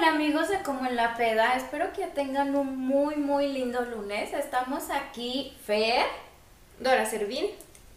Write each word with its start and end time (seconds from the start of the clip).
Hola 0.00 0.12
amigos 0.12 0.48
de 0.48 0.62
Como 0.62 0.86
en 0.86 0.96
la 0.96 1.14
Peda, 1.14 1.52
espero 1.58 1.92
que 1.92 2.06
tengan 2.06 2.56
un 2.56 2.74
muy 2.74 3.16
muy 3.16 3.52
lindo 3.52 3.82
lunes. 3.82 4.32
Estamos 4.32 4.84
aquí 4.88 5.54
Fer, 5.66 6.06
Dora 6.78 7.04
Servín. 7.04 7.44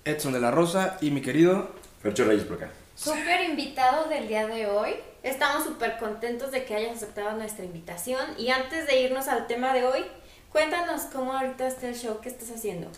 Edson 0.03 0.33
de 0.33 0.41
la 0.41 0.51
Rosa 0.51 0.97
y 0.99 1.11
mi 1.11 1.21
querido 1.21 1.69
Fercho 2.01 2.25
Reyes 2.25 2.43
por 2.43 2.57
acá. 2.57 2.71
súper 2.93 3.49
invitado 3.49 4.09
del 4.09 4.27
día 4.27 4.45
de 4.47 4.67
hoy. 4.67 4.95
Estamos 5.23 5.63
súper 5.63 5.97
contentos 5.97 6.51
de 6.51 6.65
que 6.65 6.75
hayas 6.75 6.97
aceptado 6.97 7.37
nuestra 7.37 7.63
invitación. 7.63 8.19
Y 8.37 8.49
antes 8.49 8.85
de 8.85 8.99
irnos 8.99 9.29
al 9.29 9.47
tema 9.47 9.73
de 9.73 9.85
hoy, 9.85 10.03
cuéntanos 10.51 11.03
cómo 11.03 11.31
ahorita 11.31 11.65
está 11.67 11.87
el 11.87 11.95
show 11.95 12.19
que 12.19 12.27
estás 12.27 12.51
haciendo. 12.51 12.89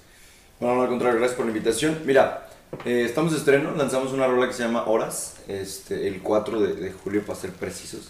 Bueno, 0.59 0.77
no, 0.77 0.81
al 0.81 0.89
contrario, 0.89 1.19
gracias 1.19 1.37
por 1.37 1.45
la 1.45 1.51
invitación. 1.51 2.01
Mira, 2.05 2.47
eh, 2.85 3.03
estamos 3.05 3.33
de 3.33 3.37
estreno, 3.37 3.69
lanzamos 3.75 4.13
una 4.13 4.25
rola 4.25 4.47
que 4.47 4.53
se 4.53 4.63
llama 4.63 4.85
Horas, 4.87 5.35
este, 5.47 6.07
el 6.07 6.23
4 6.23 6.59
de, 6.59 6.73
de 6.73 6.91
julio 6.91 7.23
para 7.23 7.37
ser 7.37 7.51
precisos. 7.51 8.09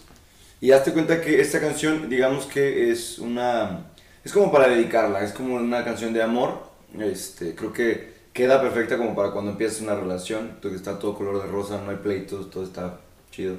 Y 0.66 0.72
hazte 0.72 0.94
cuenta 0.94 1.22
que 1.22 1.40
esta 1.40 1.62
canción, 1.62 2.10
digamos 2.10 2.48
que 2.48 2.90
es 2.90 3.20
una... 3.20 3.86
Es 4.24 4.34
como 4.34 4.52
para 4.52 4.68
dedicarla, 4.68 5.24
es 5.24 5.32
como 5.32 5.58
una 5.58 5.86
canción 5.86 6.12
de 6.12 6.24
amor. 6.24 6.58
Este, 7.00 7.54
creo 7.54 7.72
que 7.72 8.16
queda 8.34 8.60
perfecta 8.60 8.98
como 8.98 9.14
para 9.14 9.30
cuando 9.30 9.52
empiezas 9.52 9.82
una 9.82 9.94
relación, 9.94 10.58
que 10.60 10.74
está 10.74 10.98
todo 10.98 11.14
color 11.14 11.40
de 11.40 11.48
rosa, 11.52 11.80
no 11.86 11.92
hay 11.92 11.98
pleitos, 11.98 12.50
todo 12.50 12.64
está 12.64 12.98
chido. 13.30 13.58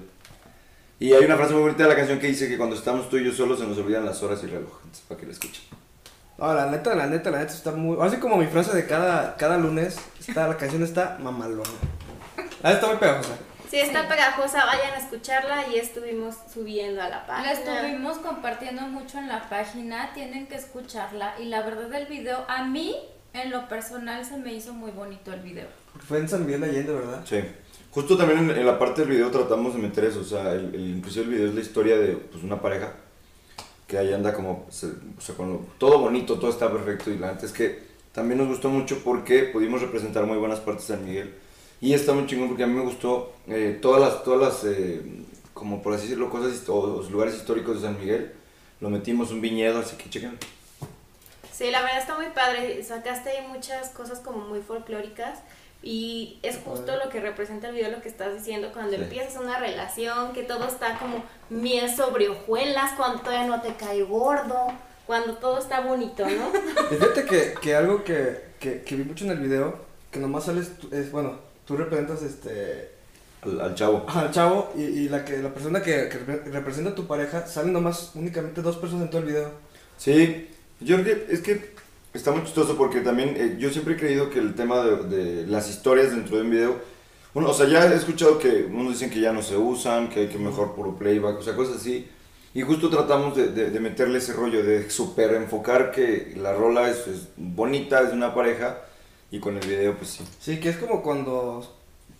Y 0.98 1.12
hay 1.12 1.24
una 1.24 1.36
frase 1.36 1.52
muy 1.52 1.62
bonita 1.62 1.84
de 1.84 1.90
la 1.90 1.94
canción 1.94 2.18
que 2.18 2.26
dice 2.26 2.48
que 2.48 2.58
cuando 2.58 2.74
estamos 2.74 3.08
tú 3.08 3.18
y 3.18 3.24
yo 3.24 3.30
solos 3.30 3.60
se 3.60 3.68
nos 3.68 3.78
olvidan 3.78 4.04
las 4.04 4.20
horas 4.24 4.40
y 4.42 4.46
el 4.46 4.50
reloj. 4.50 4.80
Entonces, 4.82 5.04
para 5.06 5.20
que 5.20 5.26
la 5.26 5.32
escuchen. 5.32 5.62
No, 6.38 6.52
la 6.52 6.68
neta, 6.68 6.92
la 6.96 7.06
neta, 7.06 7.30
la 7.30 7.38
neta 7.38 7.52
está 7.52 7.70
muy. 7.70 7.96
Así 8.00 8.16
como 8.16 8.36
mi 8.36 8.46
frase 8.46 8.74
de 8.74 8.84
cada, 8.84 9.36
cada 9.36 9.58
lunes, 9.58 9.96
está, 10.18 10.48
la 10.48 10.56
canción 10.56 10.82
está 10.82 11.18
mamalona. 11.22 11.70
Ah, 12.64 12.72
está 12.72 12.88
muy 12.88 12.96
pegajosa. 12.96 13.36
Si 13.70 13.78
está 13.78 14.08
pegajosa, 14.08 14.64
vayan 14.64 14.94
a 14.94 14.98
escucharla 14.98 15.66
y 15.68 15.76
estuvimos 15.78 16.36
subiendo 16.52 17.00
a 17.02 17.08
la 17.08 17.16
La 17.18 17.26
página. 17.26 17.52
estuvimos 17.52 18.18
compartiendo 18.18 18.82
mucho 18.82 19.18
en 19.18 19.28
la 19.28 19.48
página, 19.48 20.12
tienen 20.14 20.46
que 20.46 20.54
escucharla. 20.54 21.34
Y 21.40 21.46
la 21.46 21.62
verdad 21.62 21.92
el 21.94 22.06
video, 22.06 22.44
a 22.48 22.64
mí 22.64 22.94
en 23.32 23.50
lo 23.50 23.68
personal 23.68 24.24
se 24.24 24.36
me 24.38 24.54
hizo 24.54 24.72
muy 24.72 24.92
bonito 24.92 25.32
el 25.32 25.40
video. 25.40 25.66
Porque 25.92 26.06
fue 26.06 26.18
en 26.18 26.28
San 26.28 26.46
Miguel 26.46 26.60
de 26.60 26.66
Allende, 26.70 26.92
¿verdad? 26.92 27.22
Sí. 27.28 27.40
Justo 27.90 28.16
también 28.16 28.38
en, 28.38 28.50
en 28.56 28.66
la 28.66 28.78
parte 28.78 29.00
del 29.02 29.10
video 29.10 29.30
tratamos 29.30 29.74
de 29.74 29.80
meter 29.80 30.04
eso, 30.04 30.20
o 30.20 30.24
sea, 30.24 30.52
el, 30.52 30.74
el- 30.74 30.96
inclusive 30.98 31.24
el 31.24 31.30
video 31.30 31.48
es 31.48 31.54
la 31.54 31.60
historia 31.60 31.96
de 31.96 32.12
pues, 32.12 32.44
una 32.44 32.60
pareja 32.60 32.92
que 33.86 33.96
ahí 33.98 34.12
anda 34.12 34.32
como, 34.34 34.66
se- 34.70 34.86
o 35.16 35.20
sea, 35.20 35.34
con 35.34 35.52
lo- 35.52 35.66
todo 35.78 35.98
bonito, 35.98 36.38
todo 36.38 36.50
está 36.50 36.70
perfecto 36.70 37.10
y 37.10 37.18
la 37.18 37.32
neta 37.32 37.46
es 37.46 37.52
que 37.52 37.82
también 38.12 38.38
nos 38.38 38.48
gustó 38.48 38.68
mucho 38.68 39.02
porque 39.02 39.44
pudimos 39.44 39.80
representar 39.80 40.24
muy 40.24 40.36
buenas 40.36 40.60
partes 40.60 40.86
de 40.88 40.94
San 40.94 41.04
Miguel 41.06 41.34
y 41.80 41.92
está 41.94 42.12
muy 42.12 42.26
chingón 42.26 42.48
porque 42.48 42.64
a 42.64 42.66
mí 42.66 42.74
me 42.74 42.82
gustó 42.84 43.32
eh, 43.48 43.78
todas 43.80 44.00
las, 44.00 44.24
todas 44.24 44.40
las, 44.40 44.64
eh, 44.72 45.02
como 45.54 45.82
por 45.82 45.92
así 45.94 46.02
decirlo, 46.04 46.30
cosas, 46.30 46.68
o 46.68 46.86
los 46.98 47.10
lugares 47.10 47.34
históricos 47.34 47.76
de 47.82 47.88
San 47.88 47.98
Miguel, 47.98 48.32
lo 48.80 48.90
metimos 48.90 49.30
un 49.30 49.40
viñedo, 49.40 49.78
así 49.80 49.96
que 49.96 50.08
chequen. 50.10 50.38
Sí, 51.52 51.70
la 51.70 51.80
verdad 51.80 51.98
está 51.98 52.16
muy 52.16 52.26
padre. 52.34 52.82
Sacaste 52.84 53.30
ahí 53.30 53.46
muchas 53.48 53.88
cosas 53.90 54.18
como 54.20 54.46
muy 54.46 54.60
folclóricas. 54.60 55.38
Y 55.82 56.38
es 56.42 56.58
justo 56.64 56.96
lo 57.02 57.10
que 57.10 57.20
representa 57.20 57.68
el 57.68 57.74
video, 57.74 57.90
lo 57.90 58.02
que 58.02 58.08
estás 58.08 58.34
diciendo, 58.34 58.70
cuando 58.72 58.96
Sí. 58.96 59.02
empiezas 59.02 59.40
una 59.40 59.58
relación, 59.58 60.32
que 60.32 60.42
todo 60.42 60.66
está 60.66 60.98
como 60.98 61.22
miel 61.48 61.94
sobre 61.94 62.28
hojuelas, 62.28 62.92
cuando 62.96 63.20
todavía 63.20 63.46
no 63.46 63.62
te 63.62 63.74
cae 63.74 64.02
gordo, 64.02 64.66
cuando 65.06 65.34
todo 65.34 65.58
está 65.58 65.80
bonito, 65.80 66.26
¿no? 66.26 66.50
Y 66.90 66.94
fíjate 66.96 67.24
que, 67.24 67.54
que 67.60 67.74
algo 67.76 68.02
que, 68.04 68.46
que, 68.58 68.82
que 68.82 68.96
vi 68.96 69.04
mucho 69.04 69.24
en 69.26 69.30
el 69.30 69.38
video, 69.38 69.78
que 70.10 70.18
nomás 70.18 70.44
sales, 70.46 70.72
es, 70.90 71.12
bueno, 71.12 71.38
tú 71.66 71.76
representas 71.76 72.22
este 72.22 72.90
Al, 73.42 73.60
al 73.60 73.74
chavo. 73.74 74.04
al 74.08 74.30
chavo 74.30 74.72
y, 74.76 74.82
y 74.82 75.08
la 75.08 75.24
que 75.24 75.38
la 75.38 75.52
persona 75.52 75.82
que, 75.82 76.08
que 76.08 76.18
repre- 76.26 76.44
representa 76.50 76.90
a 76.90 76.94
tu 76.94 77.06
pareja, 77.06 77.46
salen 77.46 77.72
nomás 77.72 78.12
únicamente 78.14 78.62
dos 78.62 78.76
personas 78.76 79.04
en 79.04 79.10
todo 79.10 79.20
el 79.22 79.26
video. 79.28 79.50
Sí, 79.96 80.48
yo 80.80 81.00
creo 81.02 81.26
que 81.26 81.32
es 81.34 81.40
que 81.40 81.74
está 82.12 82.30
muy 82.32 82.44
chistoso 82.44 82.76
porque 82.76 83.00
también 83.00 83.34
eh, 83.36 83.56
yo 83.58 83.70
siempre 83.70 83.94
he 83.94 83.96
creído 83.96 84.30
que 84.30 84.38
el 84.38 84.54
tema 84.54 84.82
de, 84.84 84.96
de 85.04 85.46
las 85.46 85.68
historias 85.68 86.10
dentro 86.10 86.36
de 86.36 86.42
un 86.42 86.50
video, 86.50 86.76
bueno, 87.34 87.50
o 87.50 87.54
sea, 87.54 87.66
ya 87.66 87.86
he 87.86 87.94
escuchado 87.94 88.38
que 88.38 88.66
unos 88.70 88.92
dicen 88.94 89.10
que 89.10 89.20
ya 89.20 89.32
no 89.32 89.42
se 89.42 89.56
usan, 89.56 90.08
que 90.08 90.20
hay 90.20 90.28
que 90.28 90.38
mejor 90.38 90.74
puro 90.74 90.96
playback, 90.98 91.38
o 91.38 91.42
sea, 91.42 91.54
cosas 91.54 91.76
así. 91.76 92.08
Y 92.54 92.62
justo 92.62 92.88
tratamos 92.88 93.36
de, 93.36 93.48
de- 93.48 93.70
de 93.70 93.80
meterle 93.80 94.18
ese 94.18 94.32
rollo, 94.32 94.62
de 94.64 94.88
super 94.90 95.34
enfocar 95.34 95.92
que 95.92 96.32
la 96.36 96.54
rola 96.54 96.90
es, 96.90 97.06
es 97.06 97.28
bonita, 97.36 98.00
es 98.00 98.08
de 98.08 98.14
una 98.14 98.34
pareja, 98.34 98.78
y 99.30 99.40
con 99.40 99.56
el 99.56 99.66
video, 99.66 99.96
pues 99.96 100.10
sí. 100.10 100.24
Sí, 100.40 100.60
que 100.60 100.68
es 100.70 100.76
como 100.76 101.02
cuando 101.02 101.74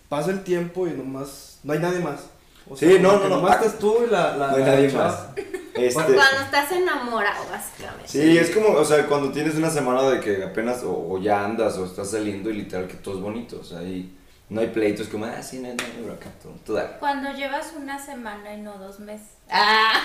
pasa 0.09 0.31
el 0.31 0.43
tiempo 0.43 0.87
y 0.87 0.91
nomás 0.91 1.59
no 1.63 1.73
hay 1.73 1.79
nadie 1.79 1.99
más. 1.99 2.21
O 2.69 2.75
Sí, 2.75 2.97
no, 2.99 3.09
como 3.09 3.21
que 3.23 3.29
no, 3.29 3.29
no. 3.29 3.35
Nomás 3.37 3.55
estás 3.57 3.79
tú 3.79 4.03
y 4.05 4.09
la, 4.09 4.35
la 4.35 4.47
No 4.51 4.55
hay 4.57 4.61
la 4.63 4.67
nadie 4.67 4.91
chava. 4.91 5.07
más. 5.07 5.45
Este, 5.77 5.93
Cuando 5.93 6.41
estás 6.41 6.71
enamorado, 6.71 7.45
básicamente. 7.51 8.07
Sí, 8.07 8.35
es 8.35 8.49
como, 8.49 8.69
o 8.69 8.83
sea, 8.83 9.05
cuando 9.05 9.31
tienes 9.31 9.53
una 9.53 9.69
semana 9.69 10.01
de 10.09 10.19
que 10.19 10.43
apenas 10.43 10.81
o, 10.81 11.07
o 11.11 11.21
ya 11.21 11.45
andas 11.45 11.77
o 11.77 11.85
estás 11.85 12.09
saliendo 12.09 12.49
y 12.49 12.53
literal 12.53 12.87
que 12.87 12.95
todo 12.95 13.17
es 13.17 13.21
bonito, 13.21 13.59
o 13.61 13.63
sea, 13.63 13.83
y 13.83 14.11
no 14.49 14.61
hay 14.61 14.67
pleitos 14.69 15.07
como, 15.07 15.25
ah, 15.25 15.43
sí, 15.43 15.59
no, 15.59 15.67
no, 15.69 16.07
no, 16.07 16.13
acá, 16.13 16.31
todo, 16.65 16.75
dale. 16.75 16.97
Cuando 16.99 17.31
llevas 17.31 17.73
una 17.77 18.03
semana 18.03 18.55
y 18.55 18.61
no 18.63 18.75
dos 18.79 18.99
meses. 18.99 19.27
Ah, 19.49 20.01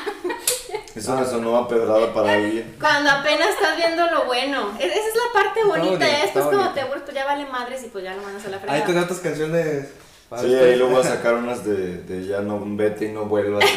Eso 0.94 1.16
me 1.16 1.24
sonó 1.24 1.56
a 1.56 1.66
pedrada 1.68 2.12
para 2.14 2.34
alguien. 2.34 2.76
cuando 2.78 3.10
apenas 3.10 3.48
estás 3.48 3.76
viendo 3.76 4.06
lo 4.10 4.24
bueno. 4.26 4.70
Esa 4.78 4.94
es 4.94 5.14
la 5.16 5.32
parte 5.32 5.64
bonita. 5.64 6.06
está 6.06 6.20
después 6.22 6.44
cuando 6.44 6.58
bonito. 6.58 6.74
te 6.74 6.80
aburres, 6.82 7.02
pues 7.02 7.16
ya 7.16 7.24
vale 7.24 7.46
madres 7.46 7.82
y 7.84 7.88
pues 7.88 8.04
ya 8.04 8.14
lo 8.14 8.22
mandas 8.22 8.44
a 8.46 8.48
la 8.50 8.56
Ahí 8.58 8.62
fregada. 8.62 8.86
te 8.86 8.98
otras 9.00 9.18
canciones. 9.20 9.88
para 10.28 10.42
Sí, 10.42 10.48
después. 10.48 10.70
ahí 10.70 10.76
luego 10.78 10.92
voy 10.94 11.00
a 11.04 11.08
sacar 11.08 11.34
unas 11.34 11.64
de, 11.64 12.02
de 12.04 12.26
ya 12.26 12.40
no 12.40 12.60
vete 12.64 13.06
y 13.06 13.12
no 13.12 13.24
vuelvas. 13.24 13.64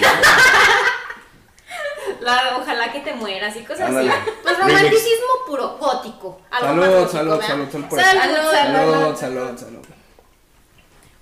La- 2.22 2.58
ojalá 2.60 2.92
que 2.92 3.00
te 3.02 3.14
mueras 3.14 3.56
y 3.56 3.64
cosas 3.64 3.88
Ándale. 3.90 4.10
así. 4.12 4.30
Pues 4.44 4.58
romanticismo 4.60 5.28
puro, 5.48 5.78
gótico. 5.80 6.40
Algo 6.52 6.74
más 6.76 6.86
Salud, 6.86 7.00
gótico, 7.00 7.12
salud, 7.18 7.42
salud, 7.42 7.68
salud 7.72 7.90
Salud, 7.90 8.52
salud. 8.52 9.16
Salud, 9.16 9.16
salud, 9.18 9.58
salud. 9.58 9.86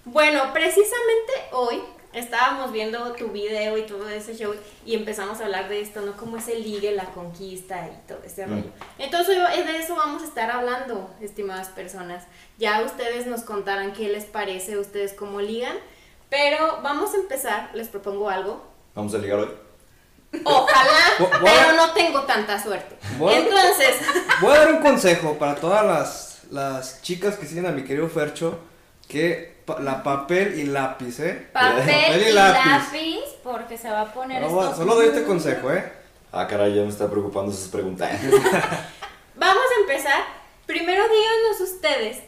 Bueno, 0.05 0.51
precisamente 0.53 1.33
hoy 1.51 1.81
estábamos 2.13 2.71
viendo 2.71 3.11
tu 3.13 3.27
video 3.29 3.77
y 3.77 3.83
todo 3.83 4.07
ese 4.09 4.35
show 4.35 4.53
y 4.85 4.95
empezamos 4.95 5.39
a 5.41 5.45
hablar 5.45 5.69
de 5.69 5.81
esto, 5.81 6.01
¿no? 6.01 6.15
Cómo 6.17 6.37
es 6.37 6.47
el 6.47 6.63
ligue, 6.63 6.91
la 6.91 7.05
conquista 7.05 7.87
y 7.87 8.07
todo 8.07 8.19
ese 8.25 8.45
Mm. 8.45 8.49
rollo. 8.51 8.69
Entonces 8.99 9.37
de 9.37 9.77
eso 9.77 9.95
vamos 9.95 10.21
a 10.23 10.25
estar 10.25 10.49
hablando, 10.51 11.09
estimadas 11.21 11.69
personas. 11.69 12.23
Ya 12.57 12.81
ustedes 12.81 13.25
nos 13.27 13.41
contarán 13.41 13.93
qué 13.93 14.09
les 14.09 14.25
parece, 14.25 14.77
ustedes 14.77 15.13
cómo 15.13 15.41
ligan. 15.41 15.75
Pero 16.29 16.79
vamos 16.81 17.13
a 17.13 17.17
empezar, 17.17 17.69
les 17.73 17.87
propongo 17.89 18.29
algo. 18.29 18.63
Vamos 18.95 19.13
a 19.13 19.17
ligar 19.19 19.39
hoy. 19.39 19.49
Ojalá, 20.43 20.97
pero 21.43 21.73
no 21.75 21.91
tengo 21.93 22.21
tanta 22.23 22.61
suerte. 22.61 22.95
Voy 23.17 23.33
a- 23.33 23.37
Entonces, 23.39 23.95
Voy 24.41 24.51
a 24.53 24.59
dar 24.59 24.73
un 24.73 24.81
consejo 24.81 25.35
para 25.37 25.55
todas 25.55 25.85
las, 25.85 26.41
las 26.51 27.01
chicas 27.03 27.35
que 27.37 27.45
siguen 27.45 27.67
a 27.67 27.71
mi 27.71 27.83
querido 27.83 28.09
Fercho, 28.09 28.59
que 29.07 29.52
pa- 29.65 29.79
la 29.79 30.03
papel 30.03 30.59
y 30.59 30.63
lápiz, 30.65 31.19
¿eh? 31.19 31.47
Papel 31.53 32.27
y 32.29 32.31
lápiz, 32.33 33.19
porque 33.43 33.77
se 33.77 33.89
va 33.89 34.01
a 34.01 34.13
poner 34.13 34.41
No, 34.41 34.47
esto 34.63 34.75
solo 34.77 34.95
doy 34.95 35.07
este 35.07 35.23
consejo, 35.23 35.71
¿eh? 35.71 35.91
Ah, 36.31 36.47
caray, 36.47 36.73
ya 36.75 36.81
me 36.81 36.89
está 36.89 37.09
preocupando 37.09 37.51
esas 37.51 37.67
preguntas. 37.69 38.09
Vamos 39.35 39.63
a 39.77 39.81
empezar. 39.81 40.23
Primero 40.65 41.03
díganos 41.03 41.61
ustedes 41.61 42.19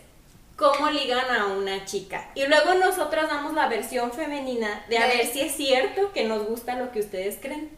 cómo 0.56 0.90
ligan 0.90 1.30
a 1.30 1.48
una 1.48 1.86
chica. 1.86 2.30
Y 2.36 2.46
luego 2.48 2.74
nosotros 2.76 3.28
damos 3.28 3.54
la 3.54 3.68
versión 3.68 4.12
femenina 4.12 4.86
de 4.90 4.98
a 4.98 5.08
ver 5.08 5.26
si 5.26 5.42
es 5.42 5.56
cierto 5.56 6.12
que 6.14 6.26
nos 6.26 6.46
gusta 6.46 6.76
lo 6.78 6.92
que 6.92 7.00
ustedes 7.00 7.38
creen. 7.42 7.70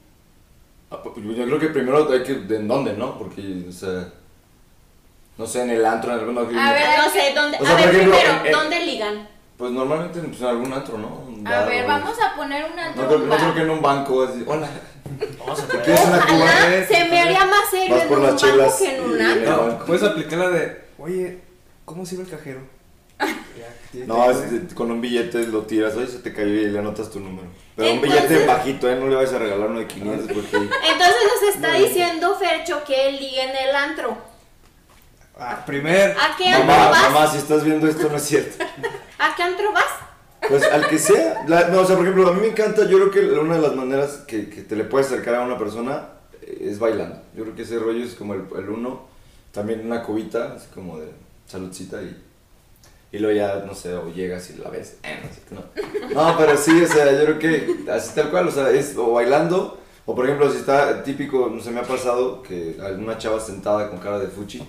Ah, 0.92 1.02
pues, 1.04 1.16
Yo 1.18 1.46
creo 1.46 1.60
que 1.60 1.68
primero 1.68 2.12
hay 2.12 2.24
que, 2.24 2.34
¿de 2.34 2.56
en 2.58 2.68
dónde, 2.68 2.94
no? 2.94 3.18
Porque, 3.18 3.66
o 3.68 3.72
sea, 3.72 4.08
no 5.38 5.46
sé, 5.46 5.62
en 5.64 5.70
el 5.72 5.86
antro, 5.86 6.14
en 6.14 6.38
algún... 6.38 6.58
A 6.58 6.74
ver, 6.74 6.84
no 6.98 7.10
sé, 7.10 7.34
¿dónde? 7.36 7.58
O 7.60 7.66
sea, 7.66 7.74
a 7.74 7.76
ver, 7.78 7.90
ejemplo, 7.90 8.16
primero, 8.18 8.40
en- 8.42 8.46
en- 8.48 8.52
¿dónde 8.52 8.80
ligan? 8.86 9.30
Pues 9.58 9.72
normalmente 9.72 10.20
pues, 10.20 10.40
en 10.42 10.48
algún 10.48 10.72
antro, 10.74 10.98
¿no? 10.98 11.24
Un 11.28 11.48
A 11.48 11.52
bar 11.62 11.70
ver, 11.70 11.84
o- 11.86 11.88
vamos 11.88 12.16
a 12.22 12.36
poner 12.36 12.66
una 12.72 12.90
No 12.94 13.08
creo, 13.08 13.20
no 13.20 13.36
creo 13.36 13.56
que 13.56 13.62
en 13.62 13.70
un 13.72 13.82
banco 13.82 14.24
así, 14.24 14.44
hola, 14.46 14.70
Vamos 15.40 15.60
a 15.62 15.68
¿te 15.68 15.80
quieres 15.82 16.06
una? 16.06 16.18
Ojalá 16.18 16.86
se 16.88 17.06
me 17.06 17.22
haría 17.22 17.46
más 17.46 17.70
serio 17.72 17.96
Vas 17.96 18.04
en 18.04 18.10
por 18.10 18.18
un 18.20 18.24
las 18.26 18.34
banco 18.34 18.48
chelas 18.48 18.76
que 18.76 18.96
en 18.96 19.04
un 19.04 19.22
antro. 19.22 19.68
No, 19.68 19.86
puedes 19.86 20.04
aplicar 20.04 20.40
la 20.40 20.50
de, 20.50 20.82
oye, 21.00 21.40
¿cómo 21.86 22.06
sirve 22.06 22.24
el 22.24 22.30
cajero? 22.30 22.60
Ya, 23.94 24.06
No, 24.06 24.26
te- 24.26 24.58
es- 24.68 24.74
con 24.76 24.92
un 24.92 25.02
billete 25.02 25.48
lo 25.48 25.64
tiras, 25.64 25.96
oye, 25.96 26.06
se 26.08 26.20
te 26.20 26.32
cayó 26.34 26.50
y 26.50 26.66
le 26.68 26.78
anotas 26.78 27.10
tu 27.10 27.20
número. 27.20 27.48
Pero 27.76 27.90
un 27.94 27.96
Entonces- 28.06 28.28
billete 28.30 28.46
bajito, 28.46 28.90
¿eh? 28.92 28.96
No 29.00 29.08
le 29.08 29.16
vas 29.16 29.34
a 29.34 29.40
regalar 29.40 29.70
uno 29.70 29.80
de 29.80 29.88
500 29.88 30.28
porque... 30.28 30.56
Entonces 30.58 31.16
nos 31.34 31.56
está 31.56 31.74
diciendo 31.74 32.36
Fercho 32.36 32.84
que 32.86 33.08
él 33.10 33.18
liga 33.18 33.44
en 33.44 33.56
el 33.70 33.76
antro. 33.76 34.18
Ah, 35.40 35.64
primer. 35.66 36.12
¿A 36.12 36.36
qué 36.38 36.50
antro 36.50 36.66
Mamá, 36.66 36.90
vas? 36.90 37.12
mamá, 37.12 37.32
si 37.32 37.38
estás 37.38 37.64
viendo 37.64 37.88
esto 37.88 38.10
no 38.10 38.18
es 38.18 38.24
cierto. 38.24 38.64
¿A 39.20 39.36
qué 39.36 39.44
antro 39.44 39.72
vas? 39.72 39.86
Pues 40.48 40.64
al 40.64 40.88
que 40.88 40.98
sea. 40.98 41.44
La- 41.48 41.68
no, 41.70 41.82
o 41.82 41.86
sea, 41.86 41.96
por 41.96 42.06
ejemplo, 42.06 42.28
a 42.30 42.34
mí 42.34 42.42
me 42.42 42.48
encanta, 42.48 42.86
yo 42.86 42.98
creo 42.98 43.12
que 43.12 43.40
una 43.40 43.56
de 43.56 43.62
las 43.62 43.76
maneras 43.76 44.24
que, 44.28 44.50
que 44.50 44.62
te 44.62 44.76
le 44.76 44.84
puedes 44.86 45.08
acercar 45.08 45.36
a 45.36 45.42
una 45.42 45.58
persona 45.58 46.10
es 46.42 46.80
bailando. 46.80 47.22
Yo 47.36 47.44
creo 47.44 47.56
que 47.56 47.64
ese 47.64 47.78
rollo 47.80 48.04
es 48.04 48.16
como 48.16 48.34
el, 48.34 48.44
el 48.58 48.70
uno. 48.70 49.08
También 49.52 49.86
una 49.86 50.04
cubita, 50.04 50.54
así 50.56 50.68
como 50.74 51.00
de 51.00 51.08
saludcita 51.48 52.02
y... 52.02 52.24
Y 53.10 53.20
luego 53.20 53.38
ya, 53.38 53.64
no 53.66 53.74
sé, 53.74 53.94
o 53.96 54.12
llegas 54.14 54.50
y 54.50 54.58
la 54.58 54.70
ves. 54.70 54.98
Eh, 55.04 55.18
no, 55.24 55.30
sé, 55.34 55.42
no. 56.14 56.14
No, 56.14 56.38
pero 56.38 56.58
sí, 56.58 56.82
o 56.84 56.88
sea, 56.88 57.10
yo 57.12 57.24
creo 57.24 57.40
que 57.40 57.90
así 57.92 58.14
tal 58.14 58.30
cual, 58.30 58.50
o 58.50 58.52
sea, 58.52 58.70
es 58.70 58.96
o 58.98 59.14
bailando 59.14 59.80
O 60.06 60.14
por 60.14 60.26
ejemplo, 60.26 60.52
si 60.52 60.58
está 60.58 61.02
típico, 61.04 61.50
no 61.50 61.62
sé, 61.62 61.72
me 61.72 61.80
ha 61.80 61.84
pasado 61.84 62.44
que 62.44 62.78
alguna 62.84 63.18
chava 63.18 63.40
sentada 63.40 63.90
con 63.90 64.00
cara 64.00 64.20
de 64.20 64.28
fuchi 64.28 64.62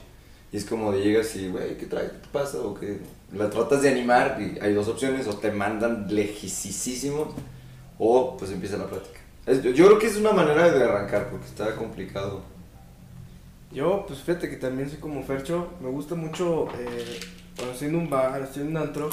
y 0.52 0.56
es 0.56 0.64
como 0.64 0.92
de 0.92 1.00
llegas 1.02 1.34
y, 1.36 1.48
güey, 1.48 1.76
¿qué 1.76 1.86
traes? 1.86 2.10
¿Qué 2.12 2.18
te 2.18 2.28
pasa? 2.32 2.58
O 2.58 2.74
que 2.74 2.98
la 3.32 3.50
tratas 3.50 3.82
de 3.82 3.90
animar 3.90 4.38
y 4.40 4.58
hay 4.60 4.72
dos 4.74 4.88
opciones, 4.88 5.26
o 5.26 5.34
te 5.34 5.50
mandan 5.52 6.06
lejísimos 6.14 7.28
o 7.98 8.36
pues 8.36 8.50
empieza 8.50 8.76
la 8.76 8.86
plática. 8.86 9.20
Es- 9.46 9.62
yo, 9.62 9.70
yo 9.70 9.86
creo 9.86 9.98
que 9.98 10.06
es 10.06 10.16
una 10.16 10.32
manera 10.32 10.70
de 10.70 10.84
arrancar 10.84 11.28
porque 11.30 11.46
está 11.46 11.74
complicado. 11.76 12.42
Yo, 13.70 14.04
pues 14.06 14.20
fíjate 14.20 14.48
que 14.48 14.56
también 14.56 14.88
soy 14.88 14.98
como 14.98 15.22
Fercho, 15.22 15.68
me 15.82 15.90
gusta 15.90 16.14
mucho 16.14 16.68
eh, 16.78 17.20
cuando 17.54 17.72
estoy 17.74 17.88
en 17.88 17.96
un 17.96 18.08
bar, 18.08 18.40
estoy 18.42 18.62
en 18.62 18.68
un 18.68 18.76
antro, 18.78 19.10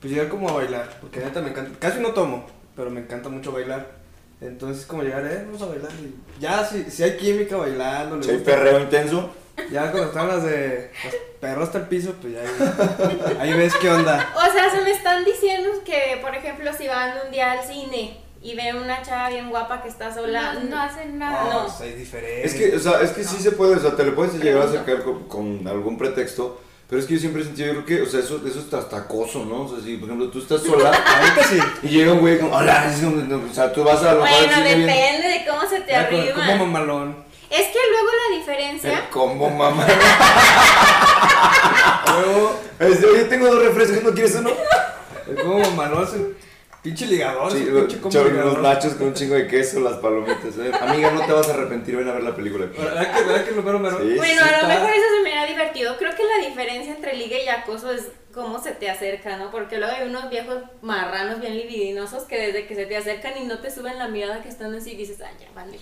pues 0.00 0.12
llegar 0.12 0.28
como 0.28 0.48
a 0.50 0.52
bailar, 0.52 0.98
porque 1.00 1.20
neta 1.20 1.40
me 1.40 1.50
encanta, 1.50 1.78
casi 1.78 2.00
no 2.00 2.10
tomo, 2.10 2.44
pero 2.76 2.90
me 2.90 3.00
encanta 3.00 3.30
mucho 3.30 3.50
bailar. 3.52 3.96
Entonces 4.42 4.84
como 4.84 5.02
llegar, 5.02 5.24
eh, 5.26 5.42
vamos 5.46 5.62
a 5.62 5.66
bailar. 5.66 5.90
Y 6.02 6.40
ya, 6.40 6.64
si, 6.66 6.84
si 6.90 7.02
hay 7.02 7.16
química 7.16 7.56
bailando, 7.56 8.22
Si 8.22 8.30
hay 8.30 8.38
perreo 8.38 8.78
intenso, 8.80 9.30
ya 9.70 9.90
cuando 9.90 10.08
están 10.08 10.28
las 10.28 10.42
de 10.44 10.90
los 11.04 11.14
perros 11.40 11.64
hasta 11.66 11.78
el 11.78 11.84
piso, 11.86 12.14
pues 12.20 12.34
ya 12.34 12.40
ahí, 12.40 13.36
ahí 13.40 13.52
ves 13.54 13.74
qué 13.76 13.90
onda. 13.90 14.32
O 14.36 14.52
sea, 14.52 14.70
se 14.70 14.80
me 14.82 14.90
están 14.90 15.24
diciendo 15.24 15.70
que, 15.84 16.18
por 16.22 16.34
ejemplo, 16.34 16.70
si 16.76 16.86
van 16.88 17.14
un 17.24 17.30
día 17.32 17.52
al 17.52 17.64
cine 17.64 18.18
y 18.42 18.54
ven 18.54 18.76
una 18.76 19.02
chava 19.02 19.30
bien 19.30 19.50
guapa 19.50 19.82
que 19.82 19.88
está 19.88 20.12
sola, 20.14 20.54
No, 20.54 20.60
no 20.70 20.80
hacen 20.82 21.18
nada. 21.18 21.52
No. 21.52 21.66
pues, 21.66 21.90
es 21.90 21.98
diferente. 21.98 22.46
Es 22.46 22.54
que, 22.54 22.76
o 22.76 22.78
sea, 22.80 23.00
es 23.02 23.10
que 23.10 23.24
sí 23.24 23.36
se 23.42 23.52
puede, 23.52 23.76
o 23.76 23.80
sea, 23.80 23.96
te 23.96 24.04
le 24.04 24.12
puedes 24.12 24.34
llegar 24.42 24.62
a 24.62 24.66
acercar 24.66 25.02
con, 25.02 25.24
con 25.28 25.66
algún 25.66 25.98
pretexto, 25.98 26.60
pero 26.88 27.00
es 27.00 27.06
que 27.06 27.14
yo 27.14 27.20
siempre 27.20 27.42
he 27.42 27.44
sentido, 27.44 27.74
yo 27.74 27.84
creo 27.84 27.98
que, 27.98 28.02
o 28.02 28.10
sea, 28.10 28.20
eso, 28.20 28.40
eso 28.46 28.60
es 28.66 28.72
hasta 28.72 28.96
acoso, 28.96 29.44
¿no? 29.44 29.62
O 29.62 29.68
sea, 29.68 29.84
si, 29.84 29.96
por 29.96 30.08
ejemplo, 30.08 30.30
tú 30.30 30.38
estás 30.38 30.62
sola 30.62 30.88
Ahorita 31.18 31.44
sí. 31.44 31.58
y 31.82 31.88
llega 31.88 32.12
un 32.14 32.20
güey 32.20 32.38
como, 32.38 32.56
hola, 32.56 32.90
no, 33.02 33.36
o 33.50 33.54
sea, 33.54 33.72
tú 33.72 33.84
vas 33.84 34.02
a 34.04 34.14
lo 34.14 34.20
Bueno, 34.20 34.62
bien- 34.64 34.86
depende 34.86 35.28
de 35.28 35.44
cómo 35.48 35.68
se 35.68 35.80
te 35.80 35.94
arrima. 35.94 36.34
como 36.46 36.66
mamalón. 36.66 37.27
Es 37.50 37.66
que 37.68 37.78
luego 37.90 38.08
la 38.30 38.36
diferencia. 38.36 38.98
El 38.98 39.08
combo, 39.10 39.48
mamá. 39.50 39.86
Luego, 42.14 42.58
Es 42.78 43.04
Oye, 43.04 43.24
tengo 43.24 43.46
dos 43.46 43.62
refrescos, 43.64 44.02
¿no 44.02 44.12
quieres 44.12 44.34
uno? 44.36 44.50
el 45.28 45.34
como 45.36 45.58
mamalón 45.58 46.04
es 46.04 46.10
un 46.14 46.36
pinche 46.82 47.06
ligador. 47.06 47.52
Sí, 47.52 47.58
pinche 47.64 48.00
combo 48.00 48.24
ligador. 48.24 48.52
unos 48.58 48.62
nachos 48.62 48.94
con 48.94 49.08
un 49.08 49.14
chingo 49.14 49.34
de 49.34 49.46
queso, 49.46 49.80
las 49.80 49.96
palomitas. 49.98 50.56
¿eh? 50.58 50.70
Amiga, 50.80 51.10
no 51.10 51.24
te 51.24 51.32
vas 51.32 51.48
a 51.48 51.54
arrepentir, 51.54 51.96
ven 51.96 52.08
a 52.08 52.12
ver 52.12 52.22
la 52.22 52.34
película. 52.34 52.66
¿Verdad 52.66 53.14
que, 53.14 53.24
verdad 53.24 53.44
que 53.44 53.50
lo 53.52 53.62
mero 53.62 53.78
mero? 53.78 53.98
Sí. 53.98 54.14
Bueno, 54.16 54.42
a 54.42 54.46
lo 54.46 54.52
está. 54.56 54.68
mejor 54.68 54.90
eso 54.90 55.06
se 55.16 55.22
me 55.22 55.38
ha 55.38 55.46
divertido. 55.46 55.96
Creo 55.98 56.14
que 56.14 56.22
la 56.24 56.46
diferencia 56.48 56.94
entre 56.94 57.14
liga 57.14 57.36
y 57.38 57.48
acoso 57.48 57.92
es 57.92 58.08
cómo 58.32 58.62
se 58.62 58.72
te 58.72 58.88
acerca, 58.90 59.36
¿no? 59.36 59.50
Porque 59.50 59.78
luego 59.78 59.92
hay 59.94 60.08
unos 60.08 60.30
viejos 60.30 60.56
marranos 60.80 61.40
bien 61.40 61.56
libidinosos 61.56 62.24
que 62.24 62.38
desde 62.38 62.66
que 62.66 62.74
se 62.74 62.86
te 62.86 62.96
acercan 62.96 63.36
y 63.36 63.44
no 63.44 63.58
te 63.58 63.70
suben 63.70 63.98
la 63.98 64.08
mirada 64.08 64.42
que 64.42 64.48
están 64.48 64.74
así 64.74 64.94
dices, 64.94 65.18
ah, 65.22 65.30
ya, 65.40 65.48
vale. 65.54 65.78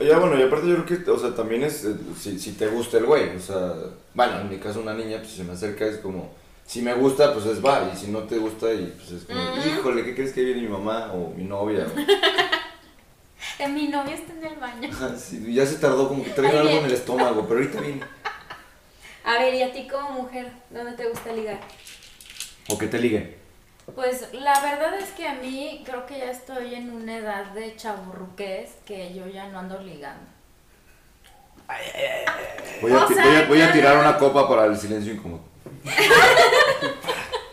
Ya, 0.00 0.18
bueno, 0.18 0.38
y 0.38 0.42
aparte 0.42 0.66
yo 0.68 0.84
creo 0.84 1.04
que, 1.04 1.10
o 1.10 1.18
sea, 1.18 1.34
también 1.34 1.62
es, 1.62 1.84
eh, 1.84 1.94
si, 2.18 2.38
si 2.38 2.52
te 2.52 2.68
gusta 2.68 2.96
el 2.98 3.04
güey, 3.06 3.36
o 3.36 3.40
sea, 3.40 3.74
bueno, 4.14 4.40
en 4.40 4.48
mi 4.48 4.56
caso 4.58 4.80
una 4.80 4.94
niña, 4.94 5.18
pues 5.18 5.30
si 5.30 5.36
se 5.38 5.44
me 5.44 5.52
acerca 5.52 5.84
es 5.86 5.98
como, 5.98 6.32
si 6.66 6.80
me 6.80 6.94
gusta, 6.94 7.34
pues 7.34 7.44
es 7.46 7.64
va, 7.64 7.90
y 7.92 7.96
si 7.96 8.10
no 8.10 8.20
te 8.20 8.38
gusta, 8.38 8.72
y 8.72 8.94
pues 8.96 9.10
es 9.12 9.24
como, 9.24 9.38
Ujú. 9.40 9.58
híjole, 9.60 10.04
¿qué 10.04 10.14
crees 10.14 10.32
que 10.32 10.42
viene 10.42 10.62
mi 10.62 10.68
mamá 10.68 11.12
o 11.12 11.30
mi 11.36 11.44
novia? 11.44 11.86
Eh, 13.58 13.68
Mi 13.68 13.86
novia 13.88 14.14
está 14.14 14.32
en 14.32 14.44
el 14.44 14.56
baño. 14.56 14.88
o- 14.90 15.16
Sí, 15.18 15.52
ya 15.54 15.64
se 15.64 15.76
tardó 15.76 16.08
como 16.08 16.24
que 16.24 16.30
trae 16.30 16.50
Ahí 16.50 16.56
algo 16.56 16.78
en 16.78 16.86
el 16.86 16.92
estómago, 16.92 17.46
pero 17.46 17.60
ahorita 17.60 17.80
viene. 17.80 18.00
A 19.22 19.34
ver, 19.38 19.54
¿y 19.54 19.62
a 19.62 19.72
ti 19.72 19.86
como 19.86 20.22
mujer, 20.22 20.50
dónde 20.70 20.92
te 20.92 21.08
gusta 21.08 21.32
ligar? 21.32 21.60
O 22.68 22.76
que 22.78 22.88
te 22.88 22.98
ligue. 22.98 23.36
Pues 23.94 24.32
la 24.32 24.58
verdad 24.60 24.94
es 24.94 25.10
que 25.10 25.26
a 25.28 25.34
mí 25.34 25.82
creo 25.84 26.06
que 26.06 26.18
ya 26.18 26.30
estoy 26.30 26.74
en 26.74 26.90
una 26.90 27.16
edad 27.18 27.44
de 27.52 27.76
chaburruques 27.76 28.70
que 28.86 29.12
yo 29.14 29.26
ya 29.26 29.46
no 29.48 29.58
ando 29.60 29.78
ligando. 29.80 30.24
Voy 32.80 32.92
a, 32.92 33.04
O 33.04 33.06
ti- 33.06 33.14
sea, 33.14 33.24
voy 33.24 33.36
a- 33.36 33.46
voy 33.46 33.62
a 33.62 33.72
tirar 33.72 33.96
una 33.98 34.16
copa 34.18 34.48
para 34.48 34.64
el 34.66 34.76
silencio 34.76 35.12
incómodo. 35.14 35.42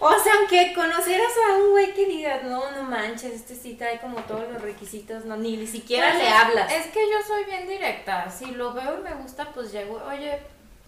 O 0.03 0.17
sea, 0.19 0.33
aunque 0.39 0.73
conocieras 0.73 1.31
a 1.47 1.57
un 1.57 1.71
güey 1.71 1.93
que 1.93 2.07
digas, 2.07 2.43
no, 2.43 2.71
no 2.71 2.81
manches, 2.83 3.33
este 3.33 3.53
sí 3.53 3.75
trae 3.75 3.99
como 3.99 4.17
todos 4.21 4.51
los 4.51 4.59
requisitos, 4.59 5.25
no, 5.25 5.37
ni 5.37 5.67
siquiera 5.67 6.09
Pues 6.09 6.23
le 6.23 6.27
es- 6.27 6.33
hablas. 6.35 6.73
Es 6.73 6.87
que 6.87 7.01
yo 7.07 7.17
soy 7.25 7.43
bien 7.45 7.67
directa. 7.67 8.27
Si 8.31 8.47
lo 8.47 8.73
veo 8.73 8.97
y 8.99 9.03
me 9.03 9.13
gusta, 9.13 9.51
pues 9.53 9.71
llego, 9.71 10.01
oye, 10.09 10.39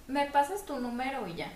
me 0.07 0.25
pasas 0.31 0.65
tu 0.65 0.79
número 0.79 1.27
y 1.27 1.35
ya. 1.35 1.51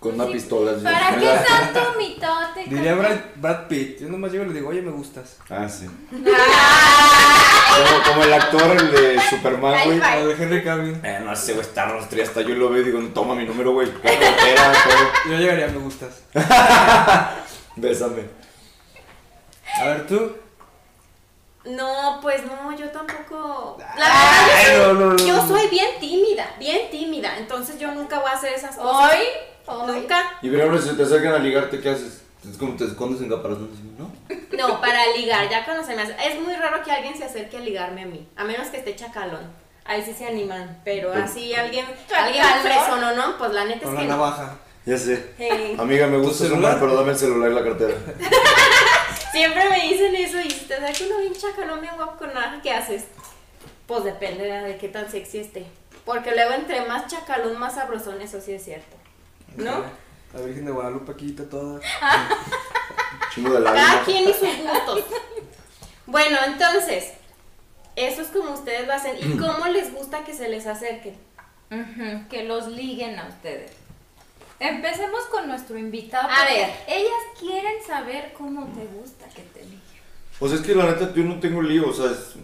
Con 0.00 0.14
una 0.14 0.26
Sí, 0.26 0.32
pistola. 0.34 0.72
así. 0.72 0.84
¿Para 0.84 1.16
qué 1.18 1.38
tanto 1.48 1.94
mitote? 1.98 2.64
Diría 2.66 2.94
Brad, 2.94 3.16
Brad 3.36 3.66
Pitt. 3.66 4.00
Yo 4.00 4.08
nomás 4.08 4.30
llego 4.30 4.44
y 4.44 4.48
le 4.48 4.54
digo, 4.54 4.68
oye, 4.68 4.82
me 4.82 4.90
gustas. 4.92 5.36
Ah, 5.48 5.66
sí. 5.68 5.86
Ah. 6.26 7.76
Como, 7.76 8.02
como 8.04 8.24
el 8.24 8.32
actor, 8.32 8.76
el 8.76 8.90
de 8.92 9.20
Superman, 9.30 9.74
güey. 9.84 10.00
O 10.00 10.28
de 10.28 10.34
Henry 10.42 10.62
Cavill. 10.64 11.00
Eh, 11.02 11.20
no 11.24 11.34
sé, 11.34 11.54
güey, 11.54 11.66
está 11.66 11.86
rostri, 11.86 12.20
hasta 12.20 12.42
yo 12.42 12.54
lo 12.54 12.68
veo 12.70 12.82
y 12.82 12.84
digo, 12.84 13.00
toma 13.14 13.34
mi 13.34 13.44
número, 13.44 13.72
güey. 13.72 13.88
Yo 15.28 15.36
llegaría, 15.38 15.66
me 15.68 15.78
gustas. 15.78 16.22
Bésame. 17.76 18.22
A 19.80 19.84
ver, 19.84 20.06
tú. 20.06 20.36
No, 21.64 22.20
pues 22.22 22.42
no, 22.46 22.76
yo 22.76 22.88
tampoco. 22.90 23.76
La 23.98 24.06
Ay, 24.06 24.70
verdad, 24.70 24.86
yo, 24.86 24.92
no, 24.94 25.00
no, 25.00 25.12
no, 25.12 25.18
soy, 25.18 25.26
yo 25.28 25.36
no. 25.36 25.48
soy 25.48 25.66
bien 25.68 25.98
tímida, 26.00 26.54
bien 26.60 26.90
tímida. 26.92 27.36
Entonces 27.38 27.78
yo 27.80 27.90
nunca 27.92 28.20
voy 28.20 28.30
a 28.30 28.34
hacer 28.34 28.52
esas 28.52 28.76
cosas. 28.76 29.12
Hoy, 29.12 29.18
hoy. 29.66 30.00
Nunca. 30.00 30.38
Y 30.42 30.48
por 30.50 30.58
ejemplo, 30.58 30.80
si 30.82 30.96
te 30.96 31.02
acercan 31.02 31.34
a 31.34 31.38
ligarte, 31.38 31.80
¿qué 31.80 31.90
haces? 31.90 32.22
Es 32.48 32.56
como 32.58 32.76
te 32.76 32.84
escondes 32.84 33.20
en 33.22 33.28
caparazón, 33.28 33.68
¿no? 33.98 34.10
No, 34.56 34.80
para 34.80 35.00
ligar, 35.16 35.48
ya 35.50 35.64
cuando 35.64 35.84
se 35.84 35.96
me 35.96 36.02
hace. 36.02 36.14
Es 36.24 36.40
muy 36.40 36.54
raro 36.54 36.82
que 36.84 36.92
alguien 36.92 37.16
se 37.16 37.24
acerque 37.24 37.56
a 37.56 37.60
ligarme 37.60 38.02
a 38.02 38.06
mí, 38.06 38.28
a 38.36 38.44
menos 38.44 38.68
que 38.68 38.76
esté 38.78 38.94
chacalón. 38.94 39.50
Ahí 39.84 40.02
sí 40.04 40.12
se 40.12 40.26
animan, 40.26 40.80
pero 40.84 41.10
Pero- 41.12 41.24
así 41.24 41.54
alguien, 41.54 41.86
¿Chacalón? 42.08 42.26
alguien 42.40 42.44
fresón 42.62 43.04
o 43.04 43.12
no, 43.14 43.38
pues 43.38 43.52
la 43.52 43.64
neta 43.64 43.88
es 43.88 43.98
que 43.98 44.04
navaja. 44.06 44.56
Ya 44.84 44.96
sé. 44.96 45.30
Hey. 45.38 45.76
Amiga, 45.78 46.06
me 46.06 46.18
gusta 46.18 46.38
¿Tu 46.38 46.44
su 46.44 46.48
celular? 46.50 46.76
pero 46.78 46.94
dame 46.94 47.10
el 47.12 47.18
celular 47.18 47.50
y 47.50 47.54
la 47.54 47.64
cartera. 47.64 47.94
Siempre 49.32 49.68
me 49.68 49.80
dicen 49.82 50.14
eso 50.14 50.38
y 50.40 50.50
si 50.50 50.64
te 50.66 50.74
acerca 50.74 51.04
uno 51.06 51.18
bien 51.18 51.34
chacalón, 51.34 51.80
bien 51.80 51.94
guapo 51.96 52.16
con 52.18 52.32
nada, 52.32 52.60
¿qué 52.62 52.70
haces? 52.72 53.04
Pues 53.86 54.04
depende 54.04 54.44
de 54.44 54.60
de 54.62 54.76
qué 54.78 54.88
tan 54.88 55.10
sexy 55.10 55.38
esté. 55.38 55.66
Porque 56.04 56.30
luego 56.32 56.52
entre 56.52 56.84
más 56.86 57.06
chacalón, 57.08 57.58
más 57.58 57.74
sabrosón, 57.74 58.20
eso 58.22 58.40
sí 58.40 58.52
es 58.52 58.64
cierto. 58.64 58.96
¿No? 59.56 59.82
La 60.34 60.40
Virgen 60.44 60.64
de 60.66 60.72
Guadalupe 60.72 61.12
aquí 61.12 61.30
está 61.30 61.48
toda. 61.48 61.80
Chingo 63.34 63.54
de 63.54 63.64
Cada 63.64 63.74
lágrimas. 63.76 64.04
quien 64.04 64.24
y 64.28 64.32
sus 64.32 64.64
gustos. 64.64 65.04
Bueno, 66.06 66.38
entonces, 66.46 67.12
eso 67.96 68.22
es 68.22 68.28
como 68.28 68.52
ustedes 68.52 68.86
lo 68.86 68.92
hacen. 68.92 69.16
¿Y 69.18 69.36
cómo 69.38 69.66
les 69.66 69.92
gusta 69.92 70.24
que 70.24 70.34
se 70.34 70.48
les 70.48 70.66
acerquen? 70.66 71.16
Que 72.30 72.44
los 72.44 72.68
liguen 72.68 73.18
a 73.18 73.26
ustedes. 73.28 73.72
Empecemos 74.60 75.20
con 75.30 75.48
nuestro 75.48 75.76
invitado. 75.76 76.28
A 76.30 76.44
ver. 76.44 76.70
Ellas 76.86 77.10
quieren 77.38 77.74
saber 77.86 78.32
cómo 78.36 78.66
te 78.68 78.86
gusta 78.86 79.26
que 79.34 79.42
te 79.42 79.60
liguen. 79.64 79.80
Pues 80.38 80.52
es 80.52 80.60
que 80.60 80.74
la 80.74 80.84
neta, 80.86 81.12
yo 81.14 81.24
no 81.24 81.40
tengo 81.40 81.60
lío, 81.62 81.88
o 81.88 81.92
sea, 81.92 82.06
es- 82.10 82.34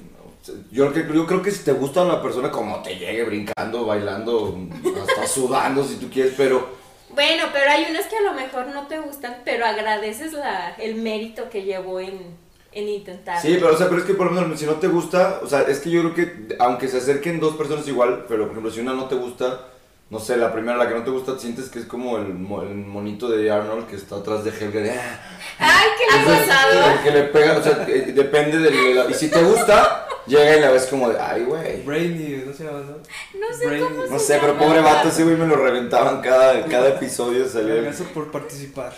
yo, 0.73 0.91
creo 0.93 1.07
que- 1.07 1.15
yo 1.15 1.27
creo 1.27 1.43
que 1.43 1.51
si 1.53 1.63
te 1.63 1.73
gusta 1.73 2.03
una 2.03 2.21
persona, 2.21 2.51
como 2.51 2.83
te 2.83 2.97
llegue 2.97 3.23
brincando, 3.25 3.87
bailando, 3.87 4.59
hasta 5.07 5.27
sudando 5.27 5.85
si 5.85 5.97
tú 5.97 6.11
quieres, 6.11 6.35
pero 6.37 6.82
Bueno, 7.15 7.45
pero 7.53 7.71
hay 7.71 7.87
unos 7.91 8.07
que 8.07 8.17
a 8.17 8.23
lo 8.23 8.33
mejor 8.33 8.69
no 8.69 8.87
te 8.87 8.99
gustan, 8.99 9.37
pero 9.45 9.67
agradeces 9.67 10.33
la, 10.33 10.75
el 10.79 10.95
mérito 10.95 11.51
que 11.51 11.63
llevó 11.63 12.01
en, 12.01 12.37
en 12.73 12.89
intentar. 12.89 13.41
Sí, 13.41 13.57
pero, 13.61 13.75
o 13.75 13.77
sea, 13.77 13.89
pero 13.89 14.01
es 14.01 14.07
que 14.07 14.15
por 14.15 14.33
ejemplo, 14.33 14.57
si 14.57 14.65
no 14.65 14.75
te 14.77 14.89
gusta, 14.89 15.41
o 15.43 15.47
sea, 15.47 15.63
es 15.63 15.81
que 15.81 15.91
yo 15.91 16.01
creo 16.03 16.15
que 16.15 16.57
aunque 16.59 16.89
se 16.89 16.99
acerquen 16.99 17.41
dos 17.41 17.57
personas 17.57 17.87
igual, 17.87 18.25
pero 18.29 18.45
por 18.45 18.53
ejemplo, 18.53 18.71
si 18.73 18.81
una 18.81 18.95
no 18.95 19.09
te 19.09 19.15
gusta, 19.15 19.72
no 20.13 20.21
sé, 20.21 20.37
la 20.37 20.53
primera, 20.53 20.77
la 20.77 20.87
que 20.89 20.95
no 20.95 21.03
te 21.05 21.11
gusta, 21.11 21.39
sientes 21.39 21.71
que 21.71 21.79
es 21.79 21.87
como 21.87 22.19
el, 22.19 22.35
mo- 22.35 22.61
el 22.63 22.75
monito 22.77 23.31
de 23.31 23.51
Arnold 23.51 23.87
que 23.87 23.97
está 23.97 24.17
atrás 24.17 24.45
de 24.45 24.51
Helga 24.51 24.81
de... 24.81 24.91
"Ah". 24.91 25.21
¡Ay, 25.59 25.89
qué 25.97 26.17
Entonces, 26.19 26.49
acosador! 26.51 26.93
el 26.93 27.03
que 27.03 27.11
le 27.11 27.23
pega, 27.25 27.57
o 27.57 27.63
sea, 27.63 27.73
depende 27.87 28.59
de 28.59 28.95
la... 28.95 29.11
Y 29.11 29.15
si 29.15 29.29
te 29.31 29.43
gusta, 29.43 30.07
llega 30.27 30.59
y 30.59 30.61
la 30.61 30.71
ves 30.71 30.85
como 30.87 31.09
de, 31.09 31.19
ay, 31.19 31.45
güey. 31.45 31.83
Brainy, 31.83 32.43
no 32.45 32.53
se 32.53 32.65
llama, 32.65 32.81
¿no? 32.81 32.97
No 33.41 33.57
sé 33.57 33.67
Brainy. 33.67 33.87
cómo 33.89 34.03
No 34.07 34.19
se 34.19 34.25
sé, 34.27 34.39
pero 34.39 34.59
pobre 34.59 34.81
vato, 34.83 35.09
ese 35.09 35.25
güey 35.25 35.37
me 35.37 35.47
lo 35.47 35.57
reventaban 35.57 36.21
cada, 36.21 36.63
cada 36.67 36.91
episodio, 36.91 37.49
salía... 37.49 37.77
Gracias 37.77 38.09
por 38.11 38.31
participar. 38.31 38.93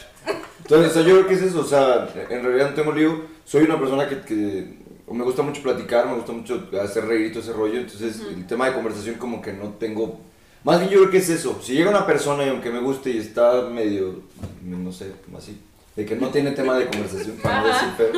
Entonces, 0.62 0.90
o 0.90 0.94
sea, 0.94 1.02
yo 1.02 1.14
creo 1.14 1.28
que 1.28 1.34
es 1.34 1.42
eso, 1.42 1.60
o 1.60 1.64
sea, 1.64 2.08
en 2.28 2.42
realidad 2.42 2.70
no 2.70 2.74
tengo 2.74 2.90
lío, 2.90 3.26
soy 3.44 3.62
una 3.64 3.78
persona 3.78 4.08
que, 4.08 4.22
que 4.22 4.78
me 5.12 5.22
gusta 5.22 5.42
mucho 5.42 5.62
platicar, 5.62 6.06
me 6.08 6.14
gusta 6.14 6.32
mucho 6.32 6.68
hacer 6.82 7.04
reír 7.06 7.26
y 7.26 7.30
todo 7.30 7.40
ese 7.42 7.52
rollo, 7.52 7.78
entonces 7.78 8.20
el 8.34 8.46
tema 8.48 8.66
de 8.66 8.72
conversación 8.74 9.14
como 9.14 9.40
que 9.40 9.52
no 9.52 9.74
tengo... 9.74 10.20
Más 10.64 10.80
bien 10.80 10.90
yo 10.90 10.98
creo 11.00 11.10
que 11.10 11.18
es 11.18 11.28
eso, 11.28 11.60
si 11.62 11.74
llega 11.74 11.90
una 11.90 12.06
persona 12.06 12.44
y 12.44 12.48
aunque 12.48 12.70
me 12.70 12.80
guste 12.80 13.10
y 13.10 13.18
está 13.18 13.68
medio, 13.68 14.22
no 14.62 14.92
sé, 14.92 15.12
así, 15.36 15.60
de 15.94 16.06
que 16.06 16.16
no 16.16 16.28
tiene 16.30 16.52
tema 16.52 16.78
de 16.78 16.88
conversación, 16.88 17.36
para 17.42 17.60
no 17.60 17.66
decir 17.66 17.88
feo, 17.98 18.12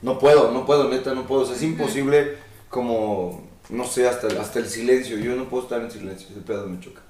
no 0.00 0.18
puedo, 0.18 0.50
no 0.52 0.64
puedo, 0.64 0.88
neta, 0.88 1.14
no 1.14 1.26
puedo, 1.26 1.42
o 1.42 1.44
sea, 1.44 1.54
es 1.54 1.62
imposible 1.62 2.36
como, 2.70 3.46
no 3.68 3.84
sé, 3.84 4.08
hasta, 4.08 4.28
hasta 4.40 4.58
el 4.58 4.68
silencio, 4.68 5.18
yo 5.18 5.36
no 5.36 5.50
puedo 5.50 5.64
estar 5.64 5.82
en 5.82 5.90
silencio, 5.90 6.28
ese 6.30 6.40
pedo 6.40 6.66
me 6.66 6.80
choca. 6.80 7.02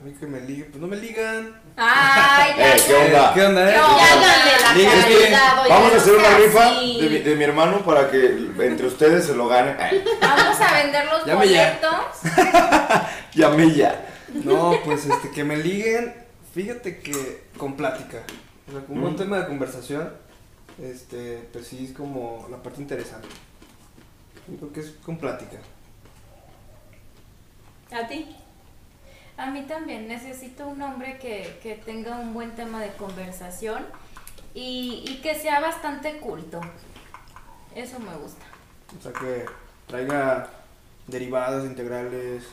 A 0.00 0.02
mí 0.02 0.12
que 0.18 0.26
me 0.26 0.40
liguen, 0.40 0.70
pues 0.70 0.80
no 0.80 0.86
me 0.86 0.96
ligan. 0.96 1.60
Ay, 1.76 2.54
ya, 2.56 2.74
Eh, 2.74 2.82
¿qué 2.86 2.94
onda? 2.94 3.34
¿Qué 3.34 3.42
onda, 3.44 3.70
eh? 3.70 3.76
No, 3.76 3.98
Ya 3.98 4.12
háganle 4.12 4.52
la 4.62 4.72
Ligue, 4.74 4.88
caridad, 5.02 5.62
oigan, 5.62 5.68
Vamos 5.68 5.92
a 5.92 5.96
hacer 5.96 6.14
una 6.16 6.36
rifa 6.38 6.70
de 6.70 7.08
mi, 7.10 7.18
de 7.18 7.36
mi 7.36 7.44
hermano 7.44 7.84
para 7.84 8.10
que 8.10 8.26
entre 8.60 8.86
ustedes 8.86 9.26
se 9.26 9.34
lo 9.34 9.46
ganen. 9.48 9.76
Vamos 10.22 10.60
a 10.60 10.72
vender 10.82 11.04
los 11.04 11.26
Llame 11.26 11.48
ya. 11.50 11.78
boletos. 11.82 13.04
Llamé 13.34 13.74
ya. 13.74 14.06
No, 14.32 14.74
pues 14.86 15.04
este, 15.04 15.30
que 15.32 15.44
me 15.44 15.58
liguen, 15.58 16.14
fíjate 16.54 17.00
que 17.00 17.44
con 17.58 17.76
plática. 17.76 18.22
O 18.68 18.72
sea, 18.72 18.80
con 18.82 18.96
un 18.96 19.02
buen 19.02 19.16
tema 19.16 19.38
de 19.40 19.46
conversación, 19.48 20.14
este, 20.82 21.46
pues 21.52 21.66
sí 21.66 21.86
es 21.90 21.92
como 21.94 22.46
la 22.50 22.56
parte 22.62 22.80
interesante. 22.80 23.28
Yo 24.48 24.56
creo 24.56 24.72
que 24.72 24.80
es 24.80 24.92
con 25.04 25.18
plática. 25.18 25.58
¿A 27.92 28.06
ti? 28.06 28.34
A 29.40 29.46
mí 29.46 29.62
también 29.62 30.06
necesito 30.06 30.68
un 30.68 30.82
hombre 30.82 31.16
que, 31.18 31.58
que 31.62 31.74
tenga 31.74 32.18
un 32.18 32.34
buen 32.34 32.50
tema 32.50 32.78
de 32.82 32.90
conversación 32.90 33.86
y, 34.52 35.02
y 35.08 35.22
que 35.22 35.34
sea 35.34 35.60
bastante 35.60 36.18
culto. 36.18 36.60
Eso 37.74 37.98
me 38.00 38.14
gusta. 38.16 38.44
O 38.98 39.02
sea, 39.02 39.12
que 39.14 39.46
traiga 39.86 40.46
derivadas, 41.06 41.64
integrales, 41.64 42.44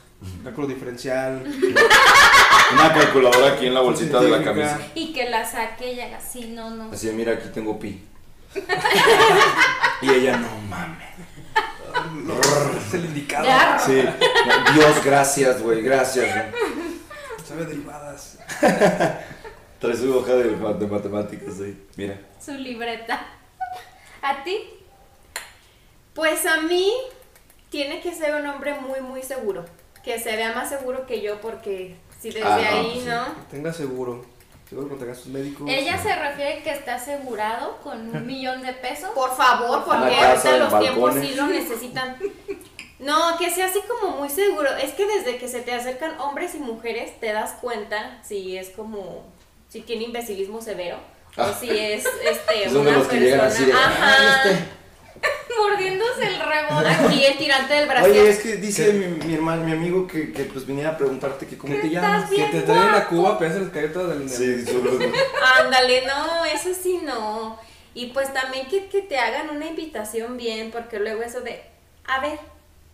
cálculo 0.45 0.67
diferencial. 0.67 1.43
Una 2.71 2.93
calculadora 2.93 3.53
aquí 3.53 3.65
en 3.65 3.73
la 3.73 3.81
bolsita 3.81 4.21
de 4.21 4.29
la 4.29 4.41
camisa. 4.41 4.79
Y 4.95 5.11
que 5.11 5.29
la 5.29 5.43
saque 5.43 5.91
y 5.91 5.99
haga 5.99 6.17
así, 6.17 6.47
no, 6.47 6.69
no. 6.69 6.93
Así, 6.93 7.09
mira, 7.11 7.33
aquí 7.33 7.49
tengo 7.53 7.77
pi. 7.77 8.01
y 10.03 10.09
ella, 10.09 10.37
no 10.37 10.47
mames. 10.69 11.07
Es 12.87 12.93
el 12.93 13.05
indicado. 13.05 13.45
Ya. 13.45 13.79
Sí. 13.79 14.01
Dios, 14.73 15.03
gracias, 15.03 15.61
güey, 15.61 15.81
gracias. 15.81 16.51
güey. 16.51 16.76
Sabe 17.47 17.65
derivadas. 17.65 18.37
Trae 19.79 19.95
su 19.95 20.17
hoja 20.17 20.33
de, 20.33 20.49
de 20.55 20.87
matemáticas 20.87 21.59
ahí. 21.61 21.87
Mira. 21.95 22.19
Su 22.43 22.51
libreta. 22.53 23.25
¿A 24.21 24.43
ti? 24.43 24.57
Pues 26.13 26.45
a 26.45 26.61
mí 26.61 26.91
tiene 27.69 28.01
que 28.01 28.13
ser 28.13 28.35
un 28.35 28.47
hombre 28.47 28.73
muy, 28.79 29.01
muy 29.01 29.21
seguro. 29.21 29.63
Que 30.03 30.19
se 30.19 30.35
vea 30.35 30.53
más 30.53 30.67
seguro 30.69 31.05
que 31.05 31.21
yo 31.21 31.39
porque 31.39 31.95
si 32.19 32.29
desde 32.31 32.43
Ah, 32.43 32.57
no, 32.71 32.77
ahí, 32.79 32.99
sí. 32.99 33.05
¿no? 33.07 33.25
Que 33.35 33.55
tenga 33.55 33.71
seguro. 33.71 34.25
Seguro 34.67 34.89
que 34.89 34.95
tenga 34.95 35.15
sus 35.15 35.27
médicos. 35.27 35.69
Ella 35.69 35.97
se 35.97 36.13
refiere 36.15 36.63
que 36.63 36.71
está 36.71 36.95
asegurado 36.95 37.77
con 37.77 38.13
un 38.13 38.25
millón 38.27 38.61
de 38.63 38.73
pesos. 38.73 39.11
Por 39.11 39.33
favor, 39.37 39.85
porque 39.85 40.15
ahorita 40.15 40.57
los 40.57 40.79
tiempos 40.79 41.13
sí 41.21 41.33
lo 41.35 41.47
necesitan. 41.47 42.17
No, 42.99 43.37
que 43.37 43.51
sea 43.51 43.67
así 43.67 43.79
como 43.87 44.17
muy 44.17 44.29
seguro. 44.29 44.69
Es 44.75 44.93
que 44.93 45.05
desde 45.05 45.37
que 45.37 45.47
se 45.47 45.61
te 45.61 45.71
acercan 45.73 46.19
hombres 46.19 46.55
y 46.55 46.59
mujeres 46.59 47.19
te 47.19 47.31
das 47.31 47.51
cuenta 47.61 48.19
si 48.23 48.57
es 48.57 48.69
como, 48.69 49.23
si 49.69 49.81
tiene 49.81 50.03
imbecilismo 50.05 50.61
severo 50.61 50.97
Ah. 51.39 51.51
o 51.55 51.59
si 51.59 51.69
es 51.69 52.03
este 52.23 52.63
Es 52.65 52.73
una 52.73 52.91
los 52.91 53.07
que 53.07 53.19
llegan 53.19 53.41
así 53.41 53.65
de, 53.65 53.73
Ajá. 53.73 54.41
"Ay, 54.43 54.51
este". 54.51 54.65
Mordiéndose 55.61 56.27
el 56.27 56.39
rebote. 56.39 56.87
Aquí 56.89 57.25
el 57.25 57.37
tirante 57.37 57.73
del 57.73 57.87
brazo. 57.87 58.05
Oye, 58.05 58.29
es 58.29 58.39
que 58.39 58.55
dice 58.57 58.93
mi, 58.93 59.07
mi 59.25 59.33
hermano, 59.35 59.63
mi 59.63 59.71
amigo 59.71 60.07
que, 60.07 60.31
que 60.31 60.43
pues 60.45 60.65
viniera 60.65 60.91
a 60.91 60.97
preguntarte 60.97 61.45
que 61.47 61.57
cómo 61.57 61.75
te 61.75 61.89
llamas. 61.89 62.29
Que 62.29 62.43
te 62.45 62.61
traen 62.61 62.89
guapo. 62.91 63.09
cuba, 63.09 63.37
pero 63.39 63.51
ya 63.51 63.57
se 63.57 63.63
les 63.65 63.73
cayó 63.73 63.91
toda 63.91 64.15
la 64.15 64.27
Sí, 64.27 64.65
solo. 64.65 64.91
Ándale, 65.59 66.05
no, 66.05 66.45
eso 66.45 66.69
sí 66.73 66.99
no. 67.03 67.59
Y 67.93 68.07
pues 68.07 68.31
también 68.33 68.67
que, 68.67 68.87
que 68.87 69.01
te 69.01 69.17
hagan 69.17 69.49
una 69.49 69.65
invitación 69.67 70.37
bien, 70.37 70.69
porque 70.71 70.99
luego 70.99 71.23
eso 71.23 71.41
de, 71.41 71.63
a 72.05 72.19
ver, 72.19 72.37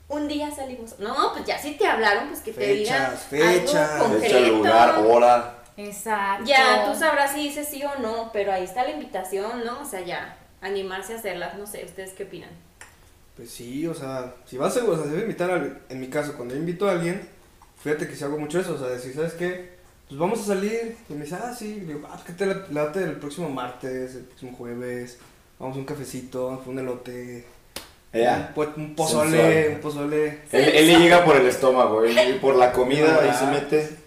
un 0.10 0.28
día 0.28 0.52
salimos. 0.52 1.00
No, 1.00 1.34
pues 1.34 1.46
ya 1.46 1.58
si 1.60 1.74
te 1.76 1.88
hablaron, 1.88 2.28
pues 2.30 2.42
que 2.42 2.52
te 2.54 2.74
digan 2.74 3.18
Fechas, 3.18 3.24
fechas. 3.24 3.92
algo 3.92 4.06
concreto. 4.10 4.36
Fecha, 4.36 4.48
lugar, 4.50 4.96
hora. 5.06 5.60
Exacto. 5.78 6.46
Ya, 6.46 6.86
tú 6.92 6.98
sabrás 7.00 7.32
si 7.34 7.40
dices 7.44 7.68
sí 7.68 7.84
o 7.84 8.00
no, 8.00 8.30
pero 8.32 8.52
ahí 8.52 8.64
está 8.64 8.84
la 8.84 8.92
invitación, 8.92 9.66
¿no? 9.66 9.82
O 9.82 9.86
sea, 9.86 10.02
ya, 10.02 10.38
animarse 10.62 11.14
a 11.14 11.18
hacerlas, 11.18 11.58
no 11.58 11.66
sé, 11.66 11.84
¿ustedes 11.86 12.12
qué 12.12 12.24
opinan? 12.26 12.50
Pues 13.36 13.50
sí, 13.50 13.88
o 13.88 13.94
sea, 13.96 14.36
si 14.46 14.58
vas 14.58 14.78
a, 14.78 14.84
o 14.84 14.96
sea, 14.96 15.06
si 15.06 15.10
vas 15.10 15.20
a 15.20 15.22
invitar 15.24 15.50
a 15.50 15.56
alguien, 15.56 15.80
en 15.90 16.00
mi 16.00 16.08
caso, 16.10 16.36
cuando 16.36 16.54
yo 16.54 16.60
invito 16.60 16.88
a 16.88 16.92
alguien, 16.92 17.28
fíjate 17.82 18.08
que 18.08 18.16
si 18.16 18.24
hago 18.24 18.38
mucho 18.38 18.60
eso, 18.60 18.76
o 18.76 18.78
sea, 18.78 18.90
decir, 18.90 19.16
¿sabes 19.16 19.34
qué? 19.34 19.74
Pues 20.08 20.20
vamos 20.20 20.40
a 20.42 20.46
salir, 20.46 20.96
y 21.10 21.14
me 21.14 21.24
dice, 21.26 21.36
ah, 21.42 21.52
sí, 21.58 21.80
le 21.82 21.96
digo, 21.96 22.02
ah, 22.08 22.12
pues 22.14 22.26
que 22.26 22.34
te 22.34 22.46
la- 22.46 22.68
late 22.70 23.02
el 23.02 23.16
próximo 23.16 23.50
martes, 23.50 24.14
el 24.14 24.26
próximo 24.26 24.56
jueves, 24.56 25.18
vamos 25.58 25.76
a 25.76 25.80
un 25.80 25.86
cafecito, 25.86 26.46
vamos 26.50 26.68
a 26.68 26.70
un 26.70 26.78
elote, 26.80 27.46
Ella. 28.14 28.46
un, 28.50 28.54
po- 28.54 28.74
un 28.78 28.96
pozole, 28.96 29.32
Sensual. 29.42 29.76
un 29.76 29.82
pozole, 29.82 30.28
Él, 30.52 30.64
él 30.70 30.88
le 30.88 31.00
llega 31.00 31.26
por 31.26 31.36
el 31.36 31.48
estómago, 31.48 32.04
él 32.06 32.38
por 32.40 32.56
la 32.56 32.72
comida 32.72 33.20
Ah. 33.20 33.24
ahí 33.24 33.34
se 33.38 33.46
mete. 33.48 33.98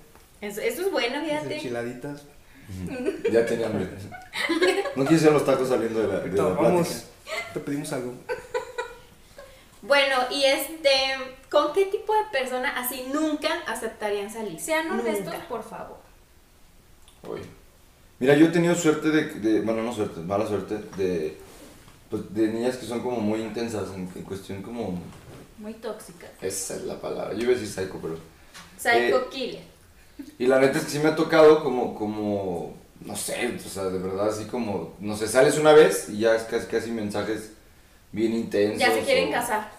Eso, 0.40 0.60
eso 0.60 0.82
es 0.82 0.90
bueno, 0.92 1.20
fíjate. 1.24 1.54
enchiladitas. 1.56 2.22
Ya 3.32 3.44
tenía 3.46 3.66
hambre. 3.66 3.88
No 4.96 5.04
quise 5.04 5.16
hacer 5.16 5.32
los 5.32 5.44
tacos 5.44 5.68
saliendo 5.68 6.00
de 6.00 6.08
la, 6.08 6.20
de 6.20 6.36
la 6.36 6.42
vamos, 6.44 7.04
te 7.54 7.60
pedimos 7.60 7.92
algo. 7.92 8.14
Bueno, 9.82 10.16
y 10.30 10.44
este, 10.44 10.90
¿con 11.50 11.72
qué 11.72 11.84
tipo 11.86 12.12
de 12.14 12.22
persona 12.32 12.70
así 12.78 13.06
nunca 13.12 13.48
aceptarían 13.66 14.30
salir? 14.30 14.58
Sean 14.60 14.90
honestos, 14.90 15.26
Nunca. 15.32 15.48
por 15.48 15.62
favor. 15.62 15.98
Oye. 17.28 17.42
Mira, 18.18 18.34
yo 18.34 18.46
he 18.46 18.48
tenido 18.50 18.74
suerte 18.74 19.10
de, 19.10 19.24
de- 19.34 19.60
bueno, 19.60 19.82
no 19.82 19.92
suerte, 19.92 20.20
mala 20.20 20.46
suerte, 20.46 20.78
de, 20.96 21.38
pues, 22.10 22.22
de 22.34 22.48
niñas 22.48 22.76
que 22.76 22.86
son 22.86 23.00
como 23.00 23.18
muy 23.18 23.40
intensas 23.40 23.88
en, 23.94 24.08
en 24.14 24.22
cuestión 24.22 24.62
como, 24.62 24.98
Muy 25.58 25.74
tóxica. 25.74 26.26
esa 26.40 26.76
es 26.76 26.82
la 26.84 27.00
palabra, 27.00 27.32
yo 27.34 27.42
iba 27.42 27.52
a 27.52 27.54
decir 27.58 27.68
psycho, 27.68 27.98
pero, 28.00 28.18
Psycho 28.78 29.20
Eh, 29.20 29.26
Killer. 29.30 29.62
y 30.38 30.46
la 30.46 30.58
neta 30.60 30.78
es 30.78 30.84
que 30.84 30.90
sí 30.90 30.98
me 30.98 31.08
ha 31.08 31.16
tocado 31.16 31.62
como, 31.64 31.94
como, 31.94 32.74
no 33.00 33.16
sé, 33.16 33.54
o 33.64 33.68
sea, 33.68 33.84
de 33.84 33.98
verdad, 33.98 34.28
así 34.28 34.44
como, 34.44 34.94
no 35.00 35.16
sé, 35.16 35.26
sales 35.28 35.58
una 35.58 35.72
vez 35.72 36.08
y 36.08 36.18
ya 36.18 36.34
es 36.36 36.42
casi, 36.44 36.66
casi 36.66 36.90
mensajes 36.90 37.52
bien 38.12 38.32
intensos. 38.34 38.78
Ya 38.80 38.92
se 38.92 39.00
quieren 39.02 39.28
o- 39.28 39.32
casar. 39.32 39.70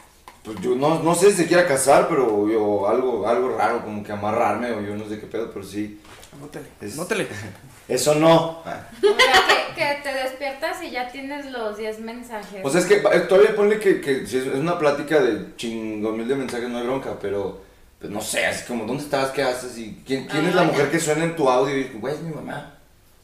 Pues 0.43 0.61
yo 0.61 0.75
no, 0.75 1.03
no 1.03 1.13
sé 1.13 1.31
si 1.31 1.37
se 1.37 1.47
quiera 1.47 1.67
casar, 1.67 2.07
pero 2.07 2.49
yo, 2.49 2.87
algo, 2.87 3.27
algo 3.27 3.49
raro, 3.57 3.83
como 3.83 4.01
que 4.03 4.11
amarrarme 4.13 4.71
o 4.71 4.81
yo 4.81 4.95
no 4.95 5.07
sé 5.09 5.19
qué 5.19 5.27
pedo, 5.27 5.51
pero 5.51 5.65
sí, 5.65 5.99
Anótale, 6.33 6.65
Es- 6.81 6.93
anótale. 6.93 7.27
eso 7.87 8.15
no. 8.15 8.59
O 8.59 8.63
sea, 8.63 8.89
que, 9.01 9.75
que 9.75 9.99
te 10.03 10.13
despiertas 10.13 10.83
y 10.83 10.91
ya 10.91 11.07
tienes 11.11 11.51
los 11.51 11.77
10 11.77 11.99
mensajes. 12.01 12.61
O 12.63 12.69
sea, 12.69 12.81
es 12.81 12.85
que 12.87 12.95
eh, 12.95 13.19
todavía 13.29 13.55
ponle 13.55 13.79
que, 13.79 14.01
que 14.01 14.25
si 14.27 14.37
es 14.37 14.47
es 14.47 14.55
una 14.55 14.77
plática 14.79 15.19
de 15.21 15.55
chingón 15.55 16.17
mil 16.17 16.27
de 16.27 16.35
mensajes, 16.35 16.67
no 16.69 16.77
hay 16.79 16.85
bronca, 16.85 17.17
pero 17.21 17.61
pues 17.99 18.11
no 18.11 18.21
sé, 18.21 18.45
así 18.45 18.65
como, 18.67 18.85
¿dónde 18.85 19.03
estás? 19.03 19.31
¿Qué 19.31 19.41
haces? 19.43 19.77
¿Y 19.77 20.01
quién, 20.05 20.27
quién 20.27 20.45
es 20.45 20.55
la 20.55 20.61
Ah, 20.61 20.65
mujer 20.65 20.85
ya. 20.85 20.91
que 20.91 20.99
suena 20.99 21.23
en 21.23 21.35
tu 21.35 21.49
audio? 21.49 21.75
Y 21.77 21.83
güey, 21.99 22.13
es 22.15 22.21
mi 22.21 22.33
mamá. 22.33 22.73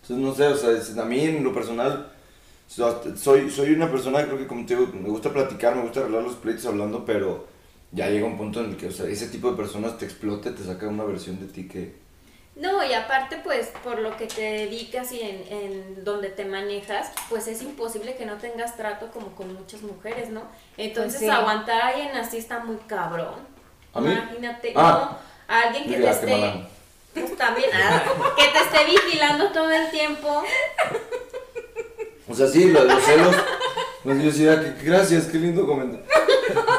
Entonces, 0.01 0.25
no 0.25 0.33
sé, 0.35 0.47
o 0.47 0.57
sea, 0.57 0.71
es- 0.71 0.97
a 0.97 1.05
mí 1.05 1.21
en 1.21 1.43
lo 1.43 1.53
personal, 1.53 2.11
so- 2.67 3.15
soy, 3.15 3.49
soy 3.51 3.73
una 3.73 3.89
persona, 3.91 4.23
creo 4.25 4.37
que 4.37 4.47
como 4.47 4.65
te 4.65 4.75
digo, 4.75 4.91
me 4.93 5.09
gusta 5.09 5.31
platicar, 5.31 5.75
me 5.75 5.83
gusta 5.83 5.99
arreglar 6.01 6.23
los 6.23 6.35
pleitos 6.35 6.65
hablando, 6.65 7.05
pero 7.05 7.47
ya 7.91 8.09
llega 8.09 8.25
un 8.25 8.37
punto 8.37 8.61
en 8.63 8.71
el 8.71 8.77
que, 8.77 8.87
o 8.87 8.91
sea, 8.91 9.05
ese 9.07 9.27
tipo 9.27 9.51
de 9.51 9.57
personas 9.57 9.97
te 9.97 10.05
explota, 10.05 10.53
te 10.53 10.63
saca 10.63 10.87
una 10.87 11.03
versión 11.03 11.39
de 11.39 11.45
ti 11.47 11.67
que... 11.67 12.02
No, 12.55 12.83
y 12.85 12.93
aparte, 12.93 13.37
pues, 13.43 13.69
por 13.83 13.97
lo 13.99 14.15
que 14.15 14.27
te 14.27 14.41
dedicas 14.41 15.11
y 15.11 15.21
en, 15.21 15.43
en 15.49 16.03
donde 16.03 16.29
te 16.29 16.45
manejas, 16.45 17.09
pues 17.29 17.47
es 17.47 17.61
imposible 17.63 18.15
que 18.15 18.27
no 18.27 18.35
tengas 18.37 18.77
trato 18.77 19.07
como 19.11 19.35
con 19.35 19.53
muchas 19.55 19.81
mujeres, 19.81 20.29
¿no? 20.29 20.43
Entonces, 20.77 21.19
Pues 21.21 21.31
sí. 21.31 21.35
aguantar 21.35 21.81
a 21.81 21.87
alguien 21.87 22.15
así 22.15 22.37
está 22.37 22.59
muy 22.59 22.77
cabrón. 22.87 23.35
¿A 23.93 24.01
mí? 24.01 24.11
Imagínate, 24.11 24.71
Ah. 24.75 25.17
no, 25.47 25.53
a 25.55 25.59
alguien 25.61 25.85
que 25.85 25.97
te 25.97 26.09
esté, 26.09 26.65
pues 27.13 27.37
también, 27.37 27.69
ah, 27.73 28.03
que 28.37 28.43
te 28.47 28.57
esté 28.59 28.85
vigilando 28.85 29.47
todo 29.51 29.71
el 29.71 29.89
tiempo. 29.89 30.43
O 32.27 32.33
sea, 32.35 32.47
sí, 32.47 32.69
los, 32.71 32.85
los 32.85 33.03
celos. 33.03 33.35
Pues 34.03 34.17
yo 34.17 34.25
decía, 34.25 34.59
que 34.77 34.85
gracias, 34.85 35.25
qué 35.25 35.37
lindo 35.37 35.65
comentario. 35.65 36.05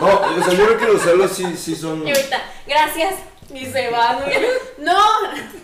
No, 0.01 0.07
o 0.07 0.43
sea, 0.45 0.53
yo 0.53 0.67
creo 0.67 0.79
que 0.79 0.87
los 0.87 1.03
celos 1.03 1.31
sí, 1.33 1.57
sí 1.57 1.75
son 1.75 2.07
Y 2.07 2.11
ahorita, 2.11 2.43
gracias, 2.67 3.15
y 3.55 3.67
se 3.67 3.91
va, 3.91 4.15
¿no? 4.15 4.27
No, 4.93 4.99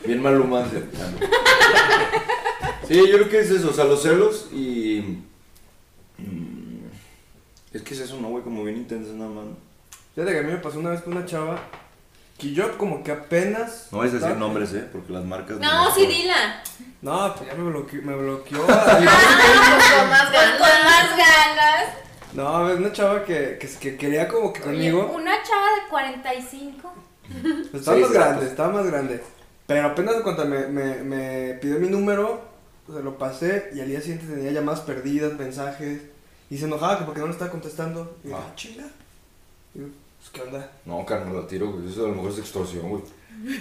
bien 0.05 0.23
malhumantes. 0.23 0.85
Sí, 2.87 2.97
yo 3.09 3.17
creo 3.19 3.29
que 3.29 3.41
es 3.41 3.51
eso, 3.51 3.71
o 3.71 3.73
sea, 3.73 3.85
los 3.85 4.03
celos 4.03 4.49
y. 4.53 5.19
mm, 6.19 6.87
Es 7.73 7.83
que 7.83 7.95
es 7.95 8.01
eso, 8.01 8.17
¿no, 8.21 8.29
güey? 8.29 8.43
Como 8.43 8.65
bien 8.65 8.79
intenso 8.79 9.13
nada 9.13 9.31
más. 9.31 9.45
Fíjate 10.15 10.33
que 10.33 10.39
a 10.41 10.43
mí 10.43 10.53
me 10.53 10.59
pasó 10.59 10.79
una 10.81 10.91
vez 10.91 11.03
con 11.03 11.17
una 11.17 11.25
chava 11.27 11.59
que 12.37 12.53
yo 12.53 12.77
como 12.79 13.05
que 13.05 13.13
apenas... 13.13 13.89
No 13.93 13.99
vais 13.99 14.13
a 14.15 14.19
decir 14.19 14.37
nombres, 14.37 14.73
¿eh? 14.73 14.89
Porque 14.91 15.13
las 15.13 15.25
marcas. 15.25 15.59
no, 15.59 15.95
sí, 15.95 16.07
dila. 16.07 16.63
No, 17.03 17.35
pues 17.37 17.49
ya 17.51 17.55
me 17.57 17.71
bloqueó. 17.71 18.03
Me 18.03 18.15
bloqueó 18.17 18.59
con 18.67 18.77
más 18.77 18.85
con 18.85 18.99
ganas. 18.99 20.31
más 20.85 21.17
ganas. 21.17 21.85
no, 22.33 22.71
es 22.71 22.79
una 22.79 22.93
chava 22.93 23.25
que, 23.25 23.59
que, 23.61 23.69
que 23.79 23.97
quería 23.97 24.27
como 24.27 24.53
que 24.53 24.61
conmigo. 24.61 25.13
Una 25.15 25.43
chava 25.43 25.67
de 25.83 25.89
45. 25.91 26.93
Estaba 27.73 27.97
Sí, 27.97 28.03
más 28.03 28.13
grande, 28.13 28.47
estaba 28.47 28.73
más 28.73 28.87
grande. 28.87 29.23
Pero 29.67 29.87
apenas 29.87 30.17
cuando 30.23 30.45
me, 30.47 30.67
me, 30.67 30.97
me 31.05 31.55
pidió 31.61 31.79
mi 31.79 31.89
número, 31.89 32.41
se 32.93 33.03
lo 33.03 33.17
pasé 33.19 33.71
y 33.75 33.81
al 33.81 33.89
día 33.89 34.01
siguiente 34.01 34.27
tenía 34.27 34.51
llamadas 34.51 34.81
perdidas, 34.81 35.39
mensajes. 35.39 36.03
Y 36.51 36.59
se 36.59 36.65
enojaba 36.65 36.99
que 36.99 37.05
porque 37.05 37.21
no 37.21 37.27
le 37.27 37.33
estaba 37.33 37.51
contestando. 37.53 38.17
Y 38.25 38.31
yo, 38.31 38.37
Ah. 38.37 38.45
ah, 38.49 38.55
chinga. 38.57 38.85
Y 39.75 39.79
yo, 39.79 39.85
pues, 40.19 40.31
¿qué 40.33 40.41
onda? 40.43 40.73
No, 40.85 41.07
carnal, 41.07 41.35
lo 41.35 41.47
tiro, 41.47 41.71
güey. 41.71 41.89
Eso 41.89 42.05
a 42.07 42.09
lo 42.09 42.15
mejor 42.17 42.33
es 42.33 42.39
extorsión, 42.39 42.89
güey. 42.89 43.03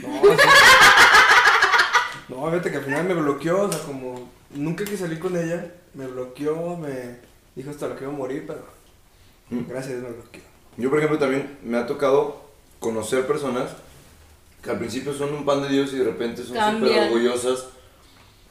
No, 0.01 0.21
sí. 0.21 0.29
No, 2.29 2.45
fíjate 2.51 2.69
que 2.71 2.77
al 2.77 2.83
final 2.83 3.05
me 3.05 3.13
bloqueó, 3.15 3.61
o 3.63 3.71
sea, 3.71 3.81
como 3.83 4.29
nunca 4.51 4.85
que 4.85 4.95
salí 4.97 5.17
con 5.17 5.35
ella, 5.35 5.73
me 5.95 6.05
bloqueó, 6.05 6.77
me 6.77 7.17
dijo 7.55 7.71
hasta 7.71 7.87
lo 7.87 7.95
que 7.95 8.03
iba 8.03 8.13
a 8.13 8.15
morir, 8.15 8.45
pero 8.45 8.63
Mm. 9.49 9.67
gracias 9.67 9.95
a 9.95 9.97
Dios 9.99 10.03
me 10.11 10.15
bloqueó. 10.21 10.41
Yo, 10.77 10.89
por 10.91 10.99
ejemplo, 10.99 11.17
también 11.17 11.57
me 11.63 11.77
ha 11.79 11.87
tocado 11.87 12.48
conocer 12.79 13.25
personas 13.27 13.71
que 14.63 14.69
al 14.71 14.77
principio 14.79 15.13
son 15.13 15.33
un 15.33 15.45
pan 15.45 15.61
de 15.61 15.69
Dios 15.69 15.93
y 15.93 15.97
de 15.97 16.03
repente 16.05 16.43
son 16.43 16.55
súper 16.79 17.03
orgullosas. 17.03 17.65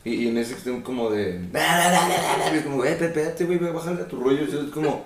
Y, 0.05 0.15
y 0.15 0.29
en 0.29 0.39
ese 0.39 0.55
extremo 0.55 0.83
como 0.83 1.11
de... 1.11 1.49
Es 1.53 2.63
como, 2.65 2.85
eh, 2.85 2.93
espérate, 2.93 3.45
güey, 3.45 3.59
voy 3.59 3.69
a 3.69 3.73
bajarle 3.73 4.03
a 4.03 4.09
tu 4.09 4.19
rollo. 4.19 4.43
Es 4.43 4.71
como... 4.71 5.05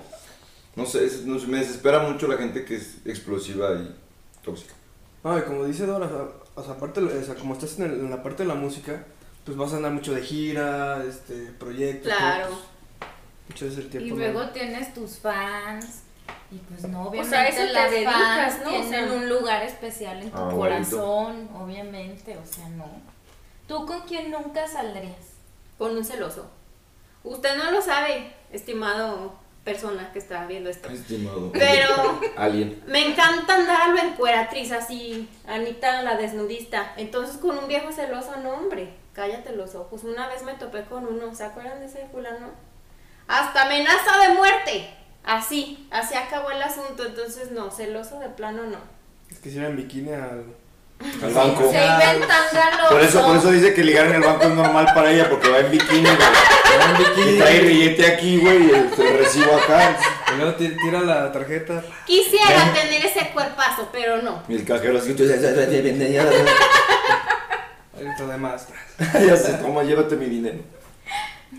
No 0.76 0.86
sé, 0.86 1.04
es- 1.04 1.24
no 1.24 1.38
sé, 1.38 1.46
me 1.48 1.58
desespera 1.58 1.98
mucho 2.00 2.28
la 2.28 2.36
gente 2.36 2.64
que 2.64 2.76
es 2.76 2.96
explosiva 3.04 3.74
y 3.74 3.94
tóxica. 4.44 4.74
No, 5.24 5.38
y 5.38 5.42
como 5.42 5.64
dice 5.64 5.86
Dora, 5.86 6.06
o 6.06 6.08
sea, 6.08 6.28
o 6.54 6.62
sea, 6.64 6.72
aparte, 6.74 7.00
o 7.00 7.24
sea, 7.24 7.34
como 7.34 7.54
estás 7.54 7.78
en, 7.78 7.84
el- 7.86 8.00
en 8.00 8.10
la 8.10 8.22
parte 8.22 8.42
de 8.44 8.48
la 8.48 8.54
música, 8.54 9.04
pues 9.44 9.56
vas 9.56 9.72
a 9.72 9.76
andar 9.76 9.92
mucho 9.92 10.14
de 10.14 10.22
gira, 10.22 11.02
este, 11.04 11.34
proyectos. 11.58 12.12
Claro. 12.12 12.46
todo, 12.48 12.58
pues, 12.58 13.10
mucho 13.48 13.64
de 13.66 13.70
ese 13.72 13.82
tiempo. 13.82 14.06
Y 14.08 14.10
¿no? 14.10 14.16
luego 14.16 14.50
tienes 14.50 14.94
tus 14.94 15.18
fans. 15.18 16.02
Y 16.52 16.58
pues 16.58 16.82
no, 16.88 17.04
obviamente 17.08 17.30
sea, 17.30 17.48
eso 17.48 17.62
te 17.62 17.72
las 17.72 17.90
dedicas, 17.90 18.14
fans 18.16 18.58
¿no? 18.62 18.66
O 18.68 18.70
tienen 18.72 18.88
sea- 18.90 19.12
un 19.16 19.28
lugar 19.28 19.62
especial 19.62 20.20
en 20.22 20.30
tu 20.30 20.36
Ah, 20.36 20.40
bonito. 20.44 20.58
corazón, 20.58 21.48
obviamente, 21.54 22.36
o 22.36 22.44
sea, 22.46 22.68
no. 22.68 22.86
¿Tú 23.66 23.86
con 23.86 24.00
quién 24.02 24.30
nunca 24.30 24.68
saldrías? 24.68 25.16
Con 25.78 25.96
un 25.96 26.04
celoso. 26.04 26.50
Usted 27.24 27.56
no 27.56 27.70
lo 27.70 27.80
sabe, 27.80 28.32
estimado 28.52 29.32
persona 29.64 30.10
que 30.12 30.18
está 30.18 30.44
viendo 30.46 30.68
esto. 30.68 30.90
Estimado. 30.90 31.50
Pero 31.52 32.20
Alguien. 32.36 32.82
me 32.86 33.06
encanta 33.12 33.54
andar 33.54 33.82
a 33.82 33.88
lo 33.88 33.98
encueratriz, 33.98 34.72
así, 34.72 35.28
Anita 35.46 36.02
la 36.02 36.16
desnudista. 36.16 36.92
Entonces 36.96 37.36
con 37.38 37.56
un 37.56 37.68
viejo 37.68 37.92
celoso, 37.92 38.36
no 38.42 38.50
hombre, 38.50 38.92
cállate 39.14 39.54
los 39.56 39.74
ojos. 39.76 40.02
Una 40.04 40.26
vez 40.28 40.42
me 40.42 40.54
topé 40.54 40.84
con 40.84 41.06
uno, 41.06 41.34
¿se 41.34 41.44
acuerdan 41.44 41.78
de 41.80 41.86
ese 41.86 42.06
fulano? 42.12 42.48
Hasta 43.28 43.62
amenaza 43.62 44.18
de 44.18 44.34
muerte. 44.34 44.94
Así, 45.24 45.86
así 45.90 46.14
acabó 46.14 46.50
el 46.50 46.62
asunto. 46.62 47.04
Entonces 47.06 47.50
no, 47.52 47.70
celoso 47.70 48.18
de 48.20 48.28
plano 48.28 48.64
no. 48.64 48.78
Es 49.30 49.38
que 49.38 49.50
si 49.50 49.58
era 49.58 49.68
en 49.68 49.76
bikini 49.76 50.12
al... 50.12 50.44
Al 51.22 51.34
banco. 51.34 51.68
Se 51.70 51.84
inventan 51.84 52.44
galoso. 52.52 52.88
Por 52.90 53.00
eso, 53.00 53.26
por 53.26 53.36
eso 53.36 53.50
dice 53.50 53.74
que 53.74 53.82
ligar 53.82 54.06
en 54.06 54.14
el 54.16 54.22
banco 54.22 54.44
es 54.44 54.50
normal 54.50 54.86
para 54.94 55.10
ella, 55.10 55.28
porque 55.28 55.48
va 55.48 55.58
en 55.58 55.70
bikini, 55.72 56.02
güey. 56.02 56.16
Va 56.16 56.90
en 56.90 56.94
Y 57.00 57.04
bikini. 57.04 57.38
trae 57.38 57.60
billete 57.60 58.06
aquí, 58.06 58.38
güey, 58.38 58.66
y 58.66 58.70
el, 58.70 58.92
el 58.96 59.18
recibo 59.18 59.52
acá. 59.56 59.96
Y 60.32 60.36
luego 60.36 60.54
tira 60.54 61.00
la 61.00 61.32
tarjeta. 61.32 61.82
Quisiera 62.06 62.72
tener 62.72 63.04
ese 63.04 63.30
cuerpazo, 63.30 63.88
pero 63.90 64.22
no. 64.22 64.44
Y 64.48 64.54
el 64.54 64.64
cajero 64.64 64.98
así, 64.98 65.14
ya, 65.16 65.24
Ahorita 67.94 68.26
de 68.26 68.36
más. 68.38 68.68
ya, 68.98 69.20
ya 69.20 69.36
se 69.36 69.54
toma, 69.54 69.82
llévate 69.82 70.16
mi 70.16 70.26
dinero. 70.26 70.58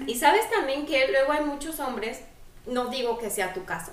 Y 0.07 0.15
sabes 0.15 0.49
también 0.49 0.85
que 0.85 1.07
luego 1.09 1.31
hay 1.31 1.41
muchos 1.43 1.79
hombres, 1.79 2.21
no 2.65 2.87
digo 2.87 3.17
que 3.17 3.29
sea 3.29 3.53
tu 3.53 3.65
caso, 3.65 3.91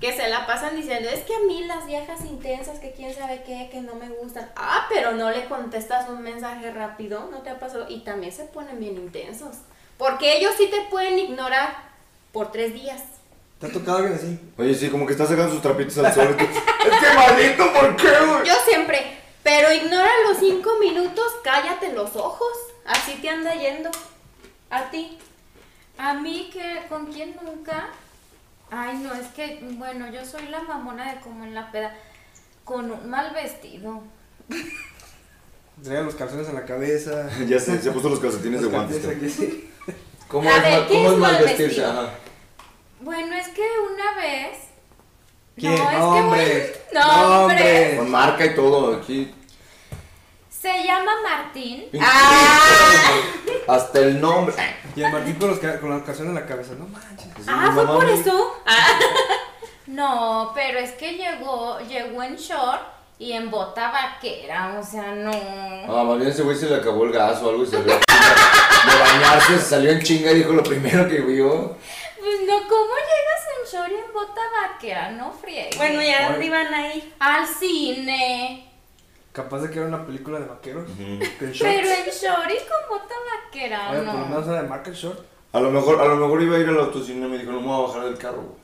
que 0.00 0.16
se 0.16 0.28
la 0.28 0.46
pasan 0.46 0.76
diciendo, 0.76 1.10
es 1.10 1.20
que 1.20 1.34
a 1.34 1.40
mí 1.40 1.64
las 1.64 1.86
viejas 1.86 2.24
intensas, 2.24 2.78
que 2.78 2.92
quién 2.92 3.14
sabe 3.14 3.42
qué, 3.44 3.68
que 3.70 3.80
no 3.82 3.94
me 3.94 4.08
gustan. 4.08 4.50
Ah, 4.56 4.86
pero 4.88 5.12
no 5.12 5.30
le 5.30 5.44
contestas 5.44 6.08
un 6.08 6.22
mensaje 6.22 6.70
rápido, 6.70 7.28
¿no 7.30 7.42
te 7.42 7.50
ha 7.50 7.58
pasado? 7.58 7.86
Y 7.88 8.00
también 8.00 8.32
se 8.32 8.44
ponen 8.44 8.80
bien 8.80 8.96
intensos. 8.96 9.56
Porque 9.98 10.38
ellos 10.38 10.54
sí 10.56 10.68
te 10.68 10.80
pueden 10.90 11.18
ignorar 11.18 11.90
por 12.32 12.50
tres 12.50 12.72
días. 12.72 13.02
¿Te 13.58 13.66
ha 13.66 13.72
tocado 13.72 13.98
alguien 13.98 14.14
así? 14.14 14.40
Oye, 14.56 14.74
sí, 14.74 14.88
como 14.88 15.04
que 15.04 15.12
está 15.12 15.26
sacando 15.26 15.52
sus 15.52 15.60
trapitos 15.60 15.98
al 15.98 16.14
sol. 16.14 16.34
es 16.38 16.98
que 16.98 17.14
maldito, 17.14 17.70
¿por 17.74 17.96
qué, 17.96 18.08
güey? 18.08 18.46
Yo 18.46 18.54
siempre, 18.66 19.18
pero 19.42 19.70
ignora 19.70 20.08
los 20.26 20.38
cinco 20.38 20.70
minutos, 20.80 21.26
cállate 21.44 21.92
los 21.92 22.16
ojos. 22.16 22.52
Así 22.86 23.16
te 23.20 23.28
anda 23.28 23.54
yendo. 23.54 23.90
A 24.70 24.90
ti. 24.90 25.18
A 26.02 26.14
mí 26.14 26.48
que 26.52 26.86
con 26.88 27.06
quién 27.12 27.36
nunca. 27.42 27.88
Ay, 28.70 28.98
no, 28.98 29.12
es 29.14 29.26
que, 29.28 29.58
bueno, 29.72 30.10
yo 30.10 30.24
soy 30.24 30.46
la 30.46 30.62
mamona 30.62 31.12
de 31.14 31.20
como 31.20 31.44
en 31.44 31.54
la 31.54 31.70
peda. 31.72 31.94
Con 32.64 32.90
un 32.90 33.10
mal 33.10 33.32
vestido. 33.34 34.02
Traía 35.82 36.02
los 36.02 36.14
calzones 36.14 36.48
en 36.48 36.54
la 36.54 36.64
cabeza. 36.64 37.28
Ya 37.48 37.58
se, 37.58 37.80
se 37.80 37.90
puso 37.90 38.08
los 38.08 38.20
calcetines 38.20 38.60
de 38.62 38.68
guantes. 38.68 39.02
sí. 39.34 39.70
¿Cómo 40.28 40.48
A 40.48 40.56
es, 40.56 40.62
ver, 40.62 40.72
mal- 40.72 40.86
¿qué 40.88 40.94
cómo 40.94 41.06
es 41.08 41.12
es 41.12 41.18
mal 41.18 41.32
vestirse? 41.32 41.64
vestido? 41.64 41.90
Ajá. 41.90 42.10
Bueno, 43.00 43.34
es 43.36 43.48
que 43.48 43.62
una 43.92 44.14
vez. 44.22 44.58
¿Quién? 45.56 45.74
No, 45.74 45.90
es 45.90 46.00
Hombre. 46.00 46.44
que. 46.44 46.94
no, 46.94 47.42
hombre. 47.44 47.96
Con 47.96 48.10
marca 48.10 48.46
y 48.46 48.54
todo, 48.54 48.96
aquí. 48.96 49.34
Se 50.60 50.84
llama 50.84 51.12
Martín. 51.22 51.86
Ah. 52.00 52.60
Hasta 53.68 54.00
el 54.00 54.20
nombre. 54.20 54.54
Y 54.94 55.02
el 55.02 55.10
Martín 55.12 55.34
con 55.36 55.48
los, 55.48 55.58
con 55.58 55.88
los 55.90 56.02
calzones 56.02 56.30
en 56.30 56.34
la 56.34 56.46
cabeza. 56.46 56.72
No 56.78 56.86
manches. 56.86 57.28
Sí, 57.36 57.44
Ah, 57.48 57.70
fue 57.74 57.86
por 57.86 58.04
eso. 58.08 58.56
Ah. 58.66 58.98
No, 59.86 60.52
pero 60.54 60.78
es 60.78 60.92
que 60.92 61.14
llegó, 61.14 61.80
llegó 61.80 62.22
en 62.22 62.36
short 62.36 62.80
y 63.18 63.32
en 63.32 63.50
bota 63.50 63.90
vaquera, 63.90 64.78
o 64.80 64.84
sea, 64.84 65.10
no. 65.16 65.32
Ah, 65.32 66.04
más 66.04 66.16
bien 66.16 66.30
ese 66.30 66.42
güey 66.42 66.56
se 66.56 66.70
le 66.70 66.76
acabó 66.76 67.04
el 67.06 67.12
gas 67.12 67.42
o 67.42 67.48
algo 67.50 67.64
y 67.64 67.66
en 67.66 67.70
chinga. 67.72 67.94
De 67.96 69.00
bañarse, 69.00 69.58
se 69.58 69.64
salió 69.64 69.90
en 69.90 70.00
chinga 70.00 70.30
y 70.30 70.36
dijo 70.36 70.52
lo 70.52 70.62
primero 70.62 71.08
que 71.08 71.20
vio. 71.22 71.76
Pues 72.18 72.36
no, 72.46 72.68
¿cómo 72.68 72.94
llegas 72.94 73.42
en 73.58 73.72
short 73.80 73.90
y 73.90 73.94
en 74.06 74.12
bota 74.12 74.40
vaquera? 74.62 75.10
No 75.10 75.32
friegues. 75.32 75.76
Bueno, 75.76 76.00
ya 76.02 76.30
dónde 76.30 76.46
iban 76.46 76.72
a 76.72 76.94
ir. 76.94 77.12
Al 77.18 77.46
cine. 77.48 78.69
Capaz 79.32 79.58
de 79.60 79.70
que 79.70 79.78
era 79.78 79.88
una 79.88 80.04
película 80.04 80.40
de 80.40 80.46
vaqueros. 80.46 80.88
Ujú. 80.90 81.18
Con 81.38 81.52
shorts. 81.52 81.60
Pero 81.60 81.88
en 81.88 82.10
short 82.10 82.50
y 82.50 82.58
con 82.68 82.88
bota 82.98 83.14
vaquera, 83.44 83.90
Oye, 83.90 83.98
por 84.02 84.06
lo 84.06 84.12
no. 84.20 84.26
menos 84.26 84.46
era 84.48 84.62
de 84.62 84.68
marca 84.68 84.90
el 84.90 84.96
short. 84.96 85.20
A 85.52 85.60
lo 85.60 85.70
mejor, 85.70 86.00
a 86.00 86.04
lo 86.06 86.16
mejor 86.16 86.42
iba 86.42 86.56
a 86.56 86.60
ir 86.60 86.68
al 86.68 86.78
autocine 86.80 87.26
y 87.26 87.30
me 87.30 87.38
dijo, 87.38 87.52
no 87.52 87.60
me 87.60 87.66
voy 87.68 87.84
a 87.84 87.86
bajar 87.88 88.04
del 88.04 88.18
carro. 88.18 88.42
güey". 88.42 88.60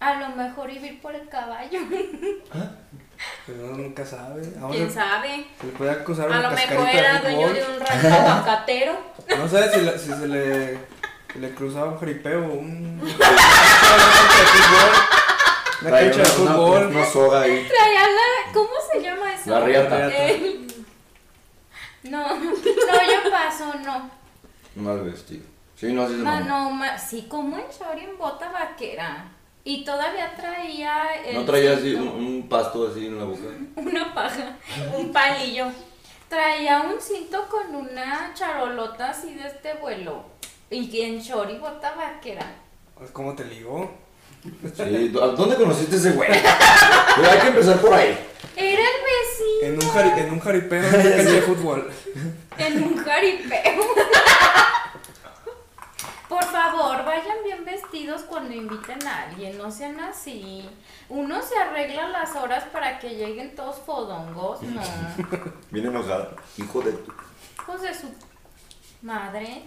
A 0.00 0.14
lo 0.18 0.28
mejor 0.36 0.70
iba 0.70 0.84
a 0.84 0.86
ir 0.88 1.00
por 1.02 1.14
el 1.14 1.28
caballo. 1.28 1.78
Pero 3.46 3.64
uno 3.64 3.76
nunca 3.76 4.04
sabe. 4.06 4.42
Ahora 4.60 4.74
¿Quién 4.74 4.90
sabe? 4.90 5.46
se 5.60 5.66
le 5.66 5.72
puede 5.72 5.90
acusar 5.90 6.32
A 6.32 6.40
lo 6.40 6.50
mejor 6.52 6.88
era 6.88 7.12
de 7.14 7.20
dueño 7.20 7.52
de 7.52 7.62
un 7.64 7.80
rancho 7.80 8.08
aguacatero. 8.08 8.92
No 9.36 9.46
sé 9.48 9.70
si, 9.72 9.80
la- 9.82 9.98
si 9.98 10.08
se 10.12 10.26
le, 10.26 10.78
se 11.32 11.38
le 11.38 11.50
cruzaba 11.54 11.92
un 11.92 11.98
jaripeo 12.00 12.40
o 12.46 12.52
un. 12.54 13.00
Una 15.82 15.90
cancha 15.90 16.18
de 16.18 16.24
fútbol. 16.26 16.86
Una, 16.88 17.06
soga 17.06 17.40
ahí. 17.42 17.66
Traía 17.68 18.02
la. 18.02 18.52
¿Cómo 18.52 18.68
se 18.89 18.89
La 19.46 19.60
riata. 19.60 20.08
Eh, 20.10 20.66
No, 22.04 22.34
no, 22.40 22.54
yo 22.54 23.30
paso, 23.30 23.72
no. 23.84 24.10
Mal 24.76 25.00
vestido. 25.04 25.44
Sí, 25.76 25.92
no, 25.92 26.02
así 26.02 26.14
se 26.16 26.22
No, 26.22 26.70
ma- 26.70 26.98
sí, 26.98 27.26
como 27.28 27.56
en 27.56 27.64
short 27.70 27.98
en 27.98 28.16
bota 28.18 28.50
vaquera. 28.50 29.26
Y 29.64 29.84
todavía 29.84 30.34
traía. 30.34 31.14
el 31.26 31.34
No 31.36 31.44
traía 31.44 31.74
así 31.74 31.94
un, 31.94 32.08
un 32.08 32.48
pasto 32.48 32.88
así 32.90 33.06
en 33.06 33.18
la 33.18 33.24
boca. 33.24 33.40
Una 33.76 34.14
paja. 34.14 34.56
Un 34.96 35.12
palillo. 35.12 35.66
Traía 36.28 36.80
un 36.82 37.00
cinto 37.00 37.46
con 37.48 37.74
una 37.74 38.32
charolota 38.34 39.10
así 39.10 39.34
de 39.34 39.46
este 39.48 39.74
vuelo. 39.74 40.24
Y 40.70 41.00
en 41.00 41.18
short 41.20 41.50
y 41.50 41.58
bota 41.58 41.94
vaquera. 41.94 42.46
Pues, 42.96 43.10
¿Cómo 43.10 43.34
te 43.34 43.44
ligó? 43.44 43.90
Sí, 44.42 45.12
¿a 45.20 45.26
¿dónde 45.26 45.56
conociste 45.56 45.96
ese 45.96 46.12
güey? 46.12 46.30
Pero 47.16 47.30
hay 47.30 47.38
que 47.40 47.48
empezar 47.48 47.78
por 47.80 47.92
ahí. 47.92 48.16
Era 48.60 48.82
el 48.82 49.00
vecino. 49.02 49.62
En 49.62 49.74
un, 49.74 49.90
jari, 49.90 50.20
en 50.20 50.32
un 50.32 50.40
jaripeo 50.40 50.82
en 50.82 50.88
una 50.88 51.02
cancha 51.16 51.32
de 51.32 51.42
fútbol. 51.42 51.90
En 52.58 52.82
un 52.82 52.96
jaripeo. 52.96 53.84
Por 56.28 56.44
favor, 56.44 57.04
vayan 57.04 57.38
bien 57.42 57.64
vestidos 57.64 58.22
cuando 58.22 58.54
inviten 58.54 59.04
a 59.06 59.24
alguien, 59.24 59.58
no 59.58 59.70
sean 59.70 59.98
así. 59.98 60.68
Uno 61.08 61.42
se 61.42 61.56
arregla 61.56 62.08
las 62.08 62.36
horas 62.36 62.64
para 62.72 63.00
que 63.00 63.16
lleguen 63.16 63.56
todos 63.56 63.80
fodongos, 63.84 64.62
no. 64.62 64.80
Bien 65.70 65.86
enojada. 65.86 66.30
Hijo 66.56 66.82
de 66.82 66.92
tu. 66.92 67.12
Hijos 67.58 67.82
de 67.82 67.94
su 67.94 68.14
madre. 69.02 69.62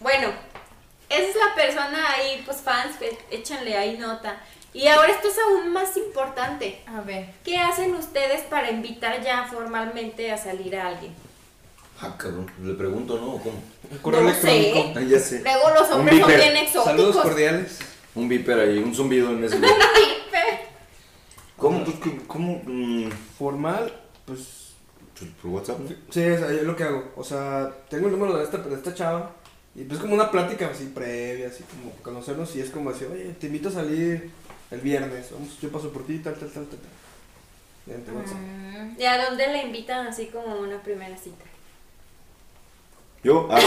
Bueno, 0.00 0.28
esa 1.08 1.28
es 1.28 1.36
la 1.36 1.54
persona 1.54 2.10
ahí, 2.14 2.42
pues 2.44 2.56
fans, 2.62 2.96
pues, 2.98 3.12
échanle 3.30 3.76
ahí 3.76 3.96
nota. 3.96 4.40
Y 4.74 4.86
ahora 4.88 5.12
esto 5.12 5.28
es 5.28 5.36
aún 5.38 5.72
más 5.72 5.96
importante. 5.96 6.82
A 6.86 7.02
ver. 7.02 7.26
¿Qué 7.44 7.58
hacen 7.58 7.94
ustedes 7.94 8.42
para 8.42 8.70
invitar 8.70 9.22
ya 9.22 9.44
formalmente 9.44 10.30
a 10.32 10.38
salir 10.38 10.74
a 10.76 10.88
alguien? 10.88 11.12
Ah, 12.00 12.16
cabrón. 12.18 12.50
Le 12.62 12.74
pregunto, 12.74 13.18
¿no? 13.18 13.34
¿O 13.34 13.42
¿Cómo? 13.42 13.62
Un 13.90 13.98
correo 13.98 14.22
No 14.22 14.28
electrónico. 14.30 14.92
Ah, 14.96 15.02
ya 15.02 15.18
sé. 15.18 15.42
Luego 15.42 15.70
los 15.78 15.90
hombres 15.90 16.20
son 16.20 16.28
bien 16.28 16.56
exóticos. 16.56 16.84
Saludos 16.84 17.16
cordiales. 17.16 17.78
Un 18.14 18.28
viper 18.28 18.58
ahí, 18.58 18.78
un 18.78 18.94
zumbido 18.94 19.30
en 19.30 19.44
ese. 19.44 19.56
Pipe. 19.58 19.68
¿Cómo? 21.56 21.84
Pues, 21.84 21.96
¿Cómo? 21.98 22.26
cómo, 22.26 22.62
mm, 22.64 23.10
Formal, 23.38 23.92
pues. 24.24 24.72
pues, 25.18 25.30
por 25.40 25.50
WhatsApp, 25.52 25.80
¿no? 25.80 25.88
Sí, 26.10 26.20
es 26.20 26.40
es 26.40 26.62
lo 26.64 26.74
que 26.74 26.84
hago. 26.84 27.12
O 27.16 27.24
sea, 27.24 27.72
tengo 27.88 28.06
el 28.06 28.12
número 28.12 28.36
de 28.36 28.44
esta, 28.44 28.58
de 28.58 28.74
esta 28.74 28.94
chava. 28.94 29.32
Y 29.74 29.84
pues 29.84 30.00
como 30.00 30.14
una 30.14 30.30
plática 30.30 30.68
así 30.70 30.92
previa, 30.94 31.48
así 31.48 31.62
como 31.62 31.92
conocernos. 32.02 32.54
Y 32.56 32.60
es 32.60 32.70
como 32.70 32.92
decir, 32.92 33.08
oye, 33.10 33.34
te 33.40 33.46
invito 33.46 33.68
a 33.68 33.72
salir 33.72 34.30
el 34.72 34.80
viernes. 34.80 35.30
Vamos, 35.32 35.60
yo 35.60 35.70
paso 35.70 35.90
por 35.90 36.04
ti, 36.06 36.18
tal, 36.18 36.34
tal, 36.34 36.50
tal, 36.50 36.66
tal. 36.66 36.78
tal. 36.78 36.90
Mm, 37.86 38.96
¿Y 38.98 39.04
a 39.04 39.24
dónde 39.24 39.48
le 39.48 39.62
invitan 39.62 40.06
así 40.06 40.26
como 40.26 40.60
una 40.60 40.82
primera 40.82 41.16
cita? 41.16 41.44
Yo, 43.22 43.48
ah, 43.50 43.60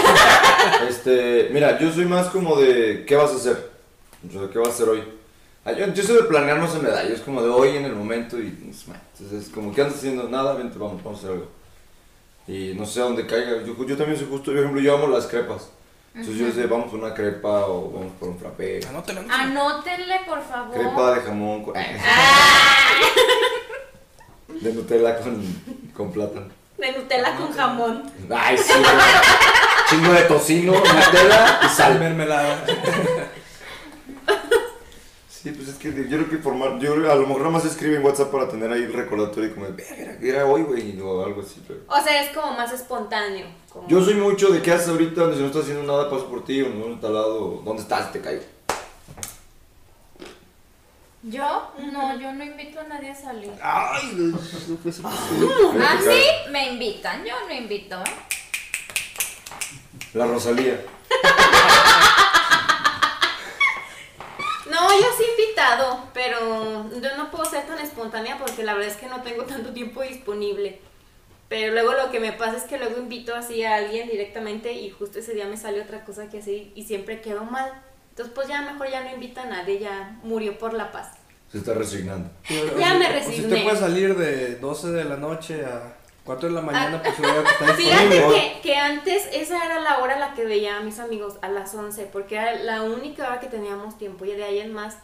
este, 0.89 1.49
mira, 1.51 1.79
yo 1.79 1.91
soy 1.91 2.05
más 2.05 2.27
como 2.27 2.57
de, 2.57 3.05
¿qué 3.07 3.15
vas 3.15 3.31
a 3.31 3.35
hacer? 3.35 3.71
O 4.27 4.31
sea, 4.31 4.49
¿qué 4.51 4.59
vas 4.59 4.69
a 4.69 4.71
hacer 4.71 4.89
hoy? 4.89 5.03
Ah, 5.63 5.71
Yo, 5.71 5.87
yo 5.93 6.03
soy 6.03 6.17
de 6.17 6.23
planear, 6.23 6.59
no 6.59 6.67
se 6.67 6.79
me 6.79 6.89
da, 6.89 7.07
yo 7.07 7.13
es 7.13 7.21
como 7.21 7.41
de 7.41 7.49
hoy 7.49 7.77
en 7.77 7.85
el 7.85 7.95
momento 7.95 8.39
y, 8.39 8.49
pues, 8.49 8.87
man, 8.87 9.01
entonces, 9.17 9.49
como, 9.49 9.73
¿qué 9.73 9.81
andas 9.81 9.97
haciendo? 9.97 10.27
Nada, 10.29 10.55
vente, 10.55 10.77
vamos, 10.77 11.01
vamos 11.03 11.19
a 11.19 11.23
hacer 11.23 11.31
algo. 11.31 11.47
Y 12.47 12.73
no 12.75 12.85
sé 12.85 12.99
a 12.99 13.05
dónde 13.05 13.25
caiga, 13.25 13.63
yo, 13.63 13.85
yo 13.85 13.97
también 13.97 14.17
soy 14.17 14.27
justo, 14.29 14.51
por 14.51 14.59
ejemplo, 14.59 14.81
yo 14.81 14.95
amo 14.95 15.07
las 15.07 15.25
crepas. 15.27 15.69
Entonces 16.15 16.35
yo 16.37 16.51
sé, 16.51 16.65
vamos 16.67 16.89
por 16.89 16.99
una 16.99 17.13
crepa 17.13 17.65
o 17.67 17.91
vamos 17.91 18.13
por 18.19 18.29
un 18.29 18.39
frappé. 18.39 18.79
Anótela, 18.87 19.21
Ah, 19.29 19.41
anótela. 19.41 19.61
Anótenle, 19.63 20.15
por 20.25 20.41
favor. 20.43 20.73
Crepa 20.73 21.15
de 21.15 21.21
jamón 21.21 21.63
con... 21.63 21.73
De 24.61 24.71
Nutella 24.73 25.17
con, 25.19 25.43
con 25.93 26.11
plátano. 26.13 26.47
De 26.77 26.91
Nutella 26.93 27.35
con 27.35 27.51
jamón. 27.51 28.03
Ay, 28.33 28.57
sí. 28.57 28.71
Chingo 29.89 30.13
de 30.13 30.21
tocino, 30.23 30.71
Nutella 30.71 31.59
y 31.65 31.67
sal. 31.69 31.99
Mermelada. 31.99 32.63
Sí, 35.45 35.51
pues 35.51 35.67
es 35.67 35.75
que 35.75 35.93
yo 36.09 36.17
creo 36.17 36.27
que 36.27 36.37
formar, 36.39 36.79
yo 36.79 36.93
a 36.93 37.13
lo 37.13 37.27
mejor 37.27 37.37
nada 37.41 37.51
más 37.51 37.65
escribe 37.65 37.97
en 37.97 38.03
WhatsApp 38.03 38.31
para 38.31 38.49
tener 38.49 38.71
ahí 38.71 38.81
el 38.81 38.91
recordatorio 38.93 39.51
y 39.51 39.53
como, 39.53 39.67
de, 39.67 39.73
verga, 39.73 40.17
era 40.19 40.43
hoy, 40.47 40.63
güey, 40.63 40.99
o 40.99 41.23
algo 41.23 41.43
así, 41.43 41.61
pero... 41.67 41.81
O 41.87 42.01
sea, 42.01 42.23
es 42.23 42.35
como 42.35 42.53
más 42.53 42.73
espontáneo. 42.73 43.45
como- 43.69 43.87
Yo 43.87 44.03
soy 44.03 44.15
mucho 44.15 44.49
de 44.49 44.63
qué 44.63 44.71
haces 44.71 44.87
ahorita, 44.89 45.21
donde 45.21 45.35
si 45.35 45.41
no 45.43 45.47
estás 45.49 45.61
haciendo 45.61 45.83
nada, 45.83 46.09
paso 46.09 46.27
por 46.31 46.43
ti, 46.43 46.63
o 46.63 46.69
no 46.69 46.99
lado, 46.99 47.61
¿dónde 47.63 47.83
estás? 47.83 48.11
Te 48.11 48.21
caigo. 48.21 48.41
¿Yo? 51.21 51.71
No, 51.93 52.19
yo 52.19 52.33
no 52.33 52.43
invito 52.43 52.79
a 52.79 52.83
nadie 52.85 53.11
a 53.11 53.15
salir. 53.15 53.51
Ay, 53.61 54.13
no, 54.15 54.31
no 54.31 54.77
fue 54.81 54.89
eso. 54.89 55.03
Ah, 55.05 55.99
sí, 56.03 56.51
me 56.51 56.71
invitan. 56.73 57.23
Yo 57.23 57.35
no 57.47 57.53
invito, 57.53 57.99
¿eh? 57.99 58.15
La 60.15 60.25
Rosalía. 60.25 60.81
No, 64.75 64.89
yo 64.99 65.07
sí 65.17 65.23
he 65.23 65.41
invitado, 65.41 66.03
pero 66.13 66.89
yo 67.01 67.17
no 67.17 67.31
puedo 67.31 67.45
ser 67.45 67.65
tan 67.65 67.79
espontánea 67.79 68.37
porque 68.37 68.63
la 68.63 68.73
verdad 68.73 68.91
es 68.91 68.97
que 68.97 69.07
no 69.07 69.21
tengo 69.23 69.43
tanto 69.45 69.71
tiempo 69.71 70.01
disponible. 70.01 70.79
Pero 71.47 71.73
luego 71.73 71.93
lo 71.93 72.11
que 72.11 72.19
me 72.19 72.31
pasa 72.33 72.57
es 72.57 72.63
que 72.63 72.77
luego 72.77 72.97
invito 72.97 73.35
así 73.35 73.63
a 73.63 73.75
alguien 73.75 74.09
directamente 74.09 74.73
y 74.73 74.89
justo 74.89 75.19
ese 75.19 75.33
día 75.33 75.45
me 75.45 75.57
sale 75.57 75.81
otra 75.81 76.03
cosa 76.03 76.27
que 76.29 76.39
hacer 76.39 76.69
y 76.75 76.83
siempre 76.85 77.21
quedo 77.21 77.43
mal. 77.43 77.71
Entonces 78.09 78.33
pues 78.33 78.47
ya 78.47 78.61
mejor 78.61 78.89
ya 78.89 79.03
no 79.03 79.13
invita 79.13 79.43
a 79.43 79.45
nadie, 79.45 79.79
ya 79.79 80.17
murió 80.23 80.57
por 80.57 80.73
la 80.73 80.91
paz. 80.91 81.11
Se 81.51 81.59
está 81.59 81.73
resignando. 81.73 82.29
Ya 82.79 82.95
me 82.95 83.05
O 83.05 83.09
si 83.09 83.13
resigné. 83.13 83.47
usted 83.47 83.63
puede 83.63 83.77
salir 83.77 84.15
de 84.17 84.55
12 84.55 84.91
de 84.91 85.05
la 85.05 85.17
noche 85.17 85.63
a 85.65 85.95
4 86.25 86.49
de 86.49 86.55
la 86.55 86.61
mañana, 86.61 87.01
pues 87.03 87.19
hubiera 87.19 87.43
que 87.43 87.49
está 87.51 87.73
Fíjate 87.75 88.09
que, 88.09 88.59
que 88.63 88.75
antes 88.75 89.27
esa 89.31 89.63
era 89.63 89.79
la 89.79 89.99
hora 89.99 90.15
a 90.15 90.19
la 90.19 90.33
que 90.33 90.43
veía 90.43 90.77
a 90.77 90.79
mis 90.79 90.99
amigos, 90.99 91.35
a 91.41 91.49
las 91.49 91.73
11, 91.75 92.09
porque 92.11 92.35
era 92.35 92.55
la 92.55 92.81
única 92.81 93.27
hora 93.27 93.39
que 93.39 93.47
teníamos 93.47 93.97
tiempo 93.97 94.25
y 94.25 94.31
de 94.31 94.43
ahí 94.43 94.59
en 94.59 94.73
más. 94.73 94.97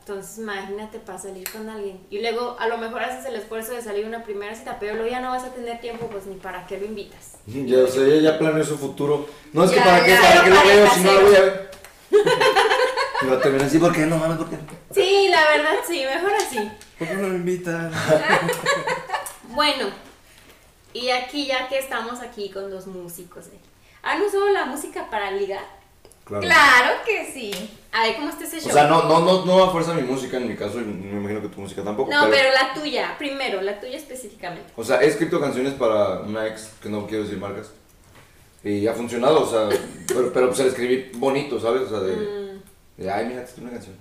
Entonces 0.00 0.38
imagínate 0.38 0.98
para 0.98 1.18
salir 1.18 1.48
con 1.50 1.68
alguien. 1.68 2.00
Y 2.10 2.20
luego 2.20 2.56
a 2.58 2.66
lo 2.66 2.76
mejor 2.78 3.04
haces 3.04 3.24
el 3.26 3.36
esfuerzo 3.36 3.72
de 3.72 3.82
salir 3.82 4.04
una 4.04 4.24
primera 4.24 4.54
cita, 4.54 4.78
pero 4.80 4.94
luego 4.94 5.08
ya 5.08 5.20
no 5.20 5.30
vas 5.30 5.44
a 5.44 5.50
tener 5.50 5.80
tiempo, 5.80 6.08
pues 6.08 6.26
ni 6.26 6.34
para 6.34 6.66
qué 6.66 6.78
lo 6.78 6.86
invitas. 6.86 7.38
Ya, 7.46 7.78
o 7.78 7.86
sea, 7.86 8.04
ella 8.04 8.32
ya 8.32 8.38
planeó 8.38 8.64
su 8.64 8.76
futuro. 8.76 9.28
No 9.52 9.64
es 9.64 9.70
que 9.70 9.76
Ya, 9.76 9.84
para 9.84 10.04
qué, 10.04 10.16
para 10.16 10.44
qué 10.44 10.50
lo 10.50 10.64
veo 10.64 10.90
si 10.90 11.00
no 11.02 11.12
lo 11.12 11.20
voy 11.22 11.36
a 11.36 11.40
ver. 11.40 11.70
Y 13.22 13.26
va 13.28 13.36
a 13.36 13.40
terminar 13.40 13.66
así, 13.66 13.78
¿por 13.78 13.92
qué 13.94 14.04
no 14.04 14.18
mames? 14.18 14.36
¿Por 14.36 14.50
qué? 14.50 14.58
Sí, 14.92 15.28
la 15.30 15.42
verdad 15.48 15.74
sí, 15.86 16.04
mejor 16.04 16.34
así. 16.34 16.70
¿Por 16.98 17.08
qué 17.08 17.14
no 17.14 17.28
me 17.28 17.36
invitan? 17.36 17.90
Bueno, 19.56 19.86
y 20.96 21.10
aquí 21.10 21.46
ya 21.46 21.68
que 21.68 21.78
estamos 21.78 22.20
aquí 22.20 22.50
con 22.50 22.70
los 22.70 22.86
músicos, 22.86 23.46
¿eh? 23.48 23.58
¿han 24.02 24.22
usado 24.22 24.48
la 24.50 24.66
música 24.66 25.08
para 25.10 25.30
ligar? 25.32 25.64
Claro. 26.24 26.42
Claro 26.42 26.94
que 27.06 27.30
sí. 27.32 27.52
A 27.92 28.02
ver, 28.02 28.16
¿cómo 28.16 28.30
está 28.30 28.44
ese 28.44 28.60
show? 28.60 28.70
O 28.70 28.72
sea, 28.72 28.88
no, 28.88 29.04
no, 29.04 29.20
no, 29.20 29.44
no 29.44 29.64
a 29.64 29.70
fuerza 29.70 29.94
mi 29.94 30.02
música, 30.02 30.38
en 30.38 30.48
mi 30.48 30.56
caso, 30.56 30.80
y 30.80 30.84
me 30.84 31.18
imagino 31.18 31.40
que 31.40 31.48
tu 31.48 31.60
música 31.60 31.84
tampoco. 31.84 32.10
No, 32.10 32.28
pero 32.28 32.50
la 32.52 32.74
tuya, 32.74 33.14
primero, 33.16 33.60
la 33.62 33.78
tuya 33.78 33.96
específicamente. 33.96 34.72
O 34.74 34.82
sea, 34.84 35.00
he 35.02 35.06
escrito 35.06 35.40
canciones 35.40 35.74
para 35.74 36.20
una 36.20 36.46
ex, 36.48 36.70
que 36.82 36.88
no 36.88 37.06
quiero 37.06 37.22
decir 37.24 37.38
marcas. 37.38 37.70
Y 38.64 38.88
ha 38.88 38.94
funcionado, 38.94 39.42
o 39.42 39.46
sea, 39.48 39.68
pero, 40.08 40.32
pero 40.32 40.46
pues 40.48 40.58
la 40.58 40.66
escribí 40.66 41.12
bonito, 41.14 41.60
¿sabes? 41.60 41.82
O 41.82 41.88
sea, 41.88 42.00
de, 42.00 42.16
Mm. 42.16 43.02
de 43.02 43.10
ay, 43.10 43.26
mira, 43.26 43.40
te 43.42 43.46
escribí 43.48 43.68
una 43.68 43.76
canción. 43.76 43.96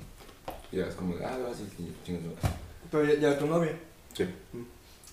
Y 0.71 0.77
ya 0.77 0.85
es 0.87 0.95
como, 0.95 1.15
de, 1.15 1.25
ah, 1.25 1.37
y 1.77 1.81
y 1.83 1.95
chingas. 2.03 2.23
Pero 2.89 3.05
ya, 3.05 3.19
ya 3.19 3.37
tu 3.37 3.45
novia. 3.45 3.77
Sí. 4.13 4.25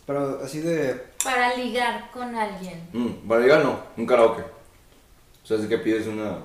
Pero 0.07 0.41
así 0.45 0.61
de. 0.61 1.01
Para 1.23 1.55
ligar 1.55 2.11
con 2.13 2.35
alguien. 2.35 2.89
Mm, 2.93 3.29
para 3.29 3.41
llegar 3.41 3.65
no, 3.65 3.81
un 3.97 4.07
karaoke. 4.07 4.43
O 4.43 5.47
sea, 5.47 5.57
es 5.59 5.67
que 5.67 5.79
pides 5.79 6.07
una, 6.07 6.39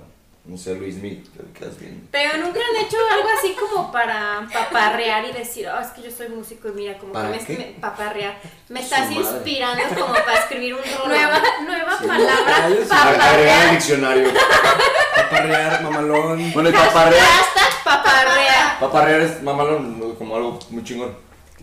no 0.46 0.58
sé, 0.58 0.76
Luis 0.76 0.96
Miguel, 0.96 1.24
te 1.36 1.60
quedas 1.60 1.78
bien. 1.80 2.08
Pero 2.12 2.38
nunca 2.38 2.60
han 2.60 2.86
hecho 2.86 2.98
algo 3.12 3.28
así 3.38 3.56
como 3.60 3.92
para 3.92 4.48
paparrear 4.52 5.26
y 5.26 5.32
decir, 5.34 5.68
oh, 5.68 5.80
es 5.80 5.88
que 5.90 6.02
yo 6.04 6.12
soy 6.12 6.30
músico 6.30 6.70
y 6.70 6.72
mira, 6.72 6.98
como 6.98 7.14
que 7.14 7.18
¿Para 7.20 7.30
me, 7.30 7.38
qué? 7.40 7.58
me- 7.58 7.82
paparrear. 7.82 8.40
Me 8.70 8.80
Su 8.80 8.86
estás 8.86 9.10
madre. 9.12 9.16
inspirando 9.22 9.84
como 10.00 10.14
para 10.14 10.40
escribir 10.40 10.74
un 10.76 10.82
rol. 10.82 11.08
Nueva, 11.10 11.42
nueva 11.66 11.98
palabra. 12.00 12.68
sí. 12.70 12.74
Agregar 12.92 13.08
al 13.08 13.18
Paparrear. 13.18 13.72
diccionario. 13.72 14.30
Paparrear, 15.16 15.84
mamalón. 15.84 16.54
Bueno, 16.54 16.70
y 16.70 16.74
paparrear. 16.74 17.26
Hashtag 17.26 17.84
paparrear. 17.84 18.80
Paparrear 18.80 19.22
es 19.22 19.42
mamalón, 19.44 20.16
como 20.16 20.36
algo 20.36 20.60
muy 20.70 20.84
chingón. 20.84 21.16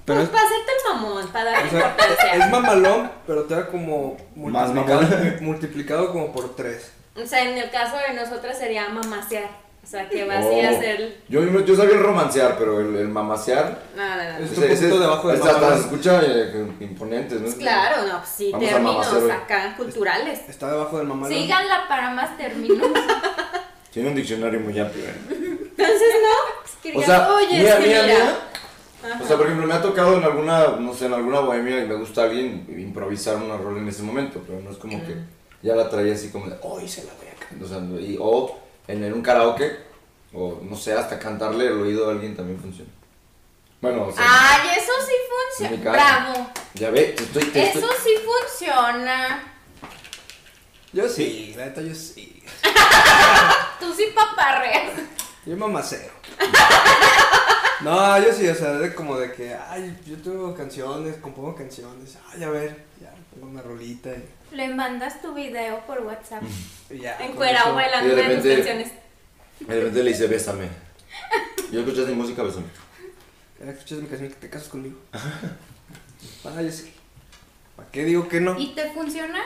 Pero 0.05 0.19
Pues 0.21 0.29
es, 0.29 0.35
para 0.35 0.45
hacerte 0.47 0.71
el 0.71 0.95
mamón, 0.95 1.29
para 1.29 1.45
darle 1.53 1.67
o 1.67 1.71
sea, 1.71 1.81
importancia. 1.81 2.35
es 2.35 2.51
mamalón, 2.51 3.11
pero 3.27 3.43
te 3.45 3.55
da 3.55 3.67
como 3.69 4.17
Más 4.37 4.69
multiplicado, 4.71 5.03
mamón. 5.03 5.37
multiplicado 5.41 6.13
como 6.13 6.33
por 6.33 6.55
3. 6.57 6.93
O 7.23 7.27
sea, 7.27 7.43
en 7.43 7.57
el 7.57 7.71
caso 7.71 7.97
de 7.97 8.13
nosotras 8.15 8.59
sería 8.59 8.89
mamasear. 8.89 9.65
O 9.83 9.87
sea, 9.87 10.09
que 10.09 10.25
vas 10.25 10.45
a 10.47 10.53
ir 10.53 10.67
a 10.67 10.71
Oh. 10.73 10.77
hacer. 10.77 11.19
Yo, 11.29 11.43
yo 11.61 11.77
sabía 11.77 11.95
el 11.97 12.03
romancear, 12.03 12.57
pero 12.59 12.81
el, 12.81 12.97
el 12.97 13.09
mamasear. 13.09 13.83
Nada, 13.95 14.17
nada. 14.17 14.39
Es 14.39 14.53
ese- 14.53 14.61
un 14.63 14.69
poquito 14.79 14.99
debajo 14.99 15.29
hasta- 15.31 15.75
se 15.75 15.81
escucha 15.81 16.21
eh, 16.25 16.67
imponente, 16.81 17.35
¿no? 17.35 17.43
Pues 17.43 17.55
claro, 17.57 18.07
no, 18.07 18.17
pues 18.19 18.31
sí, 18.31 18.51
Vamos 18.51 18.67
términos 18.69 19.31
acá 19.31 19.75
culturales. 19.77 20.41
Está 20.49 20.71
debajo 20.71 20.97
del 20.99 21.07
mamalón. 21.07 21.37
Síganla 21.39 21.87
para 21.87 22.11
más 22.11 22.37
términos. 22.39 22.89
Tiene 23.93 24.09
un 24.09 24.15
diccionario 24.17 24.59
muy 24.59 24.79
amplio, 24.79 25.05
¿eh? 25.05 25.15
Entonces, 25.31 26.09
no, 26.23 26.65
pues 26.83 26.97
O 26.97 27.03
sea, 27.07 27.33
oye, 27.33 27.69
es 27.69 27.75
que 27.77 27.87
mía, 27.87 28.03
mira. 28.05 28.37
Ajá. 29.05 29.23
O 29.23 29.27
sea, 29.27 29.37
por 29.37 29.47
ejemplo, 29.47 29.67
me 29.67 29.75
ha 29.75 29.83
tocado 29.83 30.17
en 30.17 30.25
alguna, 30.25 30.67
no 30.79 30.95
sé, 30.95 31.07
en 31.07 31.15
alguna 31.15 31.41
bohemia 31.41 31.81
y 31.85 31.87
me 31.89 31.95
gusta 31.95 32.23
alguien 32.25 32.67
improvisar 32.79 33.37
una 33.37 33.57
rol 33.57 33.79
en 33.79 33.89
ese 33.89 34.03
momento, 34.03 34.43
pero 34.47 34.61
no 34.61 34.71
es 34.71 34.79
como 34.79 34.99
que 35.05 35.15
ya 35.63 35.75
la 35.75 35.89
traía 35.91 36.15
así 36.15 36.31
como 36.31 36.47
de, 36.47 36.57
hoy 36.63 36.89
se 36.89 37.05
la 37.05 37.13
voy 37.15 37.27
a 37.29 37.35
cantar. 37.35 37.65
O, 37.65 37.69
sea, 37.69 37.79
y- 38.01 38.17
o 38.21 38.59
en, 38.89 39.05
en 39.05 39.13
un 39.13 39.23
karaoke, 39.23 39.77
o 40.33 40.61
no 40.63 40.77
sé, 40.77 40.93
hasta 40.95 41.19
cantarle 41.19 41.67
el 41.67 41.81
oído 41.81 42.09
a 42.09 42.13
alguien 42.13 42.35
también 42.37 42.59
funciona. 42.59 42.91
Bueno, 43.81 44.07
o 44.07 44.13
sea, 44.13 44.25
Ay, 44.27 44.71
eso 44.79 44.93
sí 45.07 45.67
funciona. 45.69 45.93
Bravo. 45.93 46.51
ya 46.75 46.91
ve, 46.91 47.03
te 47.17 47.23
estoy, 47.25 47.45
te 47.45 47.69
Eso 47.71 47.79
estoy- 47.81 47.97
sí 48.03 48.15
funciona. 48.25 49.53
Yo 50.93 51.09
sí, 51.09 51.55
la 51.57 51.67
neta 51.67 51.83
yo 51.83 51.95
sí. 51.95 52.43
Tú 53.81 53.93
sí 53.93 54.07
paparreas. 54.15 54.93
Yo 55.45 55.57
mamacero. 55.57 56.13
No, 57.85 58.19
yo 58.23 58.33
sí, 58.33 58.49
o 58.49 58.55
sea, 58.55 58.73
de 58.79 58.95
como 58.95 59.17
de 59.19 59.33
que, 59.33 59.55
ay, 59.55 59.97
yo 60.07 60.17
tengo 60.19 60.55
canciones, 60.55 61.17
compongo 61.19 61.55
canciones, 61.55 62.17
ay, 62.33 62.43
a 62.43 62.51
ver, 62.51 62.85
ya, 63.01 63.13
pongo 63.33 63.47
una 63.53 63.63
rolita 63.63 64.11
y, 64.11 64.25
Le 64.57 64.69
mandas 64.75 65.21
tu 65.21 65.35
video 65.35 65.85
por 65.87 66.01
WhatsApp. 66.01 66.43
ya. 66.91 67.17
eso. 67.67 67.75
bailando 67.75 68.07
Y 68.07 68.17
de 68.17 68.21
una 68.21 68.29
de 68.31 68.35
tus 68.37 68.45
repente- 68.45 68.69
canciones. 68.69 68.93
de 69.61 69.75
repente 69.75 70.03
le 70.03 70.11
dice, 70.11 70.27
bésame. 70.27 70.69
Yo 71.71 71.81
escuchas 71.81 72.07
mi 72.09 72.15
música, 72.15 72.43
bésame. 72.43 72.67
Ya 73.63 73.71
escuchas 73.71 73.99
mi 73.99 74.07
canción 74.09 74.29
que 74.31 74.37
te 74.37 74.51
casas 74.51 74.69
conmigo. 74.69 74.99
Ah, 76.47 76.63
yo 76.63 76.71
sí. 76.71 76.91
¿Para 77.77 77.91
qué 77.91 78.05
digo 78.05 78.29
que 78.29 78.41
no? 78.41 78.59
¿Y 78.59 78.75
te 78.75 78.91
funciona? 78.93 79.41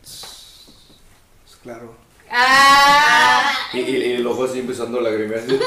Pues 0.00 1.56
claro. 1.62 1.96
Ah. 2.36 3.52
Y, 3.72 3.78
y, 3.80 3.96
y 3.96 4.12
el 4.14 4.26
ojo 4.26 4.44
así 4.44 4.58
empezando 4.58 4.98
a 4.98 5.02
lagrimear. 5.02 5.40
así. 5.44 5.58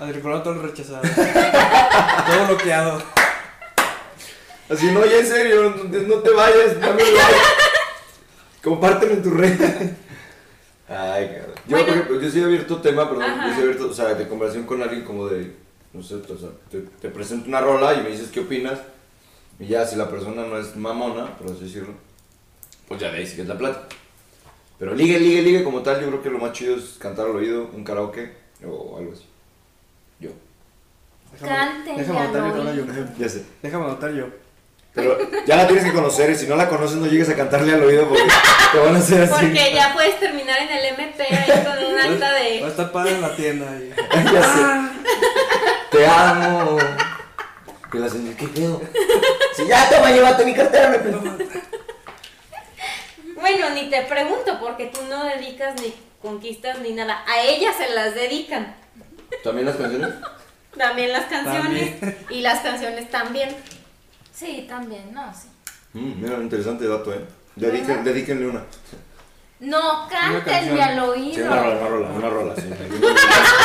Adriano 0.00 0.42
todo 0.42 0.62
rechazado. 0.62 1.02
todo 1.02 2.46
bloqueado. 2.48 3.02
Así, 4.68 4.90
no, 4.90 5.06
ya 5.06 5.18
en 5.18 5.26
serio, 5.26 5.70
no, 5.70 5.98
no 6.00 6.14
te 6.16 6.30
vayas, 6.30 6.78
dame 6.80 7.02
un 7.02 7.14
like. 7.14 7.36
Compártelo 8.62 9.12
en 9.14 9.22
tu 9.22 9.30
red. 9.30 9.58
Ay, 10.88 11.28
cabrón. 11.28 11.54
Yo, 11.66 11.76
Bueno. 11.76 11.86
por 11.86 11.94
ejemplo, 11.94 12.20
yo 12.20 12.30
sí 12.30 12.40
he 12.40 12.44
abierto 12.44 12.80
tema, 12.80 13.08
perdón, 13.08 13.24
Ajá. 13.30 13.48
yo 13.48 13.52
he 13.54 13.62
abierto, 13.62 13.88
o 13.88 13.94
sea, 13.94 14.14
de 14.14 14.28
conversación 14.28 14.66
con 14.66 14.82
alguien 14.82 15.04
como 15.04 15.26
de, 15.28 15.54
no 15.92 16.02
sé, 16.02 16.16
o 16.16 16.36
sea, 16.38 16.48
te, 16.70 16.80
te 16.80 17.08
presento 17.08 17.48
una 17.48 17.60
rola 17.60 17.94
y 17.94 18.02
me 18.02 18.10
dices 18.10 18.30
qué 18.32 18.40
opinas. 18.40 18.78
Y 19.60 19.66
ya, 19.68 19.86
si 19.86 19.96
la 19.96 20.08
persona 20.10 20.44
no 20.44 20.58
es 20.58 20.76
mamona, 20.76 21.36
por 21.38 21.50
así 21.50 21.64
decirlo, 21.64 21.94
pues 22.88 23.00
ya 23.00 23.10
de 23.10 23.18
ahí 23.18 23.26
sigues 23.26 23.46
la 23.48 23.56
plata. 23.58 23.86
Pero 24.78 24.94
ligue, 24.94 25.18
ligue, 25.18 25.42
ligue 25.42 25.64
como 25.64 25.82
tal, 25.82 26.00
yo 26.00 26.06
creo 26.08 26.22
que 26.22 26.30
lo 26.30 26.38
más 26.38 26.52
chido 26.52 26.76
es 26.76 26.96
cantar 26.98 27.26
al 27.26 27.36
oído, 27.36 27.68
un 27.74 27.82
karaoke 27.84 28.32
o 28.64 28.96
algo 28.98 29.12
así. 29.12 29.24
Yo. 30.20 30.30
Canten, 31.40 31.96
déjame 31.96 32.18
ya 32.18 32.24
anotar 32.24 32.42
no 32.42 32.54
yo, 32.74 32.82
ahora 32.84 32.94
yo. 32.96 33.04
Ya 33.18 33.28
sé. 33.28 33.44
Déjame 33.62 33.84
anotar 33.84 34.12
yo. 34.12 34.26
Pero 34.94 35.16
ya 35.46 35.56
la 35.56 35.66
tienes 35.66 35.84
que 35.84 35.92
conocer 35.92 36.30
y 36.30 36.34
si 36.34 36.46
no 36.46 36.56
la 36.56 36.68
conoces 36.68 36.96
no 36.96 37.06
llegues 37.06 37.28
a 37.28 37.36
cantarle 37.36 37.72
al 37.74 37.82
oído 37.82 38.08
porque 38.08 38.24
te 38.72 38.78
van 38.78 38.96
a 38.96 38.98
hacer 38.98 39.22
así. 39.22 39.32
Porque 39.32 39.72
ya 39.74 39.92
puedes 39.94 40.18
terminar 40.18 40.58
en 40.60 40.70
el 40.70 40.84
MP 40.94 41.22
ahí 41.22 41.64
con 41.64 41.92
un 41.92 41.98
acta 41.98 42.30
Va 42.32 42.36
a 42.36 42.40
de. 42.40 42.66
estar 42.66 42.90
padre 42.92 43.14
en 43.14 43.20
la 43.20 43.36
tienda. 43.36 43.66
Y... 43.78 43.92
Ya 44.32 44.42
sé. 44.42 44.60
Te 45.90 46.06
amo. 46.06 46.78
Que 47.92 47.98
la 47.98 48.08
señora, 48.08 48.36
¿qué 48.36 48.48
pedo? 48.48 48.80
Si 49.54 49.66
ya 49.66 49.88
toma, 49.88 50.10
llévate 50.10 50.44
mi 50.44 50.54
cartera, 50.54 50.90
me 50.90 50.98
pedo. 50.98 51.20
Bueno, 53.50 53.70
ni 53.74 53.88
te 53.88 54.02
pregunto 54.02 54.58
porque 54.60 54.86
tú 54.86 55.00
no 55.08 55.24
dedicas 55.24 55.80
ni 55.80 55.94
conquistas 56.20 56.80
ni 56.80 56.92
nada. 56.92 57.24
A 57.26 57.40
ellas 57.40 57.74
se 57.76 57.94
las 57.94 58.14
dedican. 58.14 58.74
¿También 59.42 59.66
las 59.66 59.76
canciones? 59.76 60.14
También 60.76 61.12
las 61.12 61.24
canciones. 61.26 61.94
Y 62.28 62.42
las 62.42 62.60
canciones 62.60 63.10
también. 63.10 63.56
Sí, 64.34 64.66
también, 64.68 65.12
no, 65.14 65.32
sí. 65.34 65.48
Mm, 65.94 66.20
mira, 66.22 66.36
interesante 66.36 66.86
dato, 66.86 67.12
eh. 67.12 67.24
Dediquen, 67.56 68.04
dedíquenle 68.04 68.48
una. 68.48 68.64
No, 69.60 70.06
cántenme 70.08 70.82
al 70.82 70.94
Sí, 70.94 71.00
oído. 71.00 71.46
una 71.46 71.62
rola, 71.62 71.76
una 71.76 71.88
rola, 71.88 72.08
una 72.10 72.28
rola, 72.28 72.54
sí. 72.54 72.62
Eso 72.70 72.98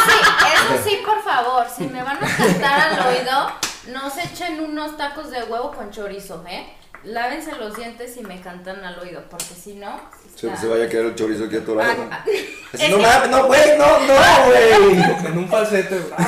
sí, 0.07 0.73
eso 0.73 0.83
sí, 0.89 0.97
por 1.05 1.21
favor, 1.23 1.67
si 1.69 1.83
me 1.83 2.01
van 2.01 2.17
a 2.17 2.37
cantar 2.37 2.79
al 2.99 3.07
oído, 3.07 3.51
no 3.89 4.09
se 4.09 4.23
echen 4.23 4.59
unos 4.61 4.97
tacos 4.97 5.29
de 5.29 5.43
huevo 5.43 5.71
con 5.71 5.91
chorizo, 5.91 6.43
¿eh? 6.47 6.73
Lávense 7.03 7.51
los 7.55 7.75
dientes 7.75 8.15
y 8.17 8.21
me 8.21 8.39
cantan 8.39 8.83
al 8.83 8.97
oído, 8.99 9.23
porque 9.29 9.53
si 9.61 9.75
no... 9.75 9.99
Se, 10.35 10.47
vaya 10.67 10.85
a 10.85 10.89
quedar 10.89 11.05
el 11.07 11.15
chorizo 11.15 11.45
aquí 11.45 11.57
atorado. 11.57 12.07
Ah, 12.09 12.23
Así, 12.73 12.87
no 12.91 12.97
mames, 12.97 13.29
no, 13.29 13.45
güey, 13.47 13.77
no, 13.77 13.99
no, 13.99 14.13
güey. 14.45 15.27
En 15.27 15.37
un 15.37 15.47
falsete. 15.49 15.99
güey. 15.99 16.13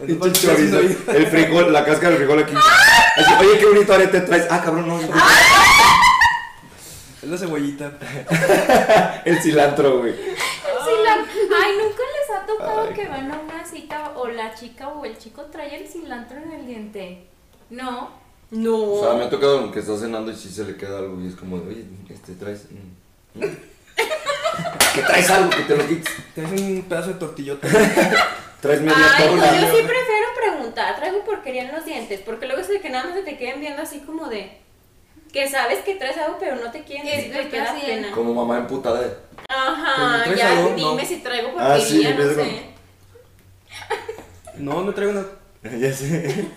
En 0.00 0.12
un 0.12 0.20
Pinche 0.20 0.46
falsete 0.46 0.70
chorizo, 0.70 1.10
el 1.10 1.26
frijol, 1.26 1.72
la 1.72 1.84
cáscara 1.84 2.10
del 2.10 2.18
frijol 2.18 2.38
aquí. 2.44 2.54
Así, 3.16 3.34
oye, 3.40 3.58
qué 3.58 3.66
bonito 3.66 3.92
arete 3.92 4.20
traes. 4.20 4.46
Ah, 4.48 4.62
cabrón, 4.64 4.86
no. 4.86 5.00
Es 7.20 7.28
la 7.28 7.36
cebollita. 7.36 7.92
El 9.24 9.42
cilantro, 9.42 9.98
güey. 9.98 10.14
Ay, 10.14 11.72
nunca 11.78 12.02
les 12.14 12.36
ha 12.36 12.46
tocado 12.46 12.86
Ay. 12.88 12.94
que 12.94 13.08
van 13.08 13.30
a 13.32 13.38
una 13.38 13.64
cita 13.64 14.12
o 14.14 14.28
la 14.28 14.54
chica 14.54 14.88
o 14.88 15.04
el 15.04 15.18
chico 15.18 15.46
trae 15.46 15.76
el 15.76 15.88
cilantro 15.88 16.38
en 16.38 16.52
el 16.52 16.66
diente. 16.66 17.26
No. 17.70 18.10
No. 18.50 18.76
O 18.94 19.04
sea, 19.04 19.14
me 19.14 19.24
ha 19.24 19.30
tocado 19.30 19.70
que 19.70 19.80
estás 19.80 20.00
cenando 20.00 20.30
y 20.32 20.36
sí 20.36 20.48
se 20.48 20.64
le 20.64 20.76
queda 20.76 20.98
algo 20.98 21.20
y 21.22 21.28
es 21.28 21.34
como 21.34 21.58
de, 21.58 21.68
oye, 21.70 21.84
este 22.08 22.32
traes. 22.34 22.66
mm, 22.70 23.38
mm". 23.40 23.42
que 24.94 25.02
traes 25.02 25.30
algo 25.30 25.50
que 25.50 25.62
te 25.62 25.76
lo 25.76 25.86
quites. 25.86 26.14
Te 26.34 26.44
hacen 26.44 26.76
un 26.76 26.82
pedazo 26.82 27.08
de 27.08 27.14
tortillota. 27.14 27.68
Traes 28.60 28.80
media 28.80 28.96
Ay, 29.16 29.28
pues 29.28 29.52
yo 29.52 29.60
sí 29.68 29.82
prefiero 29.84 30.26
preguntar. 30.42 30.96
Traigo 30.96 31.24
porquería 31.24 31.62
en 31.68 31.72
los 31.76 31.84
dientes. 31.84 32.20
Porque 32.26 32.46
luego 32.46 32.60
es 32.60 32.68
de 32.68 32.80
que 32.80 32.90
nada 32.90 33.04
más 33.04 33.14
se 33.14 33.22
te 33.22 33.36
queden 33.38 33.60
viendo 33.60 33.82
así 33.82 34.00
como 34.00 34.26
de. 34.28 34.50
Que 35.32 35.48
sabes 35.48 35.80
que 35.84 35.94
traes 35.94 36.16
algo, 36.16 36.38
pero 36.40 36.56
no 36.56 36.68
te 36.72 36.82
quieren 36.82 37.06
Es 37.06 37.16
decir 37.16 37.32
sí. 37.78 37.82
pena. 37.86 38.10
Como 38.10 38.34
mamá 38.34 38.58
emputada. 38.58 39.00
de, 39.02 39.14
Ajá, 39.48 40.24
¿traes 40.24 40.38
ya 40.38 40.50
algo? 40.58 40.74
dime 40.74 41.02
No. 41.02 41.08
si 41.08 41.16
traigo 41.18 41.52
Ah, 41.56 41.78
sí, 41.78 42.02
porquería, 42.02 42.14
no 42.14 42.34
sé. 42.34 42.62
No, 44.56 44.82
no 44.82 44.92
traigo 44.92 45.12
una. 45.12 45.78
Ya 45.78 45.92
sé. 45.92 46.48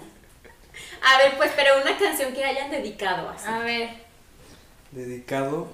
A 1.01 1.17
ver, 1.17 1.37
pues, 1.37 1.51
pero 1.55 1.81
una 1.81 1.97
canción 1.97 2.33
que 2.33 2.43
hayan 2.45 2.69
dedicado 2.71 3.29
así. 3.29 3.47
A 3.47 3.59
ver, 3.59 3.89
Dedicado. 4.91 5.67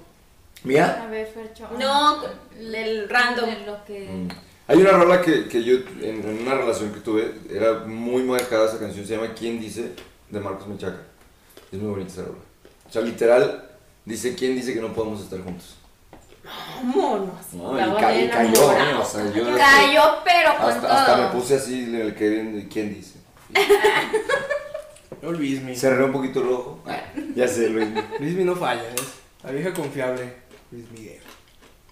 ¿Mía? 0.64 1.02
a 1.04 1.08
ver, 1.08 1.28
Fercho. 1.28 1.70
No, 1.78 2.24
el 2.58 3.08
random. 3.10 3.50
De 3.50 3.66
lo 3.66 3.84
que... 3.86 4.08
Mm. 4.10 4.28
Hay 4.70 4.78
una 4.82 4.92
rola 4.92 5.22
que, 5.22 5.48
que 5.48 5.64
yo, 5.64 5.76
en, 6.02 6.24
en 6.28 6.42
una 6.42 6.56
relación 6.56 6.92
que 6.94 7.00
tuve, 7.00 7.34
era 7.50 7.80
muy 7.86 8.24
marcada 8.24 8.68
esa 8.68 8.80
canción, 8.80 9.06
se 9.06 9.16
llama 9.16 9.34
¿Quién 9.34 9.60
dice? 9.60 9.94
de 10.30 10.40
Marcos 10.40 10.68
Menchaca. 10.68 10.98
Es 11.72 11.80
muy 11.80 11.90
bonita 11.90 12.12
esa 12.12 12.24
rola. 12.24 12.40
O 12.88 12.92
sea, 12.92 13.02
literal, 13.02 13.70
dice 14.06 14.36
¿Quién 14.36 14.56
dice 14.56 14.74
que 14.74 14.82
no 14.82 14.94
podemos 14.94 15.22
estar 15.22 15.40
juntos? 15.42 15.76
Vámonos. 16.44 17.54
No, 17.54 17.76
y, 17.78 18.00
ca- 18.02 18.16
y 18.20 18.30
cayó. 18.30 18.72
¿eh? 18.74 18.94
O 19.00 19.06
sea, 19.06 19.26
yo 19.32 19.44
Cayó, 19.58 20.02
pero 20.26 20.58
con 20.58 20.70
hasta, 20.70 20.82
todo. 20.82 20.92
hasta 20.92 21.18
me 21.18 21.28
puse 21.30 21.56
así 21.56 21.84
en 21.84 21.96
el 21.96 22.16
que 22.16 22.26
de 22.30 22.68
¿Quién 22.68 22.94
dice? 22.94 23.20
Yo 25.22 25.32
Luismi. 25.32 25.76
Cerré 25.76 26.04
un 26.04 26.12
poquito 26.12 26.42
el 26.42 26.50
ojo. 26.50 26.80
Ah, 26.86 27.02
ya 27.36 27.48
sé, 27.48 27.70
Luis. 27.70 27.88
Luismi 28.20 28.44
no 28.44 28.56
falla, 28.56 28.84
es 28.94 29.02
la 29.44 29.52
vieja 29.52 29.74
confiable. 29.74 30.34
Luis 30.72 30.90
Miguel. 30.92 31.22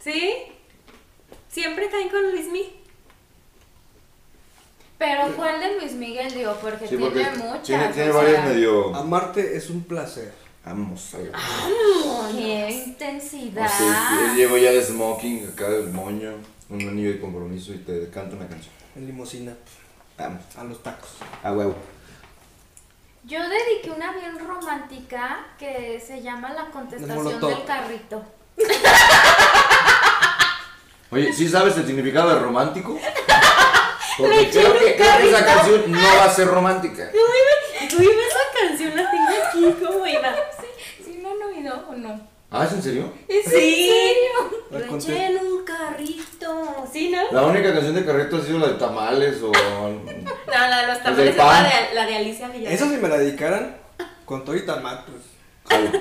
¿Sí? 0.04 0.34
Siempre 1.50 1.90
caen 1.90 2.10
con 2.10 2.22
Luismi. 2.32 2.74
Pero 4.98 5.36
¿cuál 5.36 5.60
de 5.60 5.80
Luis 5.80 5.94
Miguel 5.94 6.34
digo? 6.34 6.56
Porque 6.62 6.88
Sí, 6.88 6.96
tiene 6.98 7.10
muchas. 7.38 7.64
tiene, 7.64 7.88
tiene 7.90 8.12
o 8.12 8.16
varias 8.16 8.36
sea, 8.44 8.46
medio... 8.46 8.96
Amarte 8.96 9.56
es 9.58 9.70
un 9.70 9.84
placer. 9.84 10.34
Vamos 10.66 11.14
a 11.14 11.18
ver. 11.18 11.32
Qué 12.32 12.70
intensidad. 12.88 13.66
O 13.66 13.78
sea, 13.78 14.28
yo 14.30 14.36
llevo 14.36 14.58
ya 14.58 14.72
de 14.72 14.82
smoking, 14.82 15.50
acá 15.50 15.70
del 15.70 15.90
moño, 15.92 16.34
un 16.70 16.82
anillo 16.88 17.10
de 17.12 17.20
compromiso 17.20 17.74
y 17.74 17.78
te 17.80 18.10
canto 18.10 18.36
una 18.36 18.48
canción. 18.48 18.74
En 18.96 19.06
limosina. 19.06 19.54
Vamos, 20.18 20.42
A 20.58 20.64
los 20.64 20.82
tacos. 20.82 21.10
a 21.44 21.52
huevo. 21.52 21.76
Yo 23.26 23.40
dediqué 23.50 23.90
una 23.90 24.12
bien 24.12 24.38
romántica 24.38 25.48
que 25.58 26.00
se 26.00 26.22
llama 26.22 26.54
La 26.54 26.66
contestación 26.66 27.42
del 27.42 27.66
carrito. 27.66 28.24
Oye, 31.10 31.34
¿sí 31.34 31.50
sabes 31.50 31.76
el 31.78 31.88
significado 31.88 32.36
de 32.36 32.40
romántico? 32.40 33.00
Porque 34.18 34.36
Le 34.36 34.50
creo 34.52 34.74
que, 34.74 34.86
un 34.86 34.94
creo 34.94 35.18
que 35.18 35.30
esa 35.30 35.44
canción 35.44 35.92
no 35.92 36.16
va 36.18 36.26
a 36.26 36.30
ser 36.30 36.48
romántica. 36.48 37.10
Tú 37.12 38.02
iba 38.02 38.22
esa 38.28 38.60
canción, 38.60 38.96
la 38.96 39.10
tengo 39.10 39.30
aquí, 39.44 39.84
¿cómo 39.84 40.06
iba? 40.06 40.36
¿Sí 41.04 41.20
me 41.22 41.30
han 41.32 41.42
oído 41.42 41.84
o 41.90 41.96
no? 41.96 42.35
¿Ah, 42.58 42.66
es 42.66 42.74
en 42.74 42.82
serio? 42.84 43.12
¿Es 43.28 43.46
Sí. 43.46 43.92
La 44.72 44.80
Lo 44.80 44.88
conté. 44.88 45.12
eché 45.12 45.26
en 45.28 45.46
un 45.46 45.66
carrito. 45.66 46.88
¿Sí, 46.92 47.10
no? 47.10 47.32
La 47.32 47.46
única 47.46 47.74
canción 47.74 47.96
de 47.96 48.06
Carrito 48.06 48.38
ha 48.38 48.42
sido 48.42 48.60
la 48.60 48.68
de 48.68 48.74
Tamales 48.76 49.42
o... 49.42 49.52
No, 50.56 50.68
la 50.70 50.82
de 50.82 50.88
los 50.88 51.04
tamales 51.04 51.30
es 51.32 51.38
la 51.38 51.64
de, 51.64 51.94
la 51.96 52.06
de 52.06 52.16
Alicia 52.16 52.48
Villarreal. 52.48 52.74
Eso 52.74 52.90
si 52.90 52.98
me 52.98 53.10
la 53.10 53.18
dedicaran 53.18 53.76
con 54.26 54.46
todo 54.46 54.56
y 54.56 54.66
tamal, 54.66 55.04
pues. 55.06 55.92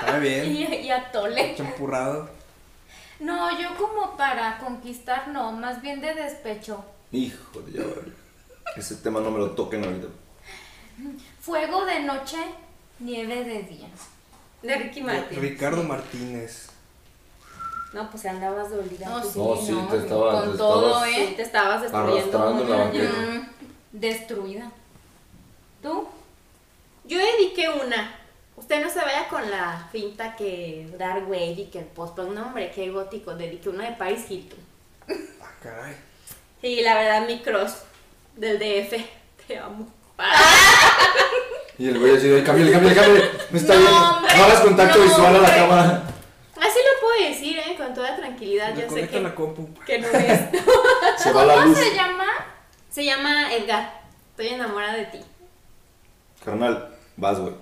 Sabe 0.00 0.20
bien. 0.20 0.46
Y, 0.46 0.76
y 0.86 0.90
atole. 0.90 1.54
Champurrado. 1.56 2.28
No, 3.20 3.58
yo 3.58 3.74
como 3.76 4.16
para 4.16 4.58
conquistar 4.58 5.28
no, 5.28 5.52
más 5.52 5.80
bien 5.80 6.00
de 6.00 6.14
despecho. 6.14 6.84
Hijo 7.12 7.60
de 7.62 7.80
vale. 7.80 8.12
Ese 8.76 8.96
tema 8.96 9.20
no 9.20 9.30
me 9.30 9.38
lo 9.38 9.52
toquen 9.52 9.84
ahorita. 9.84 10.08
Fuego 11.40 11.84
de 11.86 12.00
noche, 12.00 12.36
nieve 12.98 13.44
de 13.44 13.62
día. 13.62 13.88
De 14.62 14.74
Ricky 14.76 15.02
Martin. 15.02 15.40
Ricardo 15.40 15.82
Martínez. 15.84 16.68
No, 17.92 18.10
pues 18.10 18.26
andabas 18.26 18.70
dolida. 18.70 19.08
No, 19.08 19.22
tú. 19.22 19.28
sí, 19.30 19.38
No, 19.38 19.56
sí, 19.56 19.72
no, 19.72 19.88
te 19.88 19.96
estaba- 19.98 20.32
con 20.42 20.52
te 20.52 20.58
todo, 20.58 21.04
estabas 21.04 21.08
¿eh? 21.18 21.32
te 21.36 21.42
estabas 21.42 21.82
destruyendo. 21.82 22.64
La. 22.68 22.84
Mm, 22.86 23.48
destruida. 23.92 24.70
¿Tú? 25.82 26.06
Yo 27.04 27.18
dediqué 27.18 27.68
una. 27.70 28.14
Usted 28.56 28.82
no 28.84 28.90
se 28.90 28.98
vaya 29.00 29.28
con 29.28 29.48
la 29.50 29.88
finta 29.92 30.34
que 30.36 30.92
Dark 30.98 31.24
Wave 31.30 31.52
y 31.52 31.66
que 31.66 31.78
el 31.78 31.84
post 31.86 32.18
no 32.18 32.42
hombre, 32.46 32.70
qué 32.74 32.90
gótico. 32.90 33.34
Dediqué 33.34 33.68
una 33.68 33.84
de 33.88 33.96
Paris 33.96 34.28
Hilton. 34.28 34.58
Ah, 35.40 35.52
caray. 35.62 35.96
Sí, 36.60 36.80
la 36.82 36.94
verdad, 36.94 37.26
mi 37.26 37.40
crush 37.40 37.70
del 38.36 38.58
DF. 38.58 38.96
Te 39.46 39.58
amo. 39.58 39.86
Y 41.78 41.88
el 41.88 41.98
güey 41.98 42.16
así 42.16 42.28
de, 42.28 42.42
cámbiale, 42.42 42.72
cámbiale, 42.72 42.94
cámbiale. 42.96 43.30
Me 43.50 43.58
está 43.58 43.74
No, 43.74 43.80
viendo. 43.80 43.98
hombre, 44.10 44.36
No 44.36 44.44
hagas 44.44 44.60
contacto 44.60 44.98
no, 44.98 45.04
visual 45.04 45.26
a 45.26 45.30
la 45.32 45.38
hombre. 45.38 45.54
cámara. 45.56 46.02
Así 46.56 46.78
lo 46.78 47.00
puedo 47.00 47.28
decir, 47.28 47.58
¿eh? 47.58 47.74
Con 47.76 47.94
toda 47.94 48.16
tranquilidad. 48.16 48.74
Me 48.74 48.82
Yo 48.82 48.90
sé 48.90 49.08
que, 49.08 49.20
la 49.20 49.34
compu. 49.34 49.68
que 49.86 49.98
no 50.00 50.08
es. 50.08 50.40
Se 51.22 51.32
va 51.32 51.44
la 51.44 51.54
¿Cómo 51.54 51.66
luz. 51.66 51.78
se 51.78 51.94
llama? 51.94 52.26
Se 52.90 53.04
llama 53.04 53.52
Edgar. 53.54 54.00
Estoy 54.30 54.48
enamorada 54.48 54.94
de 54.94 55.04
ti. 55.06 55.20
Carnal, 56.44 56.88
vas, 57.16 57.38
güey. 57.38 57.54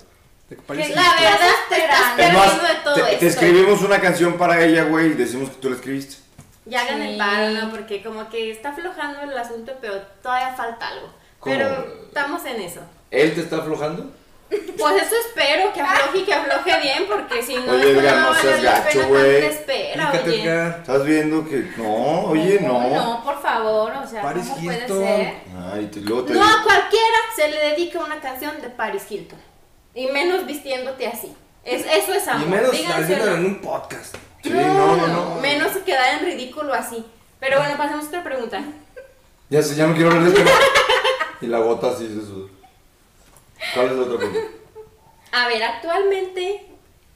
La 0.48 0.56
verdad, 0.86 1.54
te 1.68 1.76
estás 1.76 2.12
perdiendo 2.16 2.62
de 2.62 2.74
todo 2.84 2.94
te, 2.94 3.00
esto. 3.00 3.18
te 3.18 3.26
escribimos 3.26 3.82
una 3.82 4.00
canción 4.00 4.34
para 4.38 4.62
ella, 4.64 4.84
güey, 4.84 5.06
y 5.08 5.14
decimos 5.14 5.50
que 5.50 5.56
tú 5.56 5.70
la 5.70 5.76
escribiste. 5.76 6.22
Ya 6.66 6.82
hagan 6.82 7.02
Sí. 7.02 7.08
el 7.08 7.18
paro, 7.18 7.50
¿no? 7.50 7.70
Porque 7.70 8.02
como 8.02 8.28
que 8.30 8.50
está 8.52 8.68
aflojando 8.70 9.20
el 9.22 9.36
asunto, 9.36 9.72
pero 9.80 9.98
todavía 10.22 10.54
falta 10.54 10.88
algo. 10.88 11.12
¿Cómo? 11.40 11.54
Pero 11.56 12.04
estamos 12.06 12.44
en 12.44 12.60
eso. 12.62 12.80
¿Él 13.10 13.34
te 13.34 13.40
está 13.40 13.58
aflojando? 13.58 14.10
Pues 14.48 15.02
eso 15.02 15.14
espero, 15.28 15.72
que 15.72 15.80
afloje 15.80 16.18
y 16.18 16.24
que 16.24 16.32
afloje 16.32 16.80
bien, 16.80 17.04
porque 17.08 17.42
si 17.42 17.56
no, 17.56 17.72
Oye, 17.72 17.90
Edgar, 17.90 18.16
no 18.18 18.32
no 18.32 18.40
seas 18.40 18.62
gacho, 18.62 18.90
pena 18.92 19.06
güey. 19.08 19.44
espera, 19.44 20.10
Fíjate, 20.12 20.30
oye. 20.30 20.42
Edgar. 20.44 20.78
¿Estás 20.80 21.04
viendo 21.04 21.48
que.? 21.48 21.72
No, 21.76 22.20
oye, 22.26 22.60
no. 22.60 22.88
No, 22.90 23.24
por 23.24 23.42
favor, 23.42 23.92
o 23.92 24.06
sea, 24.06 24.22
Paris 24.22 24.46
¿cómo 24.48 24.62
puede 24.64 24.78
Hilton. 24.78 24.98
ser? 25.02 25.34
Ay, 25.72 25.86
te, 25.86 26.00
luego 26.00 26.24
te. 26.24 26.34
No 26.34 26.44
a 26.44 26.62
cualquiera 26.62 27.16
se 27.34 27.48
le 27.48 27.58
dedica 27.70 27.98
una 27.98 28.20
canción 28.20 28.60
de 28.60 28.68
Paris 28.70 29.02
Hilton. 29.10 29.38
Y 29.94 30.06
menos 30.08 30.46
vistiéndote 30.46 31.06
así. 31.08 31.34
Es, 31.64 31.84
eso 31.84 32.12
es 32.12 32.28
amor. 32.28 32.46
Y 32.46 32.50
menos 32.50 32.70
díganselo. 32.70 33.02
haciéndolo 33.02 33.34
en 33.34 33.44
un 33.46 33.60
podcast. 33.60 34.14
Sí, 34.44 34.50
no, 34.50 34.96
no, 34.96 35.06
no. 35.08 35.34
Menos 35.40 35.72
quedar 35.78 36.20
en 36.20 36.26
ridículo 36.26 36.72
así. 36.72 37.04
Pero 37.40 37.58
bueno, 37.58 37.76
pasemos 37.76 38.04
a 38.04 38.08
otra 38.08 38.22
pregunta. 38.22 38.62
Ya 39.50 39.60
sé, 39.62 39.74
ya 39.74 39.88
no 39.88 39.94
quiero 39.94 40.10
hablar 40.12 40.30
de 40.30 40.38
esto. 40.38 40.50
y 41.40 41.46
la 41.46 41.58
bota 41.58 41.88
así 41.88 42.06
se 42.06 42.20
sudó. 42.24 42.55
¿Cuál 43.74 43.86
es 43.86 43.92
el 43.92 43.98
otro 44.00 44.18
punto? 44.20 44.38
A 45.32 45.48
ver, 45.48 45.62
actualmente 45.62 46.66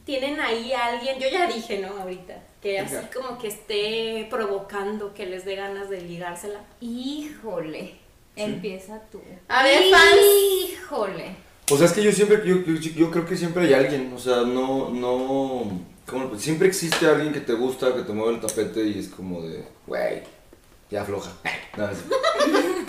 tienen 0.04 0.40
ahí 0.40 0.72
a 0.72 0.86
alguien, 0.86 1.18
yo 1.18 1.28
ya 1.28 1.46
dije, 1.46 1.78
¿no? 1.78 2.00
Ahorita, 2.02 2.42
que 2.60 2.78
así 2.80 2.96
como 3.14 3.38
que 3.38 3.48
esté 3.48 4.26
provocando 4.30 5.14
que 5.14 5.26
les 5.26 5.44
dé 5.44 5.56
ganas 5.56 5.88
de 5.88 6.00
ligársela. 6.02 6.60
Híjole. 6.80 7.94
Empieza 8.36 9.00
tú. 9.10 9.20
A 9.48 9.62
ver, 9.64 9.82
fans. 9.90 10.20
Híjole. 10.72 11.36
O 11.70 11.76
sea, 11.76 11.86
es 11.86 11.92
que 11.92 12.02
yo 12.02 12.10
siempre, 12.12 12.40
yo, 12.44 12.56
yo, 12.64 12.74
yo 12.74 13.10
creo 13.10 13.26
que 13.26 13.36
siempre 13.36 13.66
hay 13.66 13.74
alguien, 13.74 14.12
o 14.14 14.18
sea, 14.18 14.38
no, 14.38 14.88
no, 14.90 15.80
¿cómo 16.06 16.24
lo- 16.32 16.38
siempre 16.38 16.66
existe 16.68 17.06
alguien 17.06 17.32
que 17.32 17.40
te 17.40 17.52
gusta, 17.52 17.94
que 17.94 18.02
te 18.02 18.12
mueve 18.12 18.34
el 18.34 18.40
tapete 18.40 18.82
y 18.84 18.98
es 18.98 19.08
como 19.08 19.42
de, 19.42 19.64
güey, 19.86 20.22
ya 20.90 21.02
afloja. 21.02 21.30
No, 21.76 21.88
es- 21.88 21.98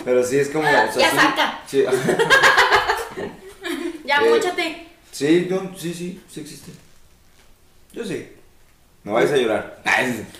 pero 0.04 0.24
sí 0.24 0.38
es 0.38 0.48
como, 0.48 0.64
o 0.64 0.70
sea, 0.70 0.92
Ya 0.96 1.10
sí, 1.10 1.16
saca. 1.16 1.62
Sí, 1.66 1.84
Ya, 4.20 4.26
Eh, 4.26 4.30
móchate. 4.30 4.86
sí, 5.10 5.46
no, 5.50 5.76
sí, 5.76 5.94
sí, 5.94 6.20
sí 6.30 6.40
existe. 6.40 6.72
Yo 7.92 8.04
sí. 8.04 8.28
No 9.04 9.12
vayas 9.14 9.32
a 9.32 9.36
llorar. 9.36 9.82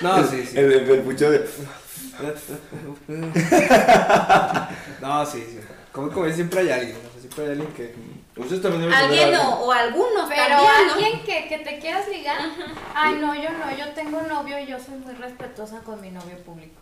No, 0.00 0.24
sí, 0.24 0.44
sí. 0.46 0.56
El, 0.58 0.72
el, 0.72 0.90
el 0.90 1.00
pucho 1.02 1.28
de, 1.30 1.38
No, 5.00 5.26
sí, 5.26 5.44
sí. 5.48 5.58
Como, 5.92 6.10
como 6.12 6.30
siempre 6.30 6.60
hay 6.60 6.70
alguien, 6.70 6.96
siempre 7.18 7.44
hay 7.44 7.50
alguien 7.52 7.72
que... 7.72 7.94
ustedes 8.36 8.62
también 8.62 8.92
Alguien 8.92 9.34
o, 9.36 9.48
o 9.64 9.72
algunos 9.72 10.28
Pero 10.28 10.42
también, 10.56 10.86
¿no? 10.86 10.92
alguien 10.94 11.24
que, 11.24 11.48
que 11.48 11.58
te 11.58 11.78
quieras 11.80 12.06
ligar. 12.08 12.38
Ay, 12.94 13.16
no, 13.20 13.34
yo 13.34 13.50
no. 13.50 13.76
Yo 13.76 13.88
tengo 13.94 14.22
novio 14.22 14.58
y 14.60 14.66
yo 14.66 14.78
soy 14.78 14.94
muy 14.98 15.14
respetuosa 15.14 15.80
con 15.80 16.00
mi 16.00 16.10
novio 16.10 16.36
público. 16.44 16.80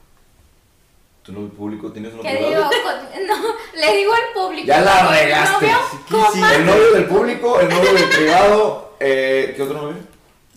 ¿Tu 1.22 1.32
novio 1.32 1.48
público 1.50 1.90
tienes 1.92 2.12
uno 2.12 2.22
¿Qué 2.22 2.36
privado? 2.36 2.68
digo? 2.70 2.70
Le 3.74 3.96
digo 3.96 4.12
al 4.12 4.32
público. 4.34 4.66
Ya 4.66 4.80
la 4.80 5.08
regaste. 5.10 5.66
novio, 5.66 5.78
Sí, 6.08 6.16
sí. 6.34 6.40
El 6.54 6.66
novio 6.66 6.92
del 6.92 7.04
público, 7.06 7.60
el 7.60 7.68
novio 7.68 7.92
del 7.92 8.08
privado, 8.08 8.96
eh, 9.00 9.52
¿qué 9.56 9.62
otro 9.62 9.82
novio? 9.82 9.96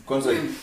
¿Cuántos 0.05 0.31
hay? 0.31 0.57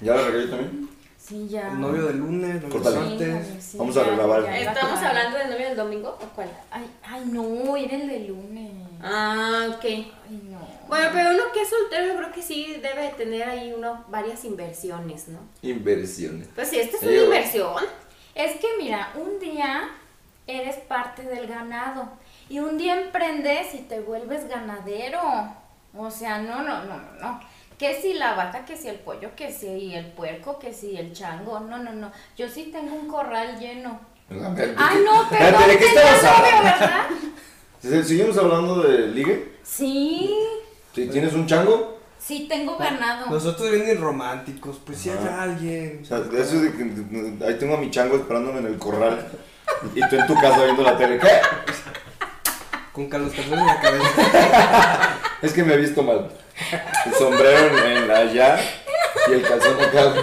¿Ya 0.00 0.14
la 0.14 0.22
yo 0.30 0.50
también? 0.50 0.88
Sí, 1.18 1.48
ya. 1.48 1.68
El 1.68 1.80
novio 1.80 2.02
del 2.06 2.18
lunes, 2.18 2.56
novio 2.62 2.68
Córtale. 2.68 2.96
del 2.96 3.04
Sí, 3.06 3.10
martes. 3.24 3.28
novio, 3.48 3.60
sí, 3.62 3.78
Vamos 3.78 3.96
a 3.96 4.04
regrabar. 4.04 4.44
¿Estamos 4.54 5.02
hablando 5.02 5.38
del 5.38 5.50
novio 5.50 5.66
del 5.68 5.76
domingo 5.76 6.18
o 6.20 6.26
cuál? 6.34 6.50
Ay, 6.70 6.90
ay, 7.02 7.22
no, 7.26 7.76
era 7.78 7.96
el 7.96 8.06
de 8.08 8.20
lunes. 8.28 8.72
Ah, 9.02 9.68
ok. 9.70 9.84
Ay, 9.84 10.42
no. 10.50 10.58
Bueno, 10.86 11.08
pero 11.14 11.30
uno 11.30 11.44
que 11.54 11.62
es 11.62 11.68
soltero 11.70 12.06
yo 12.08 12.16
creo 12.18 12.32
que 12.32 12.42
sí 12.42 12.76
debe 12.82 13.08
tener 13.16 13.48
ahí 13.48 13.72
uno 13.74 14.04
varias 14.08 14.44
inversiones, 14.44 15.28
¿no? 15.28 15.38
Inversiones. 15.62 16.48
Pues 16.54 16.68
sí, 16.68 16.78
esta 16.78 16.96
es 16.98 17.00
Sí, 17.02 17.08
una 17.08 17.16
inversión. 17.24 17.82
Es 18.34 18.60
que 18.60 18.66
mira, 18.78 19.10
un 19.14 19.38
día 19.40 19.88
eres 20.46 20.76
parte 20.76 21.22
del 21.22 21.46
ganado 21.46 22.08
y 22.48 22.58
un 22.60 22.76
día 22.78 23.00
emprendes 23.00 23.74
y 23.74 23.78
te 23.78 24.00
vuelves 24.00 24.48
ganadero. 24.48 25.20
O 25.96 26.10
sea, 26.10 26.38
no, 26.38 26.62
no, 26.62 26.84
no, 26.84 26.96
no, 26.98 27.12
no. 27.20 27.40
Que 27.78 28.00
si 28.00 28.14
la 28.14 28.34
vaca, 28.34 28.64
que 28.64 28.76
si 28.76 28.88
el 28.88 28.96
pollo, 29.00 29.30
que 29.36 29.52
si 29.52 29.94
el 29.94 30.06
puerco, 30.12 30.58
que 30.58 30.72
si 30.72 30.96
el 30.96 31.12
chango. 31.12 31.60
No, 31.60 31.78
no, 31.78 31.92
no. 31.92 32.10
Yo 32.36 32.48
sí 32.48 32.70
tengo 32.72 32.94
un 32.94 33.08
corral 33.08 33.58
lleno. 33.58 33.98
Ay, 34.30 34.98
no, 35.04 35.24
¿de 35.24 35.78
qué 35.78 35.88
hablando? 35.88 36.42
¿verdad? 36.52 37.06
¿Se- 37.80 38.04
¿Seguimos 38.04 38.36
hablando 38.38 38.82
de 38.82 39.08
ligue? 39.08 39.54
Sí, 39.62 40.34
¿Sí, 40.94 41.08
¿Tienes 41.08 41.32
un 41.34 41.46
chango? 41.46 41.98
sí 42.18 42.46
tengo 42.48 42.78
ganado. 42.78 43.26
Nosotros 43.30 43.70
vienen 43.70 44.00
románticos, 44.00 44.80
pues 44.84 44.96
sí 44.98 45.10
hay 45.10 45.28
alguien. 45.28 46.00
O 46.02 46.04
sea, 46.06 46.20
de 46.20 46.40
eso 46.40 46.58
de 46.60 46.72
que 46.72 47.44
ahí 47.46 47.58
tengo 47.58 47.74
a 47.74 47.78
mi 47.78 47.90
chango 47.90 48.16
esperándome 48.16 48.60
en 48.60 48.66
el 48.66 48.78
corral 48.78 49.26
y 49.94 50.08
tú 50.08 50.16
en 50.16 50.26
tu 50.26 50.34
casa 50.34 50.64
viendo 50.64 50.82
la 50.82 50.96
tele. 50.96 51.18
¿Qué? 51.18 51.40
Con 52.92 53.08
Carlos 53.08 53.32
Calzones 53.32 53.60
en 53.60 53.66
la 53.66 53.80
cabeza. 53.80 55.18
Es 55.42 55.52
que 55.52 55.64
me 55.64 55.74
he 55.74 55.76
visto 55.76 56.02
mal. 56.02 56.30
El 57.06 57.14
sombrero 57.14 57.78
en, 57.78 58.04
en 58.04 58.10
allá 58.10 58.58
y 59.28 59.32
el 59.32 59.42
calzón 59.42 59.80
acá. 59.80 60.14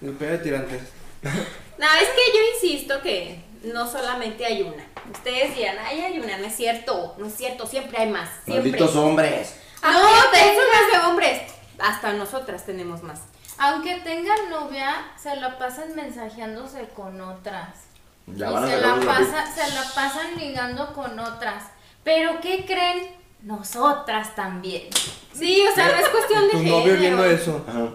El 0.00 0.12
pega 0.12 0.32
de 0.32 0.38
tirantes. 0.38 0.82
No, 1.22 1.86
es 2.00 2.08
que 2.08 2.32
yo 2.32 2.40
insisto 2.54 3.02
que 3.02 3.42
no 3.64 3.90
solamente 3.90 4.44
hay 4.46 4.62
una. 4.62 4.84
Ustedes 5.12 5.56
dirán, 5.56 5.76
ay, 5.84 6.00
hay 6.00 6.20
una, 6.20 6.38
no 6.38 6.46
es 6.46 6.56
cierto, 6.56 7.14
no 7.18 7.26
es 7.26 7.34
cierto, 7.34 7.66
siempre 7.66 7.98
hay 7.98 8.08
más. 8.08 8.28
Siempre. 8.44 8.70
Malditos 8.70 8.96
hombres. 8.96 9.56
No, 9.82 10.30
de 10.30 10.38
eso 10.38 10.60
no 10.60 10.86
es 10.86 10.92
de 10.92 11.08
hombres. 11.08 11.42
Hasta 11.78 12.12
nosotras 12.12 12.64
tenemos 12.64 13.02
más. 13.02 13.20
Aunque 13.58 13.96
tengan 13.96 14.48
novia, 14.50 15.12
se 15.20 15.34
la 15.36 15.58
pasan 15.58 15.94
mensajeándose 15.94 16.88
con 16.94 17.20
otras. 17.20 17.89
Ya 18.36 18.50
y 18.50 18.52
van 18.52 18.64
a 18.64 18.66
se 18.68 18.80
la, 18.80 18.94
una 18.94 19.06
pasa, 19.06 19.46
se 19.54 19.74
la 19.74 19.82
pasan 19.94 20.36
ligando 20.36 20.92
con 20.92 21.18
otras. 21.18 21.64
Pero 22.04 22.40
¿qué 22.40 22.64
creen? 22.66 23.16
Nosotras 23.42 24.34
también. 24.34 24.88
Sí, 25.32 25.62
o 25.70 25.74
sea, 25.74 25.88
no 25.88 25.94
es 25.96 26.08
cuestión 26.08 26.44
de 26.44 26.50
Tu 26.50 26.58
género. 26.58 26.78
novio 26.78 26.96
viendo 26.96 27.24
eso. 27.24 27.64
Ajá. 27.68 27.88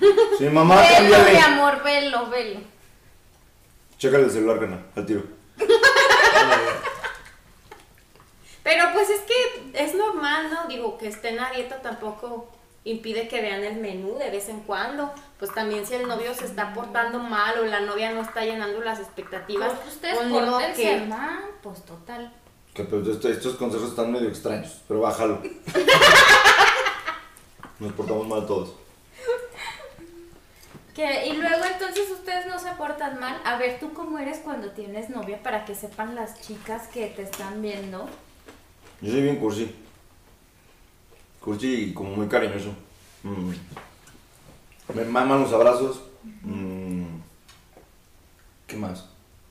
Sí, 0.38 0.44
mamá, 0.50 0.76
Velo, 0.82 1.04
mi 1.06 1.10
cámbiale. 1.12 1.38
amor, 1.40 1.82
velo, 1.82 2.26
velo. 2.28 2.60
Chécale 3.98 4.24
el 4.24 4.30
celular, 4.30 4.58
Rena, 4.58 4.78
al 4.94 5.06
tiro. 5.06 5.22
Pero 8.62 8.84
pues 8.92 9.08
es 9.10 9.20
que 9.22 9.70
es 9.84 9.94
normal, 9.94 10.50
¿no? 10.50 10.66
Digo, 10.68 10.98
que 10.98 11.08
estén 11.08 11.38
a 11.38 11.50
dieta 11.50 11.80
tampoco 11.80 12.48
impide 12.86 13.28
que 13.28 13.42
vean 13.42 13.62
el 13.62 13.76
menú 13.76 14.16
de 14.18 14.30
vez 14.30 14.48
en 14.48 14.60
cuando. 14.60 15.12
Pues 15.38 15.52
también 15.52 15.86
si 15.86 15.94
el 15.94 16.08
novio 16.08 16.32
se 16.34 16.46
está 16.46 16.72
portando 16.72 17.18
mal 17.18 17.58
o 17.58 17.64
la 17.66 17.80
novia 17.80 18.10
no 18.12 18.22
está 18.22 18.42
llenando 18.44 18.80
las 18.80 19.00
expectativas, 19.00 19.72
Pues 19.74 19.94
ustedes 19.94 20.16
pues 20.16 20.76
que- 20.76 21.00
mal, 21.06 21.44
pues 21.62 21.84
total. 21.84 22.32
Que 22.72 22.84
pues 22.84 23.06
estos, 23.06 23.30
estos 23.30 23.56
consejos 23.56 23.90
están 23.90 24.12
medio 24.12 24.28
extraños, 24.28 24.80
pero 24.88 25.00
bájalo. 25.00 25.42
Nos 27.78 27.92
portamos 27.92 28.26
mal 28.26 28.46
todos. 28.46 28.74
Que, 30.94 31.26
y 31.26 31.32
luego 31.36 31.62
entonces 31.64 32.10
ustedes 32.10 32.46
no 32.46 32.58
se 32.58 32.70
portan 32.72 33.20
mal. 33.20 33.38
A 33.44 33.58
ver, 33.58 33.78
¿tú 33.78 33.92
cómo 33.92 34.18
eres 34.18 34.38
cuando 34.38 34.70
tienes 34.70 35.10
novia 35.10 35.42
para 35.42 35.66
que 35.66 35.74
sepan 35.74 36.14
las 36.14 36.40
chicas 36.40 36.88
que 36.88 37.06
te 37.08 37.22
están 37.22 37.60
viendo? 37.60 38.08
Yo 39.02 39.12
soy 39.12 39.22
bien 39.22 39.36
cursi. 39.36 39.74
Cursi 41.46 41.74
y 41.74 41.94
como 41.94 42.10
muy 42.16 42.26
cariñoso. 42.26 42.74
Mm. 43.22 43.50
Me 44.94 45.04
maman 45.04 45.42
los 45.42 45.52
abrazos. 45.52 46.00
Mm. 46.42 47.04
¿Qué 48.66 48.76
más? 48.76 49.04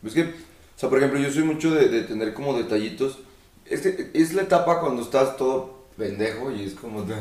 Es 0.06 0.14
que, 0.14 0.24
o 0.24 0.28
sea, 0.76 0.90
por 0.90 0.98
ejemplo, 0.98 1.20
yo 1.22 1.32
soy 1.32 1.44
mucho 1.44 1.74
de, 1.74 1.88
de 1.88 2.02
tener 2.04 2.34
como 2.34 2.56
detallitos. 2.58 3.20
Es, 3.66 3.80
que 3.82 4.12
es 4.14 4.34
la 4.34 4.42
etapa 4.42 4.82
cuando 4.82 5.02
estás 5.02 5.38
todo 5.38 5.86
pendejo 5.98 6.52
y 6.52 6.64
es 6.66 6.74
como... 6.74 7.04
de- 7.04 7.16